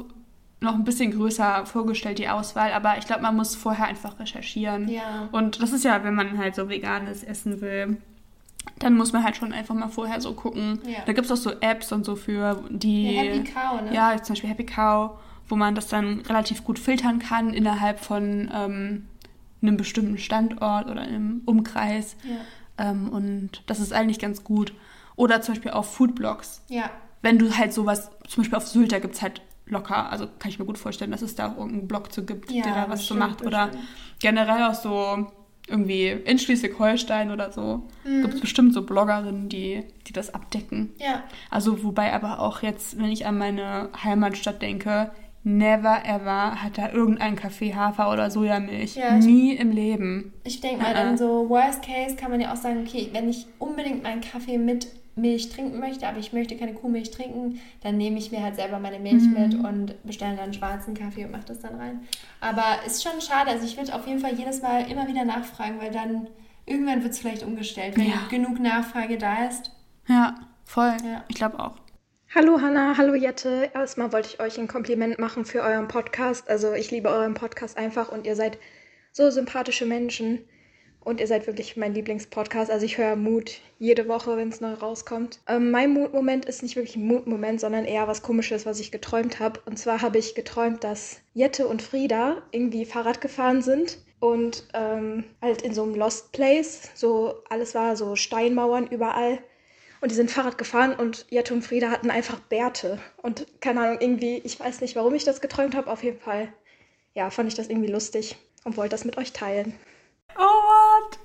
noch 0.61 0.75
ein 0.75 0.85
bisschen 0.85 1.11
größer 1.11 1.67
vorgestellt, 1.67 2.19
die 2.19 2.29
Auswahl. 2.29 2.73
Aber 2.73 2.99
ich 2.99 3.07
glaube, 3.07 3.23
man 3.23 3.35
muss 3.35 3.57
vorher 3.57 3.87
einfach 3.87 4.21
recherchieren. 4.21 4.89
Ja. 4.89 5.29
Und 5.33 5.61
das 5.63 5.73
ist 5.73 5.85
ja, 5.85 6.05
wenn 6.05 6.15
man 6.15 6.39
halt 6.39 6.55
so 6.55 6.69
veganes 6.69 7.25
essen 7.25 7.61
will, 7.61 7.97
dann 8.79 8.95
muss 8.95 9.13
man 9.13 9.25
halt 9.25 9.37
schon 9.37 9.53
einfach 9.53 9.75
mal 9.75 9.89
vorher 9.89 10.21
so 10.21 10.35
gucken. 10.35 10.81
Ja. 10.87 10.99
Da 11.07 11.13
gibt 11.13 11.25
es 11.25 11.33
auch 11.33 11.37
so 11.37 11.51
Apps 11.61 11.93
und 11.93 12.05
so 12.05 12.15
für 12.15 12.63
die. 12.71 13.13
Ja, 13.15 13.23
Happy 13.23 13.45
Cow, 13.45 13.81
ne? 13.83 13.95
Ja, 13.95 14.23
zum 14.23 14.35
Beispiel 14.35 14.51
Happy 14.51 14.67
Cow, 14.67 15.19
wo 15.53 15.57
man 15.57 15.75
das 15.75 15.87
dann 15.87 16.21
relativ 16.21 16.65
gut 16.65 16.79
filtern 16.79 17.19
kann 17.19 17.53
innerhalb 17.53 18.01
von 18.01 18.51
ähm, 18.55 19.05
einem 19.61 19.77
bestimmten 19.77 20.17
Standort 20.17 20.87
oder 20.89 21.03
einem 21.03 21.43
Umkreis. 21.45 22.17
Ja. 22.25 22.89
Ähm, 22.91 23.11
und 23.11 23.63
das 23.67 23.79
ist 23.79 23.93
eigentlich 23.93 24.19
ganz 24.19 24.45
gut. 24.45 24.73
Oder 25.15 25.43
zum 25.43 25.53
Beispiel 25.53 25.73
auf 25.73 25.95
Foodblogs. 25.95 26.63
Ja. 26.71 26.89
Wenn 27.21 27.39
du 27.39 27.55
halt 27.55 27.75
sowas, 27.75 28.11
zum 28.27 28.45
Beispiel 28.45 28.57
auf 28.57 28.67
Sylt, 28.67 28.93
da 28.93 28.99
gibt 28.99 29.15
es 29.15 29.21
halt 29.21 29.43
locker, 29.67 30.11
also 30.11 30.27
kann 30.39 30.51
ich 30.51 30.59
mir 30.59 30.65
gut 30.65 30.79
vorstellen, 30.79 31.11
dass 31.11 31.21
es 31.21 31.35
da 31.35 31.49
auch 31.49 31.59
irgendeinen 31.59 31.87
Blog 31.87 32.11
zu 32.15 32.25
gibt, 32.25 32.51
Ja, 32.51 32.63
der 32.63 32.75
da 32.75 32.81
was 32.89 33.07
zu 33.07 33.15
bestimmt, 33.15 33.21
macht. 33.21 33.45
Oder 33.45 33.73
generell 34.21 34.63
auch 34.63 34.75
so 34.75 35.31
irgendwie 35.69 36.09
in 36.09 36.39
Schleswig-Holstein 36.39 37.31
oder 37.31 37.53
so. 37.53 37.87
Mhm. 38.05 38.23
Gibt 38.23 38.35
es 38.35 38.41
bestimmt 38.41 38.73
so 38.73 38.87
Bloggerinnen, 38.87 39.51
die, 39.51 39.85
die 40.07 40.15
das 40.15 40.33
abdecken. 40.33 40.95
Ja. 40.99 41.25
Also 41.51 41.85
wobei 41.85 42.15
aber 42.15 42.41
auch 42.41 42.63
jetzt, 42.63 42.97
wenn 42.97 43.11
ich 43.11 43.27
an 43.27 43.37
meine 43.37 43.91
Heimatstadt 44.03 44.63
denke, 44.63 45.13
never 45.45 46.05
ever 46.05 46.63
hat 46.63 46.79
da 46.79 46.91
irgendein 46.91 47.37
Café 47.37 47.75
Hafer 47.75 48.11
oder 48.13 48.31
Sojamilch. 48.31 48.95
Ja, 48.97 49.15
Nie 49.17 49.55
im 49.57 49.71
Leben. 49.73 50.33
Ich 50.45 50.61
denke 50.61 50.83
mal, 50.83 50.93
Äh, 50.93 50.95
dann 50.95 51.15
äh. 51.15 51.19
so 51.19 51.49
Worst 51.49 51.83
Case 51.83 52.17
kann 52.17 52.31
man 52.31 52.41
ja 52.41 52.53
auch 52.53 52.57
sagen, 52.57 52.85
okay, 52.87 53.09
wenn 53.13 53.29
ich 53.29 53.47
unbedingt 53.59 54.03
meinen 54.03 54.21
Kaffee 54.21 54.59
mit 54.59 54.87
Milch 55.15 55.51
trinken 55.51 55.79
möchte, 55.79 56.09
aber 56.09 56.19
ich 56.19 56.33
möchte 56.33 56.57
keine 56.57 56.73
Kuhmilch 56.73 57.11
trinken, 57.11 57.61
dann 57.83 57.99
nehme 57.99 58.17
ich 58.19 58.33
mir 58.33 58.43
halt 58.43 58.57
selber 58.57 58.79
meine 58.79 58.99
Milch 58.99 59.23
Mhm. 59.25 59.33
mit 59.35 59.55
und 59.55 60.03
bestelle 60.07 60.37
dann 60.37 60.55
schwarzen 60.55 60.95
Kaffee 60.95 61.25
und 61.27 61.33
mache 61.33 61.45
das 61.49 61.61
dann 61.61 61.75
rein. 61.75 62.01
Aber 62.41 62.63
ist 62.87 63.03
schon 63.03 63.21
schade, 63.21 63.51
also 63.51 63.67
ich 63.67 63.77
würde 63.77 63.95
auf 63.95 64.07
jeden 64.07 64.21
Fall 64.21 64.35
jedes 64.35 64.63
Mal 64.63 64.91
immer 64.91 65.07
wieder 65.09 65.25
nachfragen, 65.27 65.79
weil 65.81 65.91
dann 65.91 66.29
irgendwann 66.65 67.03
wird 67.03 67.13
es 67.13 67.19
vielleicht 67.19 67.43
umgestellt, 67.43 67.99
wenn 67.99 68.07
Ja. 68.09 68.15
genug 68.31 68.59
Nachfrage 68.59 69.19
da 69.19 69.45
ist. 69.45 69.71
Ja, 70.09 70.35
voll. 70.65 70.95
Ja. 71.05 71.25
Ich 71.29 71.35
glaube 71.37 71.59
auch. 71.61 71.75
Hallo 72.35 72.63
Hanna, 72.63 72.97
hallo 72.97 73.15
Jette. 73.15 73.71
Erstmal 73.75 74.11
wollte 74.11 74.31
ich 74.31 74.41
euch 74.41 74.59
ein 74.59 74.67
Kompliment 74.67 75.19
machen 75.19 75.45
für 75.45 75.61
euren 75.61 75.87
Podcast. 75.87 76.49
Also 76.49 76.73
ich 76.73 76.91
liebe 76.91 77.11
euren 77.11 77.35
Podcast 77.35 77.77
einfach 77.77 78.11
und 78.11 78.27
ihr 78.27 78.37
seid 78.37 78.57
so 79.13 79.29
sympathische 79.31 79.85
Menschen 79.85 80.49
und 81.01 81.21
ihr 81.21 81.27
seid 81.27 81.47
wirklich 81.47 81.77
mein 81.77 81.93
Lieblingspodcast. 81.93 82.71
Also 82.71 82.87
ich 82.87 82.97
höre 82.97 83.17
Mut 83.17 83.61
jede 83.79 84.09
Woche, 84.09 84.39
wenn 84.39 84.49
es 84.49 84.63
neu 84.63 84.73
rauskommt. 84.73 85.41
Ähm, 85.47 85.71
mein 85.71 85.93
Mutmoment 85.93 86.47
ist 86.47 86.63
nicht 86.63 86.75
wirklich 86.75 86.97
ein 86.97 87.07
Mutmoment, 87.07 87.61
sondern 87.61 87.85
eher 87.85 88.09
was 88.09 88.23
Komisches, 88.23 88.65
was 88.65 88.81
ich 88.81 88.91
geträumt 88.91 89.39
habe. 89.39 89.61
Und 89.67 89.79
zwar 89.79 90.01
habe 90.01 90.17
ich 90.17 90.35
geträumt, 90.35 90.85
dass 90.85 91.21
Jette 91.35 91.69
und 91.69 91.83
Frieda 91.83 92.41
irgendwie 92.51 92.87
Fahrrad 92.87 93.21
gefahren 93.21 93.61
sind 93.61 93.99
und 94.21 94.67
ähm, 94.73 95.25
halt 95.43 95.61
in 95.61 95.75
so 95.75 95.83
einem 95.83 95.97
Lost 95.97 96.33
Place. 96.33 96.93
So 96.95 97.43
alles 97.51 97.75
war 97.75 97.95
so 97.95 98.17
Steinmauern 98.17 98.87
überall. 98.87 99.39
Und 100.03 100.11
die 100.11 100.17
sind 100.17 100.31
Fahrrad 100.33 100.59
gefahren 100.59 100.95
und 100.95 101.27
Jette 101.31 101.55
und 101.55 101.63
Frieda 101.63 101.89
hatten 101.91 102.11
einfach 102.11 102.41
Bärte. 102.41 102.99
Und 103.23 103.47
keine 103.61 103.81
Ahnung, 103.83 103.99
irgendwie, 104.01 104.39
ich 104.45 104.59
weiß 104.59 104.81
nicht, 104.81 104.97
warum 104.97 105.15
ich 105.15 105.23
das 105.25 105.41
geträumt 105.41 105.77
habe. 105.77 105.89
Auf 105.91 106.03
jeden 106.03 106.19
Fall, 106.19 106.53
ja, 107.15 107.31
fand 107.31 107.49
ich 107.49 107.55
das 107.55 107.69
irgendwie 107.69 107.91
lustig 107.91 108.37
und 108.65 108.77
wollte 108.77 108.91
das 108.91 109.05
mit 109.05 109.17
euch 109.17 109.33
teilen. 109.33 109.75
Oh, 110.37 110.41
what? 110.41 111.19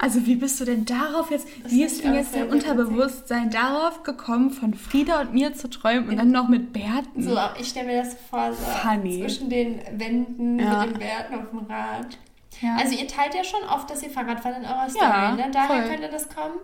Also 0.00 0.24
wie 0.26 0.36
bist 0.36 0.58
du 0.60 0.64
denn 0.64 0.86
darauf 0.86 1.30
jetzt, 1.30 1.46
wie 1.66 1.80
find 1.80 1.82
ist 1.86 2.02
denn 2.04 2.14
jetzt 2.14 2.34
dein. 2.34 2.48
Unterbewusstsein 2.50 3.50
darauf 3.50 4.02
gekommen, 4.04 4.50
von 4.50 4.72
Frieda 4.74 5.20
und 5.20 5.34
mir 5.34 5.52
zu 5.54 5.68
träumen 5.68 6.08
und 6.08 6.16
dann 6.16 6.30
noch 6.30 6.48
mit 6.48 6.72
Bärten? 6.72 7.22
So, 7.22 7.36
ich 7.60 7.68
stelle 7.68 7.88
mir 7.88 8.02
das 8.04 8.14
vor, 8.30 8.52
so 8.54 8.64
Funny. 8.64 9.20
zwischen 9.20 9.50
den 9.50 9.80
Wänden 10.00 10.58
Ja. 10.60 10.86
mit 10.86 10.94
den 10.94 10.98
Bärten 11.00 11.34
auf 11.34 11.50
dem 11.50 11.58
Rad. 11.70 12.16
Ja. 12.62 12.76
Also 12.78 12.96
ihr 12.96 13.06
teilt 13.08 13.34
ja 13.34 13.44
schon 13.44 13.62
oft, 13.68 13.90
dass 13.90 14.02
ihr 14.02 14.08
Fahrrad 14.10 14.40
fahrt 14.40 14.56
in 14.56 14.64
eurer 14.64 14.88
Story, 14.88 15.04
Ja, 15.04 15.32
ne? 15.36 15.50
Daher 15.52 15.82
voll. 15.82 15.90
könnte 15.90 16.08
das 16.08 16.28
kommen. 16.34 16.54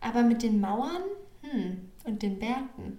Aber 0.00 0.22
mit 0.22 0.42
den 0.42 0.60
Mauern 0.60 1.02
hm, 1.42 1.90
und 2.04 2.22
den 2.22 2.38
Bärten. 2.38 2.98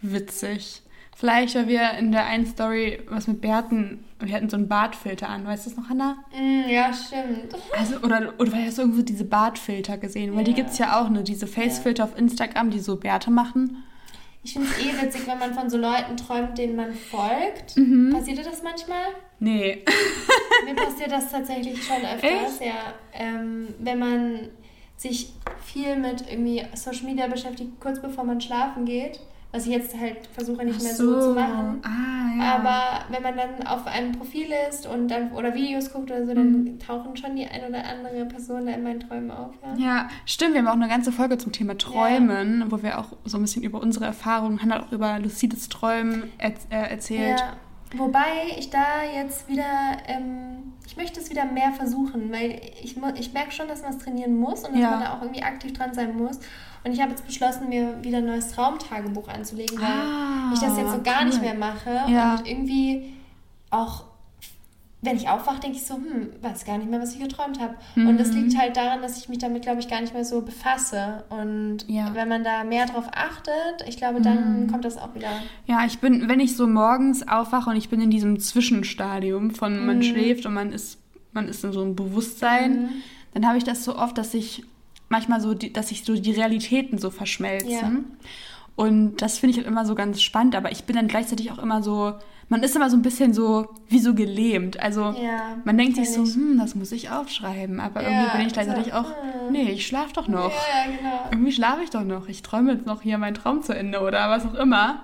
Witzig. 0.00 0.82
Vielleicht, 1.14 1.54
weil 1.54 1.68
wir 1.68 1.92
in 1.98 2.10
der 2.10 2.24
einen 2.26 2.46
Story 2.46 3.00
was 3.08 3.28
mit 3.28 3.40
Bärten, 3.40 4.02
wir 4.18 4.34
hatten 4.34 4.48
so 4.48 4.56
einen 4.56 4.66
Bartfilter 4.66 5.28
an, 5.28 5.46
weißt 5.46 5.66
du 5.66 5.70
das 5.70 5.78
noch, 5.78 5.88
Hannah? 5.88 6.16
Mm, 6.36 6.68
ja, 6.68 6.90
stimmt. 6.92 7.54
Also, 7.78 7.96
oder, 7.98 8.32
oder 8.38 8.52
weil 8.52 8.66
hast 8.66 8.78
du 8.78 8.82
irgendwo 8.82 9.02
diese 9.02 9.24
Bartfilter 9.24 9.98
gesehen? 9.98 10.34
Weil 10.34 10.44
die 10.44 10.50
Ja. 10.52 10.56
gibt 10.56 10.70
es 10.70 10.78
ja 10.78 11.00
auch, 11.00 11.10
ne? 11.10 11.22
Diese 11.22 11.46
Facefilter 11.46 12.04
auf 12.04 12.18
Instagram, 12.18 12.70
die 12.70 12.80
so 12.80 12.96
Bärte 12.96 13.30
machen. 13.30 13.84
Ich 14.42 14.54
finde 14.54 14.68
es 14.70 14.78
eh 14.84 15.00
witzig, 15.00 15.26
wenn 15.28 15.38
man 15.38 15.54
von 15.54 15.70
so 15.70 15.76
Leuten 15.76 16.16
träumt, 16.16 16.58
denen 16.58 16.74
man 16.74 16.92
folgt. 16.92 17.76
Mhm. 17.76 18.10
Passiert 18.12 18.38
dir 18.38 18.44
das 18.44 18.62
manchmal? 18.64 19.04
Nee. 19.38 19.84
Mir 20.64 20.74
passiert 20.74 21.12
das 21.12 21.30
tatsächlich 21.30 21.84
schon 21.84 21.98
öfters, 21.98 22.60
Echt? 22.60 22.64
ja. 22.66 22.94
Ähm, 23.12 23.68
wenn 23.78 23.98
man 24.00 24.48
sich 25.02 25.32
viel 25.64 25.96
mit 25.96 26.24
irgendwie 26.30 26.64
Social 26.74 27.06
Media 27.06 27.26
beschäftigt, 27.26 27.80
kurz 27.80 28.00
bevor 28.00 28.24
man 28.24 28.40
schlafen 28.40 28.84
geht, 28.84 29.20
was 29.50 29.66
ich 29.66 29.72
jetzt 29.72 29.98
halt 29.98 30.26
versuche 30.32 30.64
nicht 30.64 30.82
mehr 30.82 30.94
so, 30.94 31.20
zu 31.20 31.34
machen. 31.34 31.82
Ah, 31.84 32.38
ja. 32.38 32.54
Aber 32.54 33.14
wenn 33.14 33.22
man 33.22 33.36
dann 33.36 33.66
auf 33.66 33.86
einem 33.86 34.12
Profil 34.12 34.46
ist 34.70 34.86
und 34.86 35.08
dann 35.08 35.32
oder 35.32 35.54
Videos 35.54 35.92
guckt 35.92 36.10
oder 36.10 36.24
so, 36.24 36.32
dann 36.32 36.78
tauchen 36.78 37.16
schon 37.16 37.36
die 37.36 37.46
ein 37.46 37.68
oder 37.68 37.84
andere 37.84 38.24
Person 38.26 38.64
da 38.64 38.72
in 38.72 38.82
meinen 38.82 39.00
Träumen 39.00 39.30
auf. 39.30 39.50
Ja. 39.62 39.84
Ja, 39.84 40.08
stimmt. 40.24 40.54
Wir 40.54 40.60
haben 40.60 40.68
auch 40.68 40.72
eine 40.72 40.88
ganze 40.88 41.12
Folge 41.12 41.36
zum 41.36 41.52
Thema 41.52 41.76
Träumen, 41.76 42.70
wo 42.70 42.82
wir 42.82 42.98
auch 42.98 43.12
so 43.24 43.36
ein 43.36 43.42
bisschen 43.42 43.62
über 43.62 43.82
unsere 43.82 44.06
Erfahrungen, 44.06 44.62
Hannah 44.62 44.76
hat 44.76 44.88
auch 44.88 44.92
über 44.92 45.18
lucides 45.18 45.68
Träumen 45.68 46.30
er 46.38 46.52
äh, 46.70 46.90
erzählt. 46.90 47.40
Ja. 47.40 47.56
Wobei 47.96 48.56
ich 48.58 48.70
da 48.70 49.02
jetzt 49.14 49.48
wieder, 49.48 49.64
ähm, 50.06 50.72
ich 50.86 50.96
möchte 50.96 51.20
es 51.20 51.30
wieder 51.30 51.44
mehr 51.44 51.72
versuchen, 51.72 52.32
weil 52.32 52.60
ich, 52.82 52.96
ich 53.18 53.32
merke 53.32 53.52
schon, 53.52 53.68
dass 53.68 53.82
man 53.82 53.92
es 53.96 53.98
trainieren 54.02 54.36
muss 54.38 54.64
und 54.64 54.72
dass 54.74 54.80
Ja. 54.82 54.90
man 54.90 55.00
da 55.00 55.14
auch 55.16 55.22
irgendwie 55.22 55.42
aktiv 55.42 55.72
dran 55.72 55.92
sein 55.94 56.16
muss. 56.16 56.38
Und 56.84 56.92
ich 56.92 57.00
habe 57.00 57.10
jetzt 57.10 57.26
beschlossen, 57.26 57.68
mir 57.68 58.02
wieder 58.02 58.18
ein 58.18 58.26
neues 58.26 58.48
Traumtagebuch 58.48 59.28
anzulegen, 59.28 59.78
weil 59.80 59.86
Ah, 59.88 60.50
ich 60.52 60.60
das 60.60 60.76
jetzt 60.76 60.90
so 60.90 61.00
gar 61.02 61.24
nicht 61.24 61.40
mehr 61.40 61.54
mache. 61.54 62.02
Ja. 62.08 62.34
Und 62.36 62.48
irgendwie 62.48 63.14
auch, 63.70 64.04
wenn 65.04 65.16
ich 65.16 65.28
aufwache, 65.28 65.58
denke 65.60 65.76
ich 65.78 65.84
so, 65.84 65.94
hm, 65.94 66.28
weiß 66.42 66.64
gar 66.64 66.78
nicht 66.78 66.88
mehr, 66.88 67.00
was 67.00 67.12
ich 67.14 67.20
geträumt 67.20 67.58
habe. 67.60 67.74
Und 67.96 68.18
das 68.18 68.28
Mhm. 68.30 68.34
liegt 68.44 68.56
halt 68.58 68.76
daran, 68.76 69.02
dass 69.02 69.18
ich 69.18 69.28
mich 69.28 69.38
damit, 69.38 69.62
glaube 69.62 69.80
ich, 69.80 69.88
gar 69.88 70.00
nicht 70.00 70.14
mehr 70.14 70.24
so 70.24 70.42
befasse. 70.42 71.24
Und 71.28 71.78
Ja. 71.88 72.10
Mhm. 72.10 72.14
wenn 72.14 72.28
man 72.28 72.44
da 72.44 72.62
mehr 72.62 72.86
drauf 72.86 73.06
achtet, 73.12 73.86
ich 73.88 73.96
glaube, 73.96 74.20
dann 74.20 74.68
kommt 74.70 74.84
das 74.84 74.96
auch 74.98 75.12
wieder. 75.16 75.28
Ja, 75.66 75.84
ich 75.84 75.98
bin, 75.98 76.28
wenn 76.28 76.38
ich 76.38 76.56
so 76.56 76.68
morgens 76.68 77.26
aufwache 77.26 77.68
und 77.70 77.76
ich 77.76 77.88
bin 77.88 78.00
in 78.00 78.10
diesem 78.10 78.38
Zwischenstadium 78.38 79.50
von 79.50 79.84
man 79.84 79.98
Mhm. 79.98 80.02
schläft 80.02 80.46
und 80.46 80.54
man 80.54 80.72
ist, 80.72 80.98
man 81.32 81.48
ist 81.48 81.64
in 81.64 81.72
so 81.72 81.80
einem 81.82 81.96
Bewusstsein, 81.96 82.90
dann 83.34 83.46
habe 83.46 83.58
ich 83.58 83.64
das 83.64 83.84
so 83.84 83.96
oft, 83.96 84.16
dass 84.18 84.34
ich 84.34 84.64
manchmal 85.08 85.40
so, 85.40 85.52
die, 85.54 85.72
dass 85.72 85.88
sich 85.88 86.04
so 86.04 86.14
die 86.14 86.30
Realitäten 86.32 86.98
so 86.98 87.10
verschmelzen. 87.10 87.70
Ja. 87.70 87.92
Und 88.76 89.16
das 89.20 89.38
finde 89.38 89.50
ich 89.52 89.56
halt 89.58 89.66
immer 89.66 89.84
so 89.84 89.94
ganz 89.94 90.22
spannend, 90.22 90.54
aber 90.56 90.72
ich 90.72 90.84
bin 90.84 90.96
dann 90.96 91.08
gleichzeitig 91.08 91.50
auch 91.52 91.58
immer 91.58 91.82
so, 91.82 92.14
man 92.52 92.62
ist 92.62 92.76
immer 92.76 92.90
so 92.90 92.98
ein 92.98 93.02
bisschen 93.02 93.32
so, 93.32 93.70
wie 93.88 93.98
so 93.98 94.14
gelähmt. 94.14 94.78
Also 94.78 95.00
Ja, 95.00 95.56
man 95.64 95.78
denkt 95.78 95.96
sich 95.96 96.12
so, 96.12 96.22
bin, 96.22 96.58
das 96.58 96.74
muss 96.74 96.92
ich 96.92 97.08
aufschreiben, 97.08 97.80
aber 97.80 98.02
Ja, 98.02 98.10
irgendwie 98.10 98.36
bin 98.36 98.46
ich 98.46 98.52
gleichzeitig 98.52 98.92
auch, 98.92 99.06
hm. 99.06 99.52
nee, 99.52 99.70
ich 99.70 99.86
schlafe 99.86 100.12
doch 100.12 100.28
noch 100.28 100.50
ja, 100.50 100.84
genau. 100.84 101.28
irgendwie 101.30 101.52
schlafe 101.52 101.82
ich 101.82 101.88
doch 101.88 102.04
noch. 102.04 102.28
Ich 102.28 102.42
träume 102.42 102.74
jetzt 102.74 102.84
noch 102.84 103.00
hier 103.00 103.16
meinen 103.16 103.32
Traum 103.32 103.62
zu 103.62 103.74
Ende 103.74 104.00
oder 104.00 104.28
was 104.28 104.44
auch 104.44 104.52
immer. 104.52 105.00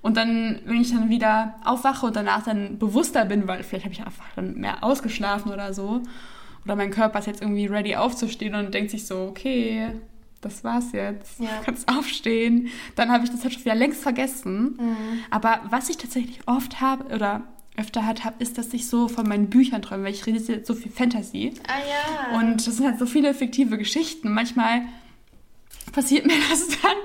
Und 0.00 0.16
dann, 0.16 0.60
wenn 0.64 0.80
ich 0.80 0.92
dann 0.92 1.08
wieder 1.08 1.56
aufwache 1.64 2.06
und 2.06 2.14
danach 2.14 2.44
dann 2.44 2.78
bewusster 2.78 3.24
bin, 3.24 3.48
weil 3.48 3.64
vielleicht 3.64 3.84
habe 3.84 3.94
ich 3.94 4.06
einfach 4.06 4.26
dann 4.36 4.54
mehr 4.54 4.84
ausgeschlafen 4.84 5.50
oder 5.52 5.74
so, 5.74 6.02
oder 6.64 6.76
mein 6.76 6.92
Körper 6.92 7.18
ist 7.18 7.26
jetzt 7.26 7.42
irgendwie 7.42 7.66
ready 7.66 7.96
aufzustehen 7.96 8.54
und 8.54 8.72
denkt 8.72 8.92
sich 8.92 9.08
so, 9.08 9.22
okay, 9.22 9.88
das 10.42 10.62
war's 10.64 10.92
jetzt, 10.92 11.40
Ja. 11.40 11.46
du 11.58 11.64
kannst 11.64 11.88
aufstehen, 11.88 12.68
dann 12.96 13.10
habe 13.10 13.24
ich 13.24 13.30
das 13.30 13.42
halt 13.42 13.54
schon 13.54 13.64
wieder 13.64 13.74
längst 13.74 14.02
vergessen. 14.02 14.76
Mhm. 14.78 14.96
Aber 15.30 15.60
was 15.70 15.88
ich 15.88 15.96
tatsächlich 15.96 16.40
oft 16.46 16.80
habe 16.80 17.04
oder 17.14 17.42
öfter 17.78 18.04
halt 18.04 18.24
habe, 18.24 18.36
ist, 18.38 18.58
dass 18.58 18.74
ich 18.74 18.86
so 18.86 19.08
von 19.08 19.26
meinen 19.26 19.48
Büchern 19.48 19.80
träume, 19.80 20.04
weil 20.04 20.12
ich 20.12 20.26
rede 20.26 20.38
jetzt 20.38 20.66
so 20.66 20.74
viel 20.74 20.92
Fantasy. 20.92 21.54
Ah 21.66 22.32
ja. 22.34 22.38
Und 22.38 22.66
das 22.66 22.76
sind 22.76 22.86
halt 22.86 22.98
so 22.98 23.06
viele 23.06 23.32
fiktive 23.32 23.78
Geschichten. 23.78 24.30
Manchmal 24.34 24.82
passiert 25.90 26.26
mir 26.26 26.36
das 26.50 26.68
dann, 26.68 26.96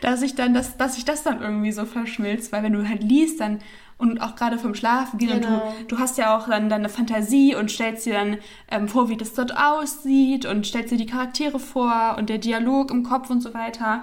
dass 0.00 0.22
ich 0.22 0.34
dann 0.34 0.54
das, 0.54 0.76
dass 0.76 0.98
ich 0.98 1.04
das 1.04 1.22
dann 1.22 1.40
irgendwie 1.42 1.72
so 1.72 1.84
verschmilzt, 1.84 2.52
weil 2.52 2.62
wenn 2.62 2.72
du 2.72 2.88
halt 2.88 3.02
liest, 3.02 3.40
dann 3.40 3.60
und 3.98 4.20
auch 4.20 4.36
gerade 4.36 4.58
vom 4.58 4.74
Schlafen 4.74 5.18
gehen 5.18 5.40
Genau. 5.40 5.54
und 5.54 5.62
du, 5.90 5.96
du 5.96 5.98
hast 5.98 6.18
ja 6.18 6.36
auch 6.36 6.48
dann 6.48 6.68
deine 6.68 6.90
Fantasie 6.90 7.54
und 7.54 7.70
stellst 7.70 8.04
dir 8.04 8.12
dann 8.12 8.36
ähm, 8.70 8.88
vor, 8.88 9.08
wie 9.08 9.16
das 9.16 9.32
dort 9.32 9.56
aussieht 9.56 10.44
und 10.44 10.66
stellst 10.66 10.90
dir 10.92 10.98
die 10.98 11.06
Charaktere 11.06 11.58
vor 11.58 12.16
und 12.18 12.28
der 12.28 12.36
Dialog 12.36 12.90
im 12.90 13.04
Kopf 13.04 13.30
und 13.30 13.40
so 13.40 13.54
weiter. 13.54 14.02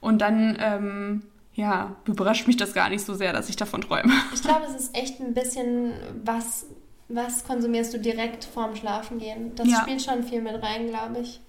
Und 0.00 0.20
dann, 0.22 0.56
ähm, 0.60 1.22
ja, 1.54 1.94
überrascht 2.06 2.46
mich 2.46 2.56
das 2.56 2.72
gar 2.72 2.88
nicht 2.88 3.04
so 3.04 3.12
sehr, 3.12 3.34
dass 3.34 3.50
ich 3.50 3.56
davon 3.56 3.82
träume. 3.82 4.12
Ich 4.32 4.42
glaube, 4.42 4.62
es 4.66 4.74
ist 4.84 4.96
echt 4.96 5.20
ein 5.20 5.34
bisschen, 5.34 5.92
was, 6.24 6.64
was 7.08 7.44
konsumierst 7.44 7.92
du 7.92 7.98
direkt 7.98 8.44
vorm 8.44 8.74
Schlafengehen. 8.76 9.54
Das 9.56 9.68
Ja. 9.68 9.82
spielt 9.82 10.00
schon 10.00 10.22
viel 10.22 10.40
mit 10.40 10.54
rein, 10.62 10.88
glaube 10.88 11.18
ich. 11.20 11.40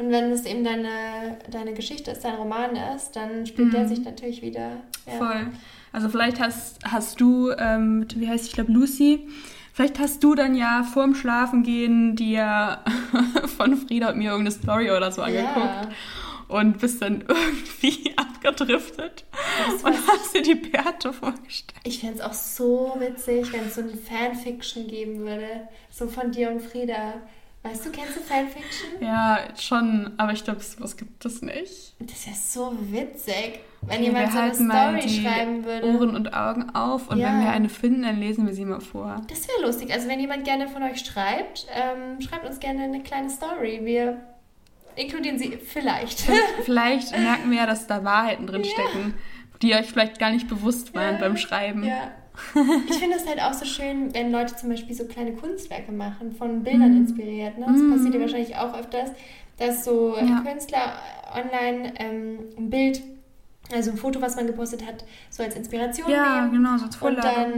Und 0.00 0.10
wenn 0.10 0.32
es 0.32 0.46
eben 0.46 0.64
deine, 0.64 1.36
deine 1.50 1.74
Geschichte 1.74 2.10
ist, 2.12 2.24
dein 2.24 2.36
Roman 2.36 2.74
ist, 2.96 3.12
dann 3.16 3.44
spielt 3.44 3.74
der 3.74 3.86
sich 3.86 4.02
natürlich 4.02 4.40
wieder. 4.40 4.78
Ja. 5.06 5.12
Mhm. 5.14 5.18
Voll. 5.18 5.46
Also 5.92 6.08
vielleicht 6.08 6.40
hast, 6.40 6.78
hast 6.84 7.20
du, 7.20 7.50
ähm, 7.58 8.06
wie 8.14 8.26
heißt 8.28 8.46
ich 8.46 8.52
glaube 8.52 8.72
Lucy, 8.72 9.28
vielleicht 9.74 9.98
hast 9.98 10.24
du 10.24 10.34
dann 10.34 10.54
ja 10.54 10.84
vorm 10.84 11.14
Schlafengehen 11.14 12.16
dir 12.16 12.78
von 13.58 13.76
Frieda 13.76 14.10
und 14.10 14.18
mir 14.18 14.30
irgendeine 14.30 14.52
Story 14.56 14.90
oder 14.90 15.12
so 15.12 15.20
angeguckt 15.20 15.56
Ja. 15.56 15.88
und 16.48 16.78
bist 16.78 17.02
dann 17.02 17.22
irgendwie 17.28 18.14
abgedriftet 18.16 19.24
Das 19.66 19.82
und 19.82 19.94
hast 20.08 20.34
dir 20.34 20.42
die 20.42 20.54
Bärte 20.54 21.12
vorgestellt. 21.12 21.80
Ich 21.84 22.00
fände 22.00 22.14
es 22.14 22.20
auch 22.22 22.32
so 22.32 22.96
witzig, 23.00 23.52
wenn 23.52 23.66
es 23.66 23.74
so 23.74 23.82
eine 23.82 23.90
Fanfiction 23.96 24.86
geben 24.86 25.18
würde. 25.26 25.68
So 25.90 26.06
von 26.06 26.30
dir 26.30 26.50
und 26.50 26.62
Frieda. 26.62 27.14
Weißt 27.62 27.84
du, 27.84 27.90
kennst 27.90 28.16
du 28.16 28.20
Fanfiction? 28.20 28.88
Ja, 29.02 29.40
schon, 29.58 30.12
aber 30.16 30.32
ich 30.32 30.42
glaube, 30.42 30.60
sowas 30.60 30.96
gibt 30.96 31.22
es 31.26 31.42
nicht. 31.42 31.94
Das 31.98 32.26
wäre 32.26 32.36
so 32.36 32.74
witzig, 32.90 33.60
wenn 33.82 33.96
Okay, 33.98 34.04
jemand 34.04 34.32
so 34.32 34.38
eine 34.38 34.54
Story 34.54 35.08
schreiben 35.22 35.64
würde. 35.66 35.86
Ohren 35.88 36.16
und 36.16 36.32
Augen 36.32 36.70
auf 36.70 37.08
und 37.08 37.18
Ja. 37.18 37.28
wenn 37.28 37.40
wir 37.44 37.50
eine 37.50 37.68
finden, 37.68 38.02
dann 38.02 38.18
lesen 38.18 38.46
wir 38.46 38.54
sie 38.54 38.64
mal 38.64 38.80
vor. 38.80 39.20
Das 39.28 39.46
wäre 39.46 39.60
lustig. 39.66 39.92
Also 39.92 40.08
wenn 40.08 40.20
jemand 40.20 40.44
gerne 40.44 40.68
von 40.68 40.82
euch 40.82 41.00
schreibt, 41.00 41.66
ähm, 41.74 42.18
schreibt 42.22 42.46
uns 42.46 42.60
gerne 42.60 42.84
eine 42.84 43.02
kleine 43.02 43.28
Story. 43.28 43.80
Wir 43.82 44.16
inkludieren 44.96 45.38
sie 45.38 45.58
vielleicht. 45.58 46.20
Vielleicht 46.64 47.12
merken 47.18 47.50
wir 47.50 47.58
ja, 47.58 47.66
dass 47.66 47.86
da 47.86 48.02
Wahrheiten 48.04 48.46
drin 48.46 48.64
stecken, 48.64 49.14
die 49.60 49.74
euch 49.74 49.86
vielleicht 49.86 50.18
gar 50.18 50.30
nicht 50.30 50.48
bewusst 50.48 50.94
waren 50.94 51.18
beim 51.18 51.36
Schreiben. 51.36 51.84
ja. 51.84 52.10
Ich 52.88 52.96
finde 52.98 53.16
es 53.16 53.26
halt 53.26 53.40
auch 53.42 53.52
so 53.52 53.64
schön, 53.64 54.12
wenn 54.14 54.32
Leute 54.32 54.56
zum 54.56 54.68
Beispiel 54.70 54.94
so 54.94 55.04
kleine 55.04 55.32
Kunstwerke 55.32 55.92
machen, 55.92 56.32
von 56.32 56.62
Bildern 56.62 56.96
inspiriert. 56.96 57.58
Ne? 57.58 57.66
Das 57.66 57.80
passiert 57.90 58.14
ja 58.14 58.20
wahrscheinlich 58.20 58.56
auch 58.56 58.74
öfters, 58.78 59.10
dass 59.58 59.84
so 59.84 60.16
Ja. 60.16 60.40
Künstler 60.40 60.94
online 61.34 61.92
ähm, 61.98 62.38
ein 62.56 62.70
Bild, 62.70 63.02
also 63.72 63.90
ein 63.92 63.96
Foto, 63.96 64.20
was 64.20 64.36
man 64.36 64.46
gepostet 64.46 64.84
hat, 64.86 65.04
so 65.30 65.42
als 65.42 65.54
Inspiration 65.56 66.10
Ja, 66.10 66.40
nehmen. 66.46 66.52
genau, 66.52 66.76
so 66.78 66.84
als 66.86 66.96
und 66.96 66.98
Vorlage. 66.98 67.28
dann 67.34 67.52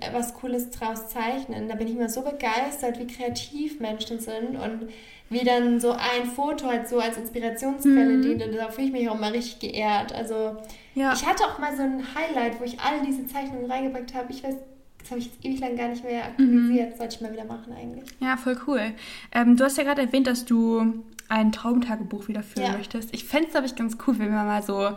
äh, 0.00 0.12
was 0.12 0.34
Cooles 0.34 0.70
draus 0.70 1.08
zeichnen. 1.08 1.68
Da 1.68 1.74
bin 1.74 1.86
ich 1.88 1.94
immer 1.96 2.08
so 2.08 2.22
begeistert, 2.22 2.98
wie 2.98 3.06
kreativ 3.06 3.80
Menschen 3.80 4.20
sind 4.20 4.56
und 4.56 4.88
wie 5.30 5.44
dann 5.44 5.80
so 5.80 5.92
ein 5.92 6.26
Foto 6.34 6.66
halt 6.68 6.88
so 6.88 6.98
als 7.00 7.16
Inspirationsquelle 7.16 8.20
dient. 8.20 8.42
Und 8.46 8.54
da 8.56 8.68
fühle 8.68 8.88
ich 8.88 8.92
mich 8.92 9.08
auch 9.08 9.18
mal 9.18 9.32
richtig 9.32 9.58
geehrt. 9.60 10.12
Also 10.14 10.34
Mhm. 10.94 11.00
Ja. 11.00 11.12
ich 11.12 11.26
hatte 11.26 11.44
auch 11.44 11.58
mal 11.58 11.74
so 11.76 11.82
ein 11.82 12.02
Highlight, 12.14 12.60
wo 12.60 12.64
ich 12.64 12.78
all 12.80 13.04
diese 13.04 13.26
Zeichnungen 13.26 13.68
reingepackt 13.70 14.14
habe. 14.14 14.30
Ich 14.30 14.44
weiß, 14.44 14.54
das 15.00 15.10
habe 15.10 15.18
ich 15.20 15.26
jetzt 15.26 15.44
ewig 15.44 15.60
lang 15.60 15.76
gar 15.76 15.88
nicht 15.88 16.04
mehr 16.04 16.24
aktualisiert. 16.24 16.92
Mhm. 16.92 16.96
Sollte 16.98 17.16
ich 17.16 17.20
mal 17.20 17.32
wieder 17.32 17.44
machen 17.44 17.72
eigentlich. 17.72 18.08
Ja, 18.20 18.36
voll 18.36 18.56
cool. 18.66 18.92
Ähm, 19.32 19.56
du 19.56 19.64
hast 19.64 19.76
ja 19.76 19.82
gerade 19.84 20.02
erwähnt, 20.02 20.26
dass 20.26 20.44
du 20.44 21.02
ein 21.28 21.52
Traumtagebuch 21.52 22.28
wieder 22.28 22.42
führen 22.42 22.66
Ja. 22.66 22.72
möchtest. 22.76 23.12
Ich 23.14 23.24
fände 23.24 23.46
es, 23.46 23.52
glaube 23.52 23.66
ich, 23.66 23.74
ganz 23.74 23.96
cool, 24.06 24.18
wenn 24.18 24.32
man 24.32 24.46
mal 24.46 24.62
so, 24.62 24.90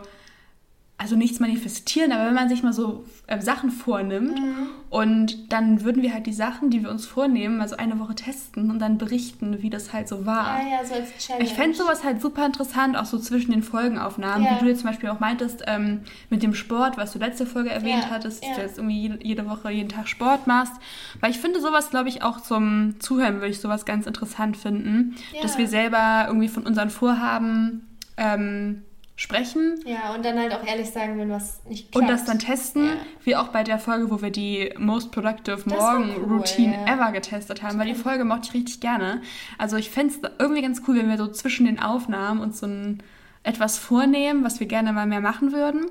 also 1.00 1.14
nichts 1.14 1.38
manifestieren, 1.38 2.10
aber 2.10 2.26
wenn 2.26 2.34
man 2.34 2.48
sich 2.48 2.64
mal 2.64 2.72
so 2.72 3.04
ähm, 3.28 3.40
Sachen 3.40 3.70
vornimmt 3.70 4.36
Mhm. 4.36 4.66
und 4.90 5.52
dann 5.52 5.84
würden 5.84 6.02
wir 6.02 6.12
halt 6.12 6.26
die 6.26 6.32
Sachen, 6.32 6.70
die 6.70 6.82
wir 6.82 6.90
uns 6.90 7.06
vornehmen, 7.06 7.60
also 7.60 7.76
eine 7.76 8.00
Woche 8.00 8.16
testen 8.16 8.68
und 8.68 8.80
dann 8.80 8.98
berichten, 8.98 9.62
wie 9.62 9.70
das 9.70 9.92
halt 9.92 10.08
so 10.08 10.26
war. 10.26 10.46
Ah 10.46 10.60
ja, 10.68 10.84
so 10.84 10.94
als 10.94 11.16
Challenge. 11.18 11.44
Ich 11.44 11.54
fände 11.54 11.76
sowas 11.76 12.02
halt 12.02 12.20
super 12.20 12.44
interessant, 12.44 12.96
auch 12.96 13.04
so 13.04 13.16
zwischen 13.20 13.52
den 13.52 13.62
Folgenaufnahmen, 13.62 14.44
Ja. 14.44 14.56
wie 14.56 14.64
du 14.64 14.66
jetzt 14.70 14.80
zum 14.80 14.90
Beispiel 14.90 15.08
auch 15.10 15.20
meintest, 15.20 15.62
ähm, 15.68 16.00
mit 16.30 16.42
dem 16.42 16.52
Sport, 16.52 16.96
was 16.96 17.12
du 17.12 17.20
letzte 17.20 17.46
Folge 17.46 17.70
erwähnt 17.70 18.02
Ja, 18.02 18.10
hattest, 18.10 18.42
dass 18.42 18.50
ja. 18.50 18.56
du 18.56 18.62
jetzt 18.62 18.78
irgendwie 18.78 19.12
jede, 19.22 19.48
Woche, 19.48 19.70
jeden 19.70 19.88
Tag 19.90 20.08
Sport 20.08 20.48
machst. 20.48 20.72
Weil 21.20 21.30
ich 21.30 21.38
finde 21.38 21.60
sowas, 21.60 21.90
glaube 21.90 22.08
ich, 22.08 22.24
auch 22.24 22.40
zum 22.40 22.96
Zuhören 22.98 23.34
würde 23.36 23.48
ich 23.50 23.60
sowas 23.60 23.84
ganz 23.84 24.06
interessant 24.08 24.56
finden, 24.56 25.14
Ja. 25.32 25.42
dass 25.42 25.58
wir 25.58 25.68
selber 25.68 26.24
irgendwie 26.26 26.48
von 26.48 26.66
unseren 26.66 26.90
Vorhaben 26.90 27.84
ähm, 28.16 28.82
sprechen 29.18 29.80
Ja, 29.84 30.14
und 30.14 30.24
dann 30.24 30.38
halt 30.38 30.52
auch 30.54 30.64
ehrlich 30.64 30.90
sagen, 30.90 31.18
wenn 31.18 31.28
was 31.28 31.60
nicht 31.64 31.90
klappt. 31.90 32.02
und 32.04 32.08
das 32.08 32.24
dann 32.24 32.38
testen, 32.38 32.84
Ja. 32.86 32.92
wie 33.24 33.34
auch 33.34 33.48
bei 33.48 33.64
der 33.64 33.80
Folge, 33.80 34.10
wo 34.12 34.22
wir 34.22 34.30
die 34.30 34.72
Most 34.78 35.10
Productive 35.10 35.68
Morgen 35.68 36.14
cool, 36.18 36.36
Routine 36.38 36.74
ja. 36.86 36.94
ever 36.94 37.10
getestet 37.10 37.62
haben, 37.64 37.78
weil 37.80 37.88
die 37.88 37.96
Folge 37.96 38.24
mochte 38.24 38.48
ich 38.48 38.54
richtig 38.54 38.80
gerne. 38.80 39.20
Also 39.58 39.76
ich 39.76 39.90
fände 39.90 40.14
es 40.14 40.30
irgendwie 40.38 40.62
ganz 40.62 40.82
cool, 40.86 40.96
wenn 40.96 41.08
wir 41.08 41.18
so 41.18 41.26
zwischen 41.26 41.66
den 41.66 41.80
Aufnahmen 41.80 42.40
uns 42.40 42.60
so 42.60 42.66
ein, 42.66 43.02
etwas 43.42 43.76
vornehmen, 43.76 44.44
was 44.44 44.60
wir 44.60 44.68
gerne 44.68 44.92
mal 44.92 45.06
mehr 45.06 45.20
machen 45.20 45.52
würden, 45.52 45.86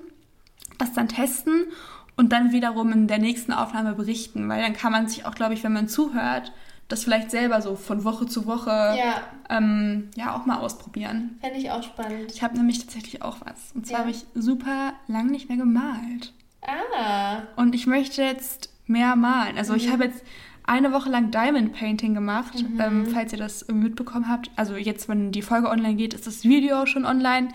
das 0.77 0.93
dann 0.93 1.09
testen 1.09 1.65
und 2.15 2.31
dann 2.31 2.53
wiederum 2.53 2.93
in 2.93 3.07
der 3.07 3.19
nächsten 3.19 3.51
Aufnahme 3.51 3.93
berichten, 3.93 4.47
weil 4.47 4.61
dann 4.61 4.73
kann 4.73 4.93
man 4.93 5.07
sich 5.09 5.25
auch, 5.25 5.35
glaube 5.35 5.53
ich, 5.53 5.63
wenn 5.65 5.73
man 5.73 5.89
zuhört, 5.89 6.53
das 6.87 7.03
vielleicht 7.03 7.31
selber 7.31 7.61
so 7.61 7.75
von 7.75 8.03
Woche 8.03 8.25
zu 8.27 8.45
Woche 8.45 8.69
Ja, 8.69 9.21
ähm, 9.49 10.09
ja 10.15 10.35
auch 10.35 10.45
mal 10.45 10.57
ausprobieren. 10.59 11.37
fände 11.41 11.57
ich 11.59 11.69
auch 11.71 11.83
spannend. 11.83 12.31
Ich 12.33 12.41
habe 12.43 12.55
nämlich 12.57 12.79
tatsächlich 12.79 13.21
auch 13.21 13.37
was. 13.41 13.71
Und 13.75 13.85
zwar 13.87 13.97
Ja. 13.97 13.99
habe 14.05 14.11
ich 14.11 14.25
super 14.35 14.93
lang 15.07 15.27
nicht 15.27 15.49
mehr 15.49 15.57
gemalt. 15.57 16.33
Ah, 16.61 17.43
Und 17.55 17.75
ich 17.75 17.87
möchte 17.87 18.21
jetzt 18.23 18.69
mehr 18.87 19.15
malen. 19.15 19.57
Also 19.57 19.73
ich 19.73 19.91
habe 19.91 20.05
jetzt 20.05 20.23
eine 20.63 20.91
Woche 20.91 21.09
lang 21.09 21.31
Diamond 21.31 21.73
Painting 21.73 22.13
gemacht, 22.13 22.53
ähm, 22.79 23.05
falls 23.13 23.31
ihr 23.31 23.39
das 23.39 23.67
mitbekommen 23.69 24.27
habt. 24.27 24.51
Also 24.57 24.75
jetzt, 24.75 25.07
wenn 25.07 25.31
die 25.31 25.41
Folge 25.41 25.69
online 25.69 25.95
geht, 25.95 26.13
ist 26.13 26.27
das 26.27 26.43
Video 26.43 26.85
schon 26.85 27.05
online. 27.05 27.49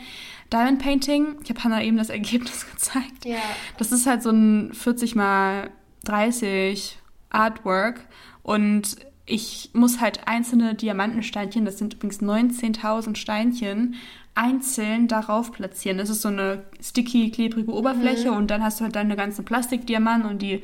Diamond 0.51 0.79
Painting. 0.83 1.37
Ich 1.43 1.51
habe 1.51 1.63
Hannah 1.65 1.83
eben 1.83 1.97
das 1.99 2.09
Ergebnis 2.11 2.67
gezeigt. 2.71 3.25
ja. 3.27 3.37
Das 3.79 3.93
ist 3.93 4.07
halt 4.07 4.23
so 4.23 4.31
ein 4.31 4.73
40 4.73 5.15
mal 5.15 5.71
30 6.05 6.99
Artwork 7.31 8.01
und 8.43 8.97
ich 9.33 9.71
muss 9.73 9.99
halt 9.99 10.29
einzelne 10.29 10.75
Diamantensteinchen, 10.75 11.65
das 11.65 11.79
sind 11.79 11.95
übrigens 11.95 12.21
19.000 12.21 13.17
Steinchen, 13.17 13.95
einzeln 14.35 15.09
darauf 15.09 15.53
platzieren. 15.53 15.97
Das 15.97 16.11
ist 16.11 16.21
so 16.21 16.29
eine 16.29 16.65
sticky, 16.83 17.31
klebrige 17.31 17.73
Oberfläche 17.73 18.31
und 18.31 18.51
dann 18.51 18.63
hast 18.63 18.79
du 18.79 18.85
halt 18.85 18.95
deine 18.95 19.17
ganzen 19.17 19.47
Plastikdiamanten 19.47 20.31
und 20.31 20.43
die 20.43 20.63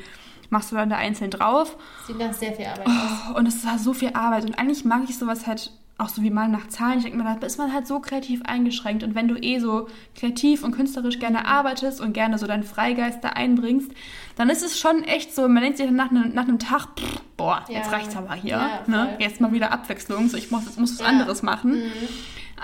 machst 0.51 0.71
du 0.71 0.77
dann 0.77 0.91
da 0.91 0.97
einzeln 0.97 1.31
drauf. 1.31 1.79
Sieht 2.07 2.19
nach 2.19 2.33
sehr 2.35 2.53
viel 2.53 2.67
Arbeit 2.67 2.87
aus. 2.87 3.37
Und 3.37 3.49
es 3.49 3.65
war 3.65 3.79
so 3.79 3.95
viel 3.95 4.11
Arbeit. 4.13 4.45
Und 4.45 4.59
eigentlich 4.59 4.85
mag 4.85 5.03
ich 5.09 5.17
sowas 5.17 5.47
halt 5.47 5.71
auch 5.99 6.09
so 6.09 6.23
wie 6.23 6.31
mal 6.31 6.49
nach 6.49 6.69
Zahlen. 6.69 6.99
Ich 6.99 7.05
denke 7.05 7.19
mir, 7.19 7.25
da 7.41 7.45
ist 7.47 7.59
man 7.59 7.73
halt 7.73 7.87
so 7.89 7.99
kreativ 7.99 8.43
eingeschränkt. 8.45 9.03
Und 9.03 9.17
wenn 9.17 9.27
du 9.27 9.35
eh 9.37 9.59
so 9.59 9.89
kreativ 10.15 10.63
und 10.63 10.71
künstlerisch 10.73 11.19
gerne 11.19 11.45
arbeitest 11.47 12.01
und 12.01 12.13
gerne 12.13 12.39
so 12.39 12.47
deinen 12.47 12.63
Freigeist 12.63 13.23
da 13.25 13.31
einbringst, 13.31 13.91
dann 14.37 14.49
ist 14.49 14.63
es 14.63 14.79
schon 14.79 15.03
echt 15.03 15.35
so, 15.35 15.49
man 15.49 15.63
denkt 15.63 15.77
sich 15.79 15.87
dann 15.87 15.97
nach 15.97 16.11
einem, 16.11 16.33
nach 16.35 16.45
einem 16.45 16.61
Tag, 16.61 16.87
pff, 16.99 17.21
boah, 17.37 17.65
jetzt 17.69 17.87
Ja. 17.91 17.93
reicht's 17.97 18.17
aber 18.17 18.35
hier. 18.35 18.51
Ja, 18.51 18.83
ne? 18.87 19.17
Jetzt 19.19 19.41
mal 19.41 19.51
wieder 19.53 19.73
Abwechslung. 19.73 20.29
So, 20.29 20.37
ich 20.37 20.53
muss, 20.53 20.69
ich 20.71 20.77
muss 20.77 20.93
was 20.93 21.01
Ja. 21.01 21.07
anderes 21.07 21.43
machen. 21.43 21.83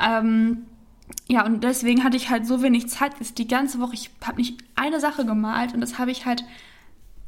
Ähm, 0.00 0.66
ja, 1.26 1.44
und 1.44 1.64
deswegen 1.64 2.04
hatte 2.04 2.16
ich 2.16 2.30
halt 2.30 2.46
so 2.46 2.62
wenig 2.62 2.88
Zeit. 2.88 3.14
Jetzt 3.18 3.38
die 3.38 3.48
ganze 3.48 3.80
Woche, 3.80 3.94
ich 3.94 4.10
habe 4.24 4.36
nicht 4.36 4.62
eine 4.76 5.00
Sache 5.00 5.24
gemalt 5.26 5.74
und 5.74 5.80
das 5.80 5.98
habe 5.98 6.10
ich 6.12 6.24
halt 6.24 6.44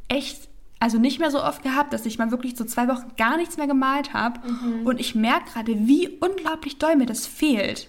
echt, 0.09 0.49
also 0.79 0.99
nicht 0.99 1.18
mehr 1.18 1.31
so 1.31 1.43
oft 1.43 1.62
gehabt, 1.62 1.93
dass 1.93 2.05
ich 2.07 2.18
mal 2.18 2.31
wirklich 2.31 2.57
so 2.57 2.64
zwei 2.64 2.87
Wochen 2.89 3.12
gar 3.16 3.37
nichts 3.39 3.57
mehr 3.57 3.66
gemalt 3.66 4.12
habe. 4.12 4.41
Und 4.85 5.01
ich 5.01 5.14
merke 5.14 5.51
gerade, 5.53 5.72
wie 5.89 6.09
unglaublich 6.20 6.79
doll 6.79 6.97
mir 6.97 7.07
das 7.07 7.27
fehlt. 7.27 7.89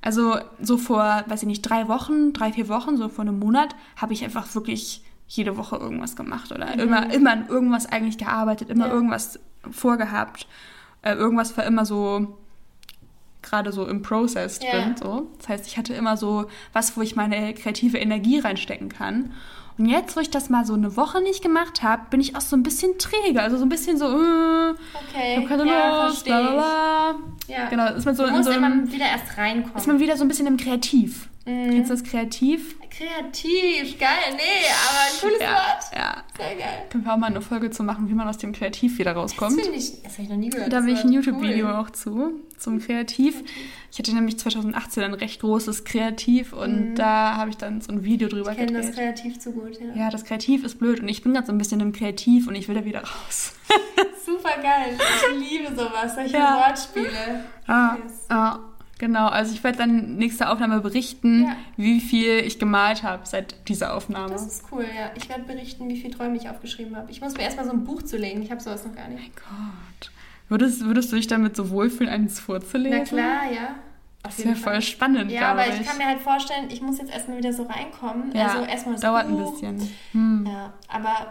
Also 0.00 0.38
so 0.60 0.78
vor, 0.78 1.24
weiß 1.26 1.42
ich 1.42 1.46
nicht, 1.46 1.62
drei 1.62 1.88
Wochen, 1.88 2.32
drei, 2.32 2.52
vier 2.52 2.68
Wochen, 2.68 2.96
so 2.96 3.08
vor 3.08 3.22
einem 3.22 3.38
Monat, 3.38 3.76
habe 3.96 4.12
ich 4.14 4.24
einfach 4.24 4.54
wirklich 4.54 5.04
jede 5.28 5.56
Woche 5.56 5.76
irgendwas 5.76 6.16
gemacht 6.16 6.50
oder 6.52 6.72
immer, 6.78 7.12
immer 7.12 7.32
an 7.32 7.48
irgendwas 7.48 7.86
eigentlich 7.86 8.18
gearbeitet, 8.18 8.68
immer 8.70 8.88
Ja. 8.88 8.92
irgendwas 8.92 9.38
vorgehabt. 9.70 10.46
Äh, 11.02 11.14
irgendwas 11.14 11.56
war 11.56 11.64
immer 11.64 11.84
so 11.86 12.38
gerade 13.42 13.72
so 13.72 13.86
im 13.86 14.02
Process 14.02 14.60
Ja. 14.62 14.70
drin. 14.70 14.96
So. 14.96 15.30
Das 15.38 15.48
heißt, 15.48 15.66
ich 15.66 15.76
hatte 15.76 15.94
immer 15.94 16.16
so 16.16 16.46
was, 16.72 16.96
wo 16.96 17.02
ich 17.02 17.16
meine 17.16 17.54
kreative 17.54 17.98
Energie 17.98 18.38
reinstecken 18.38 18.88
kann. 18.88 19.32
Und 19.78 19.86
jetzt, 19.86 20.16
wo 20.16 20.20
ich 20.20 20.30
das 20.30 20.50
mal 20.50 20.64
so 20.64 20.74
eine 20.74 20.96
Woche 20.96 21.20
nicht 21.22 21.42
gemacht 21.42 21.82
habe, 21.82 22.02
bin 22.10 22.20
ich 22.20 22.36
auch 22.36 22.40
so 22.40 22.56
ein 22.56 22.62
bisschen 22.62 22.98
träge. 22.98 23.40
Also 23.42 23.56
so 23.56 23.64
ein 23.64 23.68
bisschen 23.68 23.96
so, 23.98 24.04
äh, 24.06 24.70
Okay. 24.70 25.32
ich 25.32 25.36
habe 25.38 25.46
keine 25.46 25.66
ja, 25.66 26.06
Lust, 26.06 26.24
bla 26.24 26.40
bla 26.42 26.52
bla. 26.52 27.14
Ja. 27.48 27.68
Genau, 27.68 27.86
ist 27.94 28.04
man 28.04 28.14
so 28.14 28.24
du 28.26 28.30
musst 28.32 28.44
so 28.44 28.50
einem, 28.50 28.82
immer 28.84 28.92
wieder 28.92 29.06
erst 29.06 29.36
reinkommen. 29.36 29.76
ist 29.76 29.86
man 29.86 29.98
wieder 29.98 30.16
so 30.16 30.24
ein 30.24 30.28
bisschen 30.28 30.46
im 30.46 30.56
Kreativ. 30.56 31.28
Mhm. 31.44 31.70
Kennst 31.70 31.90
du 31.90 31.94
das 31.94 32.04
Kreativ? 32.04 32.76
Kreativ, 32.88 33.98
geil. 33.98 34.08
Nee, 34.36 34.68
aber 34.88 35.00
ein 35.06 35.20
cooles 35.20 35.40
Ja, 35.40 35.50
Wort. 35.54 35.84
ja. 35.94 36.22
Sehr 36.36 36.54
geil. 36.56 36.86
Können 36.90 37.04
wir 37.04 37.12
auch 37.12 37.16
mal 37.16 37.26
eine 37.26 37.40
Folge 37.40 37.70
zu 37.70 37.82
machen, 37.82 38.08
wie 38.08 38.14
man 38.14 38.28
aus 38.28 38.38
dem 38.38 38.52
Kreativ 38.52 38.98
wieder 38.98 39.14
Das 39.14 39.22
rauskommt. 39.22 39.60
finde 39.60 39.76
ich, 39.76 40.02
das 40.02 40.12
habe 40.14 40.22
ich 40.22 40.28
noch 40.28 40.36
nie 40.36 40.50
gehört. 40.50 40.72
Da 40.72 40.76
das 40.78 40.86
will 40.86 40.94
ich 40.94 41.02
ein 41.04 41.12
YouTube-Video 41.12 41.66
Cool. 41.66 41.74
auch 41.74 41.90
zu, 41.90 42.32
zum 42.58 42.80
Kreativ. 42.80 43.42
Ich 43.90 43.98
hatte 43.98 44.14
nämlich 44.14 44.38
2018 44.38 45.02
ein 45.02 45.14
recht 45.14 45.40
großes 45.40 45.84
Kreativ 45.84 46.52
und 46.52 46.94
da 46.94 47.36
habe 47.36 47.50
ich 47.50 47.56
dann 47.56 47.80
so 47.80 47.92
ein 47.92 48.04
Video 48.04 48.28
drüber 48.28 48.52
Mhm. 48.52 48.58
Ich 48.60 48.66
kenne 48.66 48.80
das 48.82 48.92
kreativ 48.94 49.38
zu 49.40 49.52
gut, 49.52 49.78
ja. 49.80 50.04
Ja, 50.04 50.10
das 50.10 50.24
Kreativ 50.24 50.64
ist 50.64 50.78
blöd 50.78 51.00
und 51.00 51.08
ich 51.08 51.22
bin 51.22 51.32
gerade 51.34 51.46
so 51.46 51.52
ein 51.52 51.58
bisschen 51.58 51.80
im 51.80 51.92
Kreativ 51.92 52.46
und 52.46 52.54
ich 52.54 52.68
will 52.68 52.74
da 52.76 52.84
wieder 52.84 53.00
raus. 53.00 53.54
Super 54.24 54.62
geil. 54.62 54.96
Ich 54.96 55.50
liebe 55.50 55.74
sowas, 55.74 56.14
solche 56.14 56.34
Ja. 56.36 56.64
Wortspiele. 56.68 57.44
Ah, 57.66 57.96
Yes. 57.96 58.12
ah, 58.28 58.58
genau, 59.02 59.26
also 59.26 59.52
ich 59.52 59.62
werde 59.64 59.78
dann 59.78 60.14
nächste 60.16 60.48
Aufnahme 60.48 60.80
berichten, 60.80 61.42
Ja. 61.44 61.56
wie 61.76 62.00
viel 62.00 62.38
ich 62.38 62.58
gemalt 62.58 63.02
habe 63.02 63.26
seit 63.26 63.68
dieser 63.68 63.94
Aufnahme. 63.94 64.30
Das 64.32 64.46
ist 64.46 64.64
cool, 64.72 64.84
ja. 64.84 65.10
Ich 65.16 65.28
werde 65.28 65.42
berichten, 65.42 65.88
wie 65.88 66.00
viele 66.00 66.14
Träume 66.14 66.36
ich 66.36 66.48
aufgeschrieben 66.48 66.96
habe. 66.96 67.10
Ich 67.10 67.20
muss 67.20 67.34
mir 67.34 67.42
erstmal 67.42 67.66
so 67.66 67.72
ein 67.72 67.84
Buch 67.84 68.02
zulegen. 68.02 68.40
Ich 68.42 68.50
habe 68.50 68.60
sowas 68.60 68.86
noch 68.86 68.94
gar 68.94 69.08
nicht. 69.08 69.32
Gott. 69.36 70.10
Würdest, 70.48 70.84
würdest 70.84 71.10
du 71.12 71.16
dich 71.16 71.26
damit 71.26 71.56
so 71.56 71.70
wohlfühlen, 71.70 72.12
eins 72.12 72.38
vorzulesen? 72.40 72.98
Na 72.98 73.04
klar, 73.04 73.52
ja. 73.52 73.74
Das 74.22 74.38
wäre 74.38 74.54
voll 74.54 74.74
Fall. 74.74 74.82
spannend, 74.82 75.32
Ja, 75.32 75.48
aber 75.50 75.64
glaube 75.64 75.80
ich 75.80 75.86
kann 75.88 75.98
mir 75.98 76.06
halt 76.06 76.20
vorstellen, 76.20 76.66
ich 76.70 76.80
muss 76.80 76.98
jetzt 76.98 77.12
erstmal 77.12 77.38
wieder 77.38 77.52
so 77.52 77.64
reinkommen. 77.64 78.30
Ja, 78.32 78.46
also 78.52 78.62
erstmal 78.64 78.94
das 78.94 79.02
dauert 79.02 79.26
ein 79.26 79.36
Buch. 79.36 79.50
bisschen. 79.52 79.88
Hm. 80.12 80.46
Ja, 80.48 80.72
aber 80.86 81.30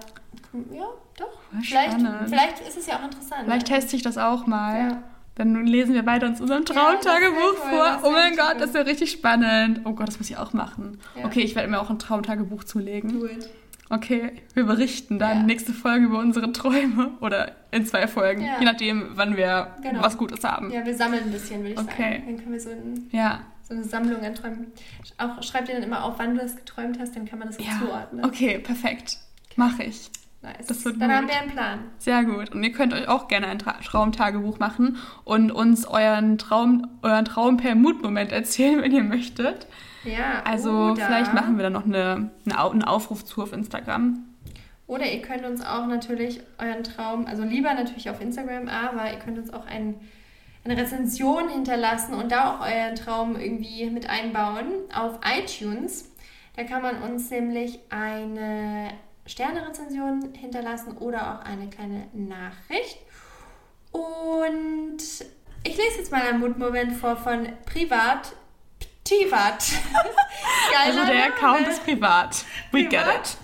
ja, 0.76 0.84
doch. 1.18 1.40
Voll 1.52 1.62
Vielleicht, 1.62 1.92
spannend. 2.02 2.28
vielleicht 2.30 2.60
ist 2.68 2.78
es 2.78 2.88
ja 2.88 2.98
auch 3.00 3.04
interessant. 3.06 3.44
Vielleicht 3.46 3.70
ja. 3.70 3.76
teste 3.78 3.96
ich 3.96 4.02
das 4.02 4.18
auch 4.18 4.46
mal. 4.46 4.78
Ja. 4.90 5.04
Dann 5.36 5.66
lesen 5.66 5.94
wir 5.94 6.04
beide 6.04 6.26
uns 6.28 6.42
unserem 6.42 6.64
Ja, 6.68 6.74
Traumtagebuch 6.74 7.38
cool, 7.64 7.70
vor. 7.70 8.00
Oh 8.04 8.12
mein 8.12 8.34
cool. 8.34 8.38
Gott, 8.38 8.60
das 8.62 8.74
wäre 8.74 8.86
richtig 8.86 9.12
spannend. 9.12 9.82
Oh 9.86 9.94
Gott, 9.94 10.10
das 10.10 10.18
muss 10.20 10.30
ich 10.30 10.38
auch 10.38 10.54
machen. 10.54 11.00
Ja. 11.18 11.26
Okay, 11.26 11.42
ich 11.42 11.56
werde 11.56 11.70
mir 11.70 11.80
auch 11.80 11.90
ein 11.90 12.00
Traumtagebuch 12.00 12.64
zulegen. 12.66 13.20
Gut. 13.20 13.50
Okay, 13.90 14.32
wir 14.54 14.64
berichten 14.66 15.20
dann 15.20 15.38
Ja. 15.40 15.44
nächste 15.44 15.74
Folge 15.74 16.06
über 16.06 16.20
unsere 16.20 16.52
Träume 16.54 17.12
oder 17.20 17.52
in 17.72 17.86
zwei 17.86 18.08
Folgen, 18.08 18.42
Ja. 18.42 18.60
je 18.60 18.66
nachdem, 18.66 19.10
wann 19.16 19.36
wir 19.36 19.76
Genau. 19.84 20.02
was 20.02 20.18
Gutes 20.18 20.44
haben. 20.46 20.72
Ja, 20.72 20.86
wir 20.86 20.96
sammeln 20.96 21.24
ein 21.26 21.32
bisschen, 21.32 21.60
würde 21.62 21.74
ich 21.74 21.80
Okay. 21.80 22.12
sagen. 22.14 22.24
Dann 22.26 22.38
können 22.38 22.52
wir 22.54 22.60
so, 22.62 22.70
ein, 22.70 23.10
Ja, 23.12 23.42
so 23.68 23.74
eine 23.74 23.84
Sammlung 23.84 24.24
an 24.24 24.34
Träumen. 24.36 24.68
Auch 25.18 25.42
schreib 25.44 25.66
dir 25.66 25.74
dann 25.74 25.84
immer 25.84 26.04
auf, 26.06 26.16
wann 26.20 26.36
du 26.36 26.42
das 26.42 26.56
geträumt 26.56 27.00
hast, 27.00 27.16
dann 27.18 27.26
kann 27.26 27.40
man 27.40 27.50
das 27.50 27.58
ja. 27.58 27.80
zuordnen. 27.80 28.24
Okay, 28.26 28.60
perfekt. 28.60 29.18
Mache 29.58 29.84
ich. 29.84 30.10
Nice. 30.42 30.66
Das 30.68 30.86
wird 30.86 31.00
dann 31.00 31.10
gut. 31.10 31.18
haben 31.18 31.28
wir 31.28 31.40
einen 31.40 31.52
Plan. 31.52 31.80
Sehr 32.00 32.24
gut. 32.24 32.52
Und 32.52 32.64
ihr 32.64 32.72
könnt 32.72 32.94
euch 32.94 33.08
auch 33.08 33.28
gerne 33.28 33.48
ein 33.48 33.60
Tra 33.60 33.74
Traumtagebuch 33.74 34.58
machen 34.58 34.98
und 35.24 35.52
uns 35.52 35.86
euren 35.86 36.40
Traum, 36.40 36.88
euren 37.04 37.26
Traum 37.26 37.58
per 37.58 37.76
Mutmoment 37.76 38.32
erzählen, 38.32 38.82
wenn 38.82 38.92
ihr 38.92 39.04
möchtet. 39.04 39.68
Ja. 40.04 40.42
Also 40.44 40.72
oder, 40.72 41.06
vielleicht 41.06 41.34
machen 41.36 41.58
wir 41.58 41.64
dann 41.64 41.74
noch 41.74 41.86
eine, 41.86 42.32
eine, 42.46 42.60
einen 42.60 42.84
Aufruf 42.84 43.24
zu 43.24 43.44
auf 43.44 43.54
Instagram. 43.54 44.24
Oder 44.88 45.06
ihr 45.06 45.22
könnt 45.22 45.46
uns 45.46 45.64
auch 45.64 45.86
natürlich 45.86 46.42
euren 46.58 46.84
Traum, 46.84 47.26
also 47.28 47.44
lieber 47.44 47.74
natürlich 47.74 48.10
auf 48.10 48.20
Instagram, 48.20 48.68
aber 48.68 49.12
ihr 49.12 49.20
könnt 49.20 49.38
uns 49.38 49.54
auch 49.54 49.66
ein, 49.66 49.96
eine 50.66 50.76
Rezension 50.76 51.50
hinterlassen 51.50 52.16
und 52.16 52.32
da 52.32 52.56
auch 52.56 52.62
euren 52.62 52.96
Traum 52.96 53.40
irgendwie 53.40 53.90
mit 53.90 54.10
einbauen 54.10 54.66
auf 54.94 55.20
iTunes. 55.24 56.12
Da 56.58 56.64
kann 56.64 56.82
man 56.82 57.02
uns 57.04 57.30
nämlich 57.30 57.80
eine 57.90 58.90
Sterne-Rezension 59.32 60.34
hinterlassen 60.34 60.98
oder 60.98 61.34
auch 61.34 61.46
eine 61.46 61.70
kleine 61.70 62.08
Nachricht. 62.14 62.98
Und 63.92 64.98
ich 65.64 65.78
lese 65.78 65.98
jetzt 66.00 66.12
mal 66.12 66.22
einen 66.22 66.40
Mutmoment 66.40 66.94
vor 66.94 67.16
von 67.16 67.48
Privat. 67.66 68.34
Privat. 69.08 69.66
Also 70.84 71.06
der 71.06 71.26
Account 71.26 71.68
ist 71.68 71.84
privat. 71.84 72.46
We 72.72 72.86
get 72.86 73.04
it. 73.06 73.38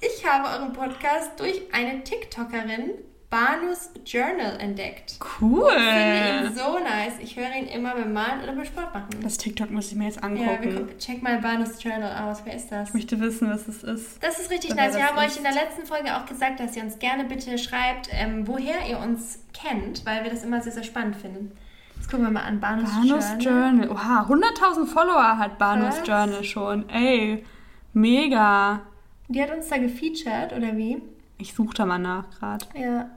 Ich 0.00 0.26
habe 0.26 0.48
euren 0.48 0.72
Podcast 0.72 1.38
durch 1.38 1.62
eine 1.72 2.02
TikTokerin, 2.02 2.92
Banus 3.30 3.90
Journal, 4.06 4.58
entdeckt. 4.58 5.18
Cool. 5.38 5.70
Finde 5.70 6.46
ihn 6.46 6.54
so 6.54 6.78
nice. 6.78 7.18
Ich 7.20 7.36
höre 7.36 7.54
ihn 7.54 7.66
immer 7.66 7.94
beim 7.94 8.14
Malen 8.14 8.42
oder 8.42 8.54
beim 8.54 8.64
Sport 8.64 8.94
machen. 8.94 9.10
Das 9.22 9.36
TikTok 9.36 9.70
muss 9.70 9.92
ich 9.92 9.98
mir 9.98 10.06
jetzt 10.06 10.22
ja, 10.22 10.30
wir 10.32 10.50
angucken. 10.50 10.76
gucken, 10.76 10.98
check 10.98 11.22
mal 11.22 11.38
Banus 11.38 11.82
Journal 11.82 12.30
aus. 12.30 12.40
Wer 12.46 12.54
ist 12.54 12.72
das? 12.72 12.88
ich 12.88 12.94
möchte 12.94 13.20
wissen, 13.20 13.50
was 13.50 13.68
es 13.68 13.82
ist. 13.82 14.22
Das 14.22 14.38
ist 14.38 14.50
richtig 14.50 14.74
nice. 14.74 14.96
Wir 14.96 15.06
haben 15.06 15.18
euch 15.18 15.26
ist. 15.26 15.36
in 15.36 15.42
der 15.42 15.52
letzten 15.52 15.84
Folge 15.84 16.16
auch 16.16 16.24
gesagt, 16.24 16.58
dass 16.58 16.74
ihr 16.74 16.82
uns 16.82 16.98
gerne 16.98 17.24
bitte 17.24 17.58
schreibt, 17.58 18.08
ähm, 18.12 18.46
woher 18.48 18.88
ihr 18.88 18.98
uns 18.98 19.40
kennt, 19.52 20.06
weil 20.06 20.24
wir 20.24 20.30
das 20.30 20.42
immer 20.42 20.62
sehr, 20.62 20.72
sehr 20.72 20.84
spannend 20.84 21.16
finden. 21.16 21.52
Jetzt 21.96 22.10
gucken 22.10 22.24
wir 22.24 22.32
mal 22.32 22.44
an. 22.44 22.60
Banus, 22.60 22.90
Banus 22.90 23.24
Journal. 23.38 23.82
Journal. 23.82 23.90
Oha, 23.90 24.26
100.000 24.26 24.86
Follower 24.86 25.36
hat 25.36 25.58
Banus 25.58 25.96
Krass. 25.96 26.08
Journal 26.08 26.44
schon. 26.44 26.88
Ey, 26.88 27.44
mega. 27.92 28.80
Die 29.28 29.42
hat 29.42 29.50
uns 29.54 29.68
da 29.68 29.76
gefeatured, 29.76 30.54
oder 30.56 30.74
wie? 30.78 31.02
Ich 31.36 31.52
suche 31.52 31.74
da 31.74 31.84
mal 31.84 31.98
nach 31.98 32.30
gerade. 32.30 32.64
Ja, 32.74 33.10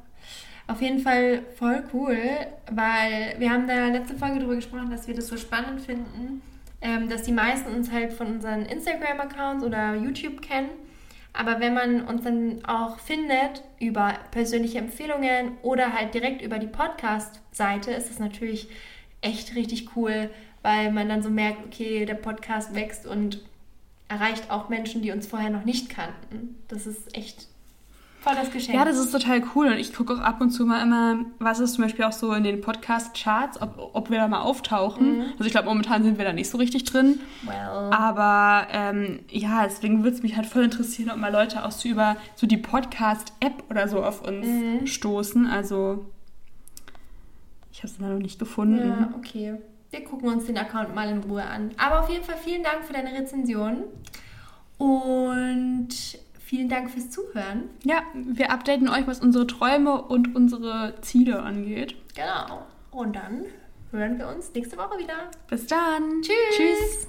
auf 0.71 0.81
jeden 0.81 0.99
Fall 0.99 1.43
voll 1.57 1.83
cool, 1.93 2.17
weil 2.71 3.35
wir 3.37 3.51
haben 3.51 3.67
da 3.67 3.87
letzten 3.87 4.17
Folge 4.17 4.39
darüber 4.39 4.55
gesprochen, 4.55 4.89
dass 4.89 5.07
wir 5.07 5.13
das 5.13 5.27
so 5.27 5.37
spannend 5.37 5.81
finden, 5.81 6.41
ähm, 6.81 7.09
dass 7.09 7.23
die 7.23 7.33
meisten 7.33 7.73
uns 7.73 7.91
halt 7.91 8.13
von 8.13 8.27
unseren 8.27 8.65
Instagram-Accounts 8.65 9.63
oder 9.65 9.95
YouTube 9.95 10.41
kennen. 10.41 10.69
Aber 11.33 11.59
wenn 11.59 11.73
man 11.73 12.01
uns 12.05 12.23
dann 12.23 12.63
auch 12.65 12.99
findet 12.99 13.63
über 13.79 14.13
persönliche 14.31 14.79
Empfehlungen 14.79 15.57
oder 15.61 15.93
halt 15.93 16.13
direkt 16.13 16.41
über 16.41 16.57
die 16.57 16.67
Podcast-Seite, 16.67 17.91
ist 17.91 18.09
das 18.09 18.19
natürlich 18.19 18.69
echt 19.21 19.55
richtig 19.55 19.95
cool, 19.95 20.29
weil 20.61 20.91
man 20.91 21.09
dann 21.09 21.21
so 21.21 21.29
merkt, 21.29 21.65
okay, 21.65 22.05
der 22.05 22.15
Podcast 22.15 22.75
wächst 22.75 23.05
und 23.05 23.41
erreicht 24.07 24.51
auch 24.51 24.69
Menschen, 24.69 25.01
die 25.01 25.11
uns 25.11 25.27
vorher 25.27 25.49
noch 25.49 25.63
nicht 25.63 25.89
kannten. 25.89 26.57
Das 26.67 26.85
ist 26.85 27.15
echt 27.15 27.47
voll 28.21 28.35
das 28.35 28.51
Geschenk. 28.51 28.77
Ja, 28.77 28.85
das 28.85 28.97
ist 28.97 29.11
total 29.11 29.41
cool 29.55 29.67
und 29.67 29.73
ich 29.77 29.93
gucke 29.93 30.13
auch 30.13 30.19
ab 30.19 30.39
und 30.41 30.51
zu 30.51 30.65
mal 30.65 30.81
immer, 30.81 31.25
was 31.39 31.59
ist 31.59 31.73
zum 31.73 31.83
Beispiel 31.83 32.05
auch 32.05 32.11
so 32.11 32.31
in 32.33 32.43
den 32.43 32.61
Podcast-Charts, 32.61 33.61
ob, 33.61 33.89
ob 33.93 34.09
wir 34.09 34.17
da 34.19 34.27
mal 34.27 34.41
auftauchen. 34.41 35.21
Also 35.33 35.45
ich 35.45 35.51
glaube, 35.51 35.67
momentan 35.67 36.03
sind 36.03 36.17
wir 36.17 36.25
da 36.25 36.31
nicht 36.33 36.49
so 36.49 36.57
richtig 36.59 36.83
drin. 36.83 37.19
well. 37.43 37.55
Aber 37.91 38.67
ähm, 38.71 39.19
ja, 39.29 39.63
deswegen 39.63 40.03
würde 40.03 40.15
es 40.15 40.23
mich 40.23 40.35
halt 40.35 40.45
voll 40.45 40.63
interessieren, 40.63 41.09
ob 41.11 41.17
mal 41.17 41.31
Leute 41.31 41.65
auch 41.65 41.71
so 41.71 41.89
über 41.89 42.15
so 42.35 42.45
die 42.47 42.57
Podcast-App 42.57 43.63
oder 43.69 43.87
so 43.87 44.03
auf 44.03 44.21
uns 44.27 44.45
Mhm. 44.45 44.85
stoßen. 44.87 45.47
Also 45.47 46.05
ich 47.71 47.79
habe 47.79 47.87
es 47.87 47.97
da 47.97 48.05
noch 48.07 48.19
nicht 48.19 48.37
gefunden. 48.37 48.87
Ja, 48.87 49.09
okay. 49.17 49.55
Wir 49.89 50.03
gucken 50.03 50.29
uns 50.29 50.45
den 50.45 50.57
Account 50.57 50.93
mal 50.95 51.09
in 51.09 51.17
Ruhe 51.23 51.43
an. 51.43 51.71
Aber 51.77 52.01
auf 52.01 52.09
jeden 52.09 52.23
Fall 52.23 52.37
vielen 52.37 52.63
Dank 52.63 52.83
für 52.85 52.93
deine 52.93 53.11
Rezension. 53.17 53.83
Und 54.77 55.89
vielen 56.51 56.67
Dank 56.67 56.91
fürs 56.91 57.09
Zuhören. 57.09 57.69
Ja, 57.85 58.03
wir 58.13 58.51
updaten 58.51 58.89
euch, 58.89 59.07
was 59.07 59.21
unsere 59.21 59.47
Träume 59.47 60.01
und 60.01 60.35
unsere 60.35 60.95
Ziele 60.99 61.41
angeht. 61.41 61.95
Genau. 62.13 62.65
Und 62.91 63.15
dann 63.15 63.45
hören 63.91 64.19
wir 64.19 64.27
uns 64.27 64.53
nächste 64.53 64.75
Woche 64.75 64.99
wieder. 64.99 65.31
Bis 65.49 65.65
dann. 65.65 66.21
Tschüss. 66.21 66.35
Tschüss. 66.57 67.07